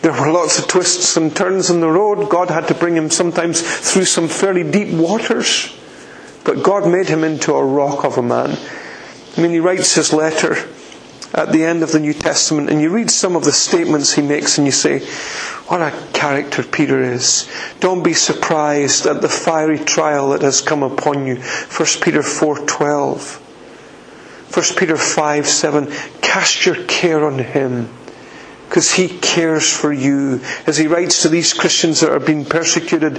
There 0.00 0.12
were 0.12 0.32
lots 0.32 0.58
of 0.58 0.66
twists 0.66 1.16
and 1.18 1.34
turns 1.36 1.68
in 1.68 1.80
the 1.80 1.90
road. 1.90 2.30
God 2.30 2.48
had 2.50 2.68
to 2.68 2.74
bring 2.74 2.96
him 2.96 3.10
sometimes 3.10 3.60
through 3.60 4.06
some 4.06 4.28
fairly 4.28 4.68
deep 4.68 4.94
waters. 4.94 5.76
But 6.44 6.62
God 6.62 6.88
made 6.90 7.08
him 7.08 7.22
into 7.22 7.52
a 7.52 7.64
rock 7.64 8.04
of 8.04 8.16
a 8.16 8.22
man. 8.22 8.56
I 9.36 9.40
mean, 9.40 9.50
he 9.50 9.60
writes 9.60 9.94
his 9.94 10.14
letter 10.14 10.56
at 11.34 11.52
the 11.52 11.64
end 11.64 11.82
of 11.82 11.92
the 11.92 12.00
New 12.00 12.14
Testament 12.14 12.70
and 12.70 12.80
you 12.80 12.90
read 12.90 13.10
some 13.10 13.36
of 13.36 13.44
the 13.44 13.52
statements 13.52 14.14
he 14.14 14.22
makes 14.22 14.58
and 14.58 14.66
you 14.66 14.72
say, 14.72 15.00
what 15.68 15.82
a 15.82 15.92
character 16.14 16.62
Peter 16.62 17.02
is. 17.02 17.46
Don't 17.80 18.02
be 18.02 18.14
surprised 18.14 19.04
at 19.04 19.20
the 19.20 19.28
fiery 19.28 19.78
trial 19.78 20.30
that 20.30 20.40
has 20.40 20.62
come 20.62 20.82
upon 20.82 21.26
you. 21.26 21.36
1 21.36 22.00
Peter 22.00 22.20
4:12. 22.22 23.38
1 24.54 24.64
Peter 24.78 24.96
5 24.96 25.46
7. 25.46 25.92
Cast 26.22 26.64
your 26.64 26.82
care 26.84 27.26
on 27.26 27.38
him 27.38 27.90
because 28.66 28.92
he 28.92 29.08
cares 29.08 29.70
for 29.70 29.92
you. 29.92 30.40
As 30.66 30.78
he 30.78 30.86
writes 30.86 31.22
to 31.22 31.28
these 31.28 31.52
Christians 31.52 32.00
that 32.00 32.10
are 32.10 32.20
being 32.20 32.46
persecuted, 32.46 33.18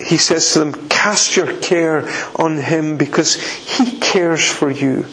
he 0.00 0.16
says 0.16 0.52
to 0.52 0.60
them, 0.60 0.88
Cast 0.88 1.36
your 1.36 1.58
care 1.60 2.08
on 2.36 2.56
him 2.56 2.96
because 2.96 3.34
he 3.34 3.98
cares 3.98 4.46
for 4.46 4.70
you. 4.70 5.04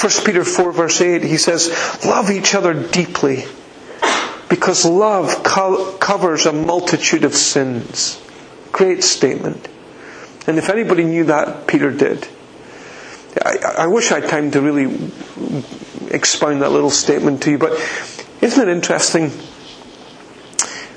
1 0.00 0.24
Peter 0.24 0.44
4 0.44 0.72
verse 0.72 1.00
8, 1.00 1.22
he 1.22 1.36
says, 1.36 1.68
Love 2.04 2.30
each 2.30 2.54
other 2.54 2.74
deeply 2.74 3.44
because 4.48 4.84
love 4.84 5.42
co- 5.42 5.92
covers 5.96 6.44
a 6.44 6.52
multitude 6.52 7.24
of 7.24 7.34
sins. 7.34 8.22
Great 8.70 9.02
statement. 9.02 9.66
And 10.46 10.58
if 10.58 10.68
anybody 10.68 11.04
knew 11.04 11.24
that, 11.24 11.66
Peter 11.66 11.90
did. 11.90 12.28
I, 13.42 13.56
I 13.78 13.86
wish 13.86 14.12
I 14.12 14.20
had 14.20 14.28
time 14.28 14.50
to 14.50 14.60
really 14.60 15.10
expound 16.10 16.60
that 16.60 16.70
little 16.70 16.90
statement 16.90 17.42
to 17.44 17.52
you, 17.52 17.58
but 17.58 17.72
isn't 18.42 18.68
it 18.68 18.70
interesting? 18.70 19.30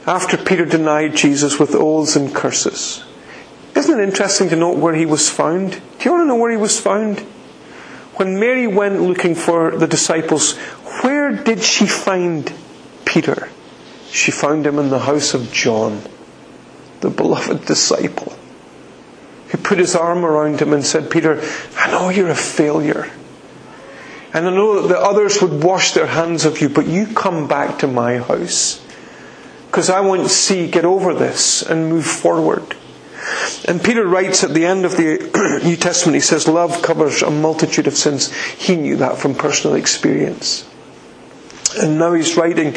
After 0.05 0.35
Peter 0.35 0.65
denied 0.65 1.15
Jesus 1.15 1.57
with 1.57 1.75
oaths 1.75 2.17
and 2.17 2.35
curses, 2.35 3.05
isn't 3.73 3.99
it 3.99 4.03
interesting 4.03 4.49
to 4.49 4.55
note 4.57 4.77
where 4.77 4.93
he 4.95 5.05
was 5.05 5.29
found? 5.29 5.71
Do 5.71 5.79
you 6.03 6.11
want 6.11 6.23
to 6.23 6.27
know 6.27 6.35
where 6.35 6.51
he 6.51 6.57
was 6.57 6.79
found? 6.79 7.25
When 8.16 8.39
Mary 8.39 8.68
went 8.68 9.01
looking 9.01 9.36
for 9.36 9.78
the 9.78 9.88
disciples, 9.88 10.57
where 11.01 11.32
did 11.32 11.61
she 11.61 11.86
find 11.86 12.51
Peter. 13.05 13.47
She 14.11 14.32
found 14.32 14.68
him 14.68 14.78
in 14.80 14.89
the 14.89 14.99
house 14.99 15.34
of 15.34 15.51
John, 15.53 16.01
the 16.99 17.09
beloved 17.09 17.66
disciple, 17.66 18.38
who 19.49 19.57
put 19.59 19.78
his 19.78 19.95
arm 19.95 20.26
around 20.26 20.61
him 20.61 20.74
and 20.74 20.86
said, 20.86 21.09
Peter, 21.09 21.41
I 21.78 21.91
know 21.91 22.09
you're 22.09 22.30
a 22.30 22.36
failure. 22.36 23.09
And 24.34 24.47
I 24.47 24.51
know 24.51 24.82
that 24.82 24.89
the 24.89 24.99
others 24.99 25.41
would 25.41 25.63
wash 25.63 25.93
their 25.93 26.07
hands 26.07 26.43
of 26.43 26.59
you, 26.59 26.68
but 26.68 26.88
you 26.88 27.07
come 27.07 27.47
back 27.47 27.80
to 27.80 27.88
my 27.88 28.18
house. 28.18 28.84
Because 29.68 29.89
I 29.89 30.01
want 30.01 30.24
to 30.24 30.30
see, 30.30 30.70
get 30.70 30.84
over 30.84 31.13
this 31.13 31.61
and 31.61 31.89
move 31.89 32.05
forward. 32.05 32.76
And 33.67 33.84
Peter 33.84 34.05
writes 34.05 34.43
at 34.43 34.53
the 34.53 34.65
end 34.65 34.86
of 34.86 34.97
the 34.97 35.61
New 35.65 35.76
Testament, 35.76 36.15
he 36.15 36.21
says, 36.21 36.47
Love 36.47 36.82
covers 36.82 37.21
a 37.21 37.32
multitude 37.32 37.88
of 37.88 37.95
sins. 37.95 38.32
He 38.34 38.76
knew 38.76 38.97
that 38.97 39.17
from 39.17 39.36
personal 39.36 39.76
experience. 39.76 40.65
And 41.78 41.97
now 41.99 42.13
he's 42.13 42.38
writing 42.38 42.73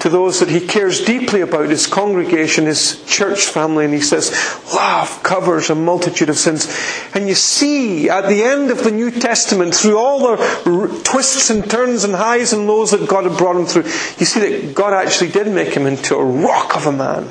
to 0.00 0.08
those 0.08 0.40
that 0.40 0.48
he 0.48 0.60
cares 0.60 1.04
deeply 1.04 1.40
about, 1.40 1.70
his 1.70 1.86
congregation, 1.86 2.66
his 2.66 3.02
church 3.06 3.46
family, 3.46 3.84
and 3.84 3.94
he 3.94 4.00
says, 4.00 4.30
Love 4.74 5.22
covers 5.22 5.70
a 5.70 5.74
multitude 5.74 6.28
of 6.28 6.36
sins. 6.36 6.68
And 7.14 7.28
you 7.28 7.34
see 7.34 8.10
at 8.10 8.28
the 8.28 8.42
end 8.42 8.70
of 8.70 8.84
the 8.84 8.90
New 8.90 9.10
Testament, 9.10 9.74
through 9.74 9.98
all 9.98 10.36
the 10.36 11.02
twists 11.04 11.50
and 11.50 11.68
turns 11.70 12.04
and 12.04 12.14
highs 12.14 12.52
and 12.52 12.66
lows 12.66 12.90
that 12.90 13.08
God 13.08 13.24
had 13.24 13.38
brought 13.38 13.56
him 13.56 13.66
through, 13.66 13.84
you 13.84 14.26
see 14.26 14.40
that 14.40 14.74
God 14.74 14.92
actually 14.92 15.30
did 15.30 15.48
make 15.48 15.74
him 15.74 15.86
into 15.86 16.16
a 16.16 16.24
rock 16.24 16.76
of 16.76 16.86
a 16.86 16.92
man. 16.92 17.30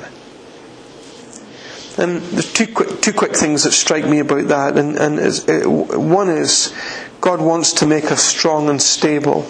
And 1.98 2.22
there's 2.22 2.52
two 2.52 2.66
quick, 2.66 3.00
two 3.00 3.12
quick 3.12 3.34
things 3.34 3.64
that 3.64 3.72
strike 3.72 4.06
me 4.06 4.20
about 4.20 4.48
that. 4.48 4.78
And, 4.78 4.96
and 4.96 5.18
is, 5.18 5.44
one 5.46 6.30
is, 6.30 6.74
God 7.20 7.40
wants 7.40 7.74
to 7.74 7.86
make 7.86 8.10
us 8.10 8.22
strong 8.22 8.70
and 8.70 8.80
stable. 8.80 9.46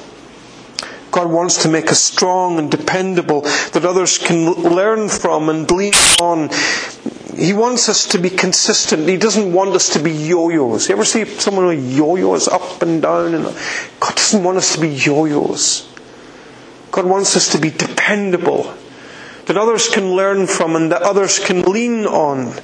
God 1.13 1.31
wants 1.31 1.63
to 1.63 1.69
make 1.69 1.91
us 1.93 2.01
strong 2.01 2.59
and 2.59 2.71
dependable 2.71 3.43
that 3.43 3.85
others 3.85 4.19
can 4.19 4.51
learn 4.51 5.09
from 5.09 5.49
and 5.51 5.71
lean 5.71 5.93
on. 6.21 6.49
He 7.37 7.53
wants 7.53 7.89
us 7.89 8.07
to 8.09 8.19
be 8.19 8.31
consistent. 8.31 9.09
He 9.09 9.19
doesn't 9.19 9.53
want 9.53 9.71
us 9.71 9.93
to 9.93 10.03
be 10.03 10.11
yo-yos. 10.11 10.89
You 10.89 10.95
ever 10.95 11.05
see 11.05 11.25
someone 11.25 11.67
with 11.67 11.97
yo-yos 11.97 12.49
up 12.49 12.83
and 12.83 13.03
down? 13.03 13.35
And 13.35 13.45
God 13.45 14.17
doesn't 14.17 14.43
want 14.43 14.59
us 14.59 14.75
to 14.75 14.81
be 14.81 14.89
yo-yos. 14.89 15.89
God 16.91 17.05
wants 17.07 17.37
us 17.37 17.53
to 17.53 17.59
be 17.59 17.71
dependable 17.71 18.75
that 19.47 19.57
others 19.57 19.89
can 19.89 20.13
learn 20.13 20.47
from 20.47 20.77
and 20.77 20.93
that 20.93 21.03
others 21.03 21.39
can 21.39 21.63
lean 21.63 22.07
on. 22.07 22.55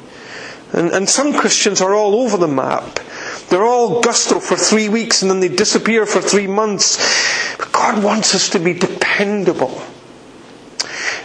And, 0.73 0.91
and 0.91 1.09
some 1.09 1.33
Christians 1.33 1.81
are 1.81 1.95
all 1.95 2.15
over 2.15 2.37
the 2.37 2.49
map. 2.49 3.01
They're 3.49 3.65
all 3.65 4.01
gusto 4.01 4.39
for 4.39 4.57
three 4.57 4.89
weeks 4.89 5.23
and 5.23 5.31
then 5.31 5.41
they 5.41 5.49
disappear 5.49 6.07
for 6.07 6.21
three 6.21 6.47
months. 6.47 7.57
But 7.57 7.73
God 7.73 8.05
wants 8.05 8.35
us 8.35 8.51
to 8.51 8.59
be 8.59 8.75
dependable. 8.75 9.83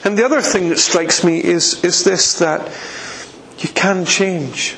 And 0.04 0.18
the 0.18 0.26
other 0.26 0.42
thing 0.42 0.70
that 0.70 0.80
strikes 0.80 1.24
me 1.24 1.44
is, 1.44 1.84
is 1.84 2.04
this 2.04 2.40
that 2.40 2.72
you 3.60 3.70
can 3.70 4.06
change. 4.06 4.78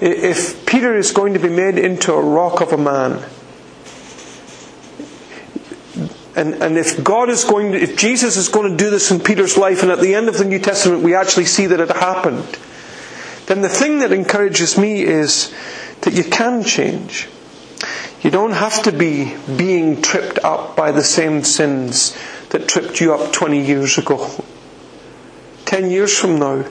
If 0.00 0.64
Peter 0.64 0.96
is 0.96 1.10
going 1.10 1.34
to 1.34 1.40
be 1.40 1.48
made 1.48 1.78
into 1.78 2.12
a 2.12 2.22
rock 2.22 2.60
of 2.60 2.72
a 2.72 2.78
man, 2.78 3.24
and, 6.38 6.54
and 6.62 6.78
if 6.78 7.02
God 7.02 7.30
is 7.30 7.42
going 7.42 7.72
to, 7.72 7.82
if 7.82 7.96
Jesus 7.96 8.36
is 8.36 8.48
going 8.48 8.70
to 8.70 8.76
do 8.76 8.90
this 8.90 9.10
in 9.10 9.18
Peter's 9.18 9.58
life, 9.58 9.82
and 9.82 9.90
at 9.90 9.98
the 9.98 10.14
end 10.14 10.28
of 10.28 10.38
the 10.38 10.44
New 10.44 10.60
Testament 10.60 11.02
we 11.02 11.16
actually 11.16 11.46
see 11.46 11.66
that 11.66 11.80
it 11.80 11.88
happened, 11.90 12.56
then 13.46 13.60
the 13.60 13.68
thing 13.68 13.98
that 13.98 14.12
encourages 14.12 14.78
me 14.78 15.02
is 15.02 15.52
that 16.02 16.14
you 16.14 16.22
can 16.22 16.62
change. 16.62 17.28
You 18.22 18.30
don't 18.30 18.52
have 18.52 18.84
to 18.84 18.92
be 18.92 19.34
being 19.56 20.00
tripped 20.00 20.38
up 20.44 20.76
by 20.76 20.92
the 20.92 21.02
same 21.02 21.42
sins 21.42 22.16
that 22.50 22.68
tripped 22.68 23.00
you 23.00 23.14
up 23.14 23.32
20 23.32 23.66
years 23.66 23.98
ago. 23.98 24.30
10 25.64 25.90
years 25.90 26.16
from 26.16 26.38
now, 26.38 26.64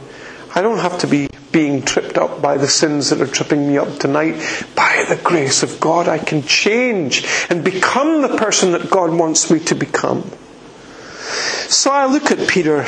I 0.55 0.61
don't 0.61 0.79
have 0.79 0.97
to 0.99 1.07
be 1.07 1.27
being 1.57 1.81
tripped 1.81 2.19
up 2.19 2.39
by 2.39 2.55
the 2.55 2.67
sins 2.67 3.09
that 3.09 3.19
are 3.19 3.25
tripping 3.25 3.67
me 3.67 3.79
up 3.79 3.97
tonight. 3.97 4.35
By 4.75 5.03
the 5.09 5.19
grace 5.23 5.63
of 5.63 5.79
God, 5.79 6.07
I 6.07 6.19
can 6.19 6.43
change 6.43 7.25
and 7.49 7.63
become 7.63 8.21
the 8.21 8.37
person 8.37 8.73
that 8.73 8.91
God 8.91 9.11
wants 9.11 9.49
me 9.49 9.59
to 9.61 9.73
become. 9.73 10.29
So 11.67 11.89
I 11.89 12.05
look 12.05 12.29
at 12.29 12.47
Peter 12.47 12.81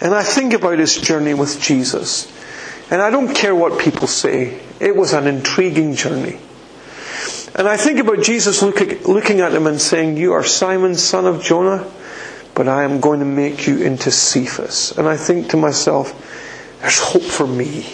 and 0.00 0.14
I 0.14 0.22
think 0.22 0.54
about 0.54 0.78
his 0.78 0.96
journey 0.96 1.34
with 1.34 1.60
Jesus. 1.60 2.32
And 2.90 3.02
I 3.02 3.10
don't 3.10 3.34
care 3.34 3.54
what 3.54 3.78
people 3.78 4.06
say. 4.06 4.58
It 4.80 4.96
was 4.96 5.12
an 5.12 5.26
intriguing 5.26 5.94
journey. 5.94 6.38
And 7.54 7.68
I 7.68 7.76
think 7.76 7.98
about 7.98 8.22
Jesus 8.22 8.62
looking 8.62 9.40
at 9.40 9.52
him 9.52 9.66
and 9.66 9.78
saying, 9.78 10.16
You 10.16 10.32
are 10.32 10.42
Simon, 10.42 10.94
son 10.94 11.26
of 11.26 11.42
Jonah, 11.42 11.86
but 12.54 12.66
I 12.66 12.84
am 12.84 13.00
going 13.00 13.20
to 13.20 13.26
make 13.26 13.66
you 13.66 13.82
into 13.82 14.10
Cephas. 14.10 14.96
And 14.96 15.06
I 15.06 15.18
think 15.18 15.50
to 15.50 15.58
myself, 15.58 16.14
there's 16.80 16.98
hope 16.98 17.22
for 17.22 17.46
me. 17.46 17.86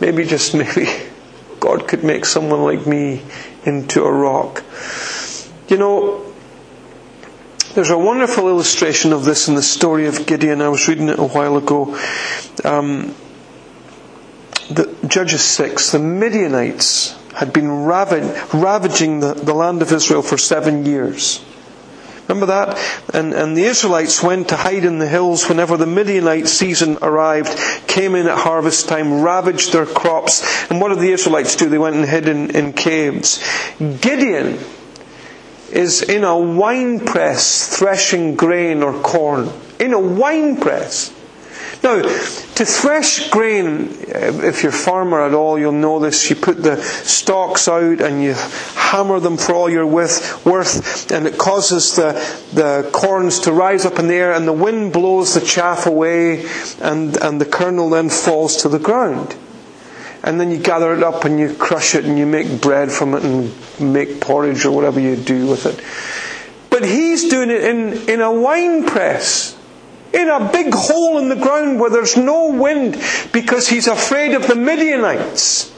Maybe, 0.00 0.24
just 0.24 0.54
maybe, 0.54 0.88
God 1.60 1.86
could 1.86 2.02
make 2.04 2.24
someone 2.24 2.62
like 2.62 2.86
me 2.86 3.22
into 3.64 4.02
a 4.02 4.10
rock. 4.10 4.64
You 5.68 5.76
know, 5.76 6.32
there's 7.74 7.90
a 7.90 7.98
wonderful 7.98 8.48
illustration 8.48 9.12
of 9.12 9.24
this 9.24 9.46
in 9.46 9.54
the 9.54 9.62
story 9.62 10.06
of 10.06 10.26
Gideon. 10.26 10.60
I 10.62 10.68
was 10.68 10.88
reading 10.88 11.08
it 11.08 11.18
a 11.18 11.24
while 11.24 11.56
ago. 11.56 11.96
Um, 12.64 13.14
the, 14.70 14.96
Judges 15.06 15.42
6, 15.42 15.92
the 15.92 15.98
Midianites 15.98 17.16
had 17.34 17.52
been 17.52 17.70
ravaging 17.84 19.20
the, 19.20 19.34
the 19.34 19.54
land 19.54 19.82
of 19.82 19.92
Israel 19.92 20.22
for 20.22 20.36
seven 20.36 20.84
years. 20.84 21.44
Remember 22.30 22.46
that? 22.46 22.78
And, 23.12 23.34
and 23.34 23.56
the 23.56 23.64
Israelites 23.64 24.22
went 24.22 24.50
to 24.50 24.56
hide 24.56 24.84
in 24.84 25.00
the 25.00 25.08
hills 25.08 25.48
whenever 25.48 25.76
the 25.76 25.86
Midianite 25.86 26.46
season 26.46 26.96
arrived, 27.02 27.58
came 27.88 28.14
in 28.14 28.28
at 28.28 28.38
harvest 28.38 28.88
time, 28.88 29.20
ravaged 29.20 29.72
their 29.72 29.84
crops. 29.84 30.70
And 30.70 30.80
what 30.80 30.90
did 30.90 31.00
the 31.00 31.10
Israelites 31.10 31.56
do? 31.56 31.68
They 31.68 31.76
went 31.78 31.96
and 31.96 32.04
hid 32.04 32.28
in, 32.28 32.54
in 32.54 32.72
caves. 32.72 33.44
Gideon 33.78 34.60
is 35.72 36.02
in 36.02 36.22
a 36.22 36.38
wine 36.38 37.04
press 37.04 37.76
threshing 37.76 38.36
grain 38.36 38.84
or 38.84 38.92
corn. 39.02 39.50
In 39.80 39.92
a 39.92 39.98
wine 39.98 40.56
press. 40.60 41.12
Now, 41.82 42.02
to 42.02 42.64
thresh 42.66 43.30
grain, 43.30 43.88
uh, 44.14 44.42
if 44.44 44.62
you're 44.62 44.70
a 44.70 44.74
farmer 44.74 45.22
at 45.22 45.32
all, 45.32 45.58
you'll 45.58 45.72
know 45.72 45.98
this. 45.98 46.28
You 46.28 46.36
put 46.36 46.62
the 46.62 46.76
stalks 46.76 47.68
out 47.68 48.02
and 48.02 48.22
you 48.22 48.34
hammer 48.34 49.18
them 49.18 49.38
for 49.38 49.54
all 49.54 49.70
you're 49.70 49.86
worth, 49.86 51.10
and 51.10 51.26
it 51.26 51.38
causes 51.38 51.96
the, 51.96 52.12
the 52.52 52.90
corns 52.92 53.40
to 53.40 53.52
rise 53.52 53.86
up 53.86 53.98
in 53.98 54.08
the 54.08 54.14
air, 54.14 54.32
and 54.32 54.46
the 54.46 54.52
wind 54.52 54.92
blows 54.92 55.32
the 55.32 55.40
chaff 55.40 55.86
away, 55.86 56.44
and, 56.82 57.16
and 57.16 57.40
the 57.40 57.46
kernel 57.46 57.88
then 57.88 58.10
falls 58.10 58.58
to 58.58 58.68
the 58.68 58.78
ground. 58.78 59.34
And 60.22 60.38
then 60.38 60.50
you 60.50 60.58
gather 60.58 60.92
it 60.94 61.02
up 61.02 61.24
and 61.24 61.40
you 61.40 61.54
crush 61.54 61.94
it 61.94 62.04
and 62.04 62.18
you 62.18 62.26
make 62.26 62.60
bread 62.60 62.92
from 62.92 63.14
it 63.14 63.24
and 63.24 63.54
make 63.80 64.20
porridge 64.20 64.66
or 64.66 64.70
whatever 64.70 65.00
you 65.00 65.16
do 65.16 65.46
with 65.46 65.64
it. 65.64 65.82
But 66.68 66.84
he's 66.84 67.30
doing 67.30 67.48
it 67.48 67.64
in, 67.64 68.06
in 68.06 68.20
a 68.20 68.30
wine 68.30 68.84
press 68.84 69.56
in 70.12 70.28
a 70.28 70.50
big 70.52 70.74
hole 70.74 71.18
in 71.18 71.28
the 71.28 71.36
ground 71.36 71.78
where 71.78 71.90
there's 71.90 72.16
no 72.16 72.50
wind 72.50 73.00
because 73.32 73.68
he's 73.68 73.86
afraid 73.86 74.34
of 74.34 74.46
the 74.46 74.54
Midianites. 74.54 75.72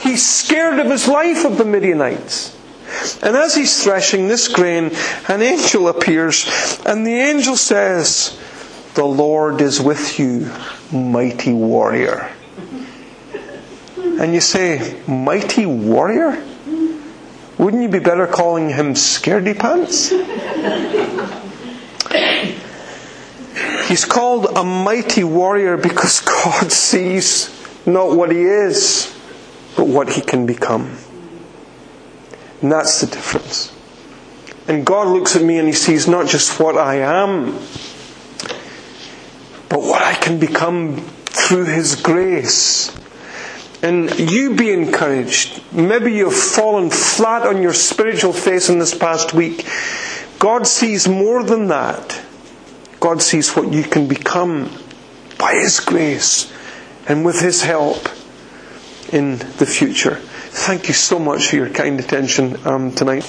He's 0.00 0.26
scared 0.26 0.78
of 0.78 0.86
his 0.86 1.08
life 1.08 1.44
of 1.44 1.58
the 1.58 1.64
Midianites. 1.64 2.56
And 3.22 3.36
as 3.36 3.54
he's 3.54 3.82
threshing 3.82 4.28
this 4.28 4.48
grain, 4.48 4.90
an 5.28 5.42
angel 5.42 5.88
appears, 5.88 6.46
and 6.84 7.06
the 7.06 7.14
angel 7.14 7.56
says, 7.56 8.38
The 8.94 9.04
Lord 9.04 9.60
is 9.60 9.80
with 9.80 10.18
you, 10.18 10.50
mighty 10.92 11.52
warrior. 11.52 12.30
And 13.96 14.34
you 14.34 14.40
say, 14.40 15.00
Mighty 15.06 15.66
warrior? 15.66 16.44
Wouldn't 17.58 17.82
you 17.82 17.88
be 17.90 17.98
better 17.98 18.26
calling 18.26 18.70
him 18.70 18.94
scaredy 18.94 19.58
pants? 19.58 20.10
He's 23.90 24.04
called 24.04 24.46
a 24.56 24.62
mighty 24.62 25.24
warrior 25.24 25.76
because 25.76 26.20
God 26.44 26.70
sees 26.70 27.50
not 27.84 28.16
what 28.16 28.30
he 28.30 28.38
is, 28.40 29.12
but 29.76 29.88
what 29.88 30.08
he 30.08 30.20
can 30.20 30.46
become. 30.46 30.96
And 32.62 32.70
that's 32.70 33.00
the 33.00 33.08
difference. 33.08 33.74
And 34.68 34.86
God 34.86 35.08
looks 35.08 35.34
at 35.34 35.42
me 35.42 35.58
and 35.58 35.66
he 35.66 35.74
sees 35.74 36.06
not 36.06 36.28
just 36.28 36.60
what 36.60 36.78
I 36.78 36.98
am, 36.98 37.54
but 39.68 39.80
what 39.80 40.02
I 40.02 40.14
can 40.14 40.38
become 40.38 40.98
through 41.26 41.64
his 41.64 41.96
grace. 41.96 42.96
And 43.82 44.16
you 44.20 44.54
be 44.54 44.70
encouraged. 44.70 45.64
Maybe 45.72 46.12
you've 46.12 46.32
fallen 46.32 46.90
flat 46.90 47.44
on 47.44 47.60
your 47.60 47.74
spiritual 47.74 48.34
face 48.34 48.68
in 48.68 48.78
this 48.78 48.94
past 48.96 49.34
week. 49.34 49.66
God 50.38 50.68
sees 50.68 51.08
more 51.08 51.42
than 51.42 51.66
that. 51.66 52.22
God 53.00 53.22
sees 53.22 53.56
what 53.56 53.72
you 53.72 53.82
can 53.82 54.06
become 54.06 54.70
by 55.38 55.54
His 55.54 55.80
grace 55.80 56.52
and 57.08 57.24
with 57.24 57.40
His 57.40 57.62
help 57.62 58.08
in 59.12 59.38
the 59.38 59.66
future. 59.66 60.16
Thank 60.16 60.88
you 60.88 60.94
so 60.94 61.18
much 61.18 61.48
for 61.48 61.56
your 61.56 61.70
kind 61.70 61.98
attention 61.98 62.56
um, 62.66 62.92
tonight. 62.92 63.24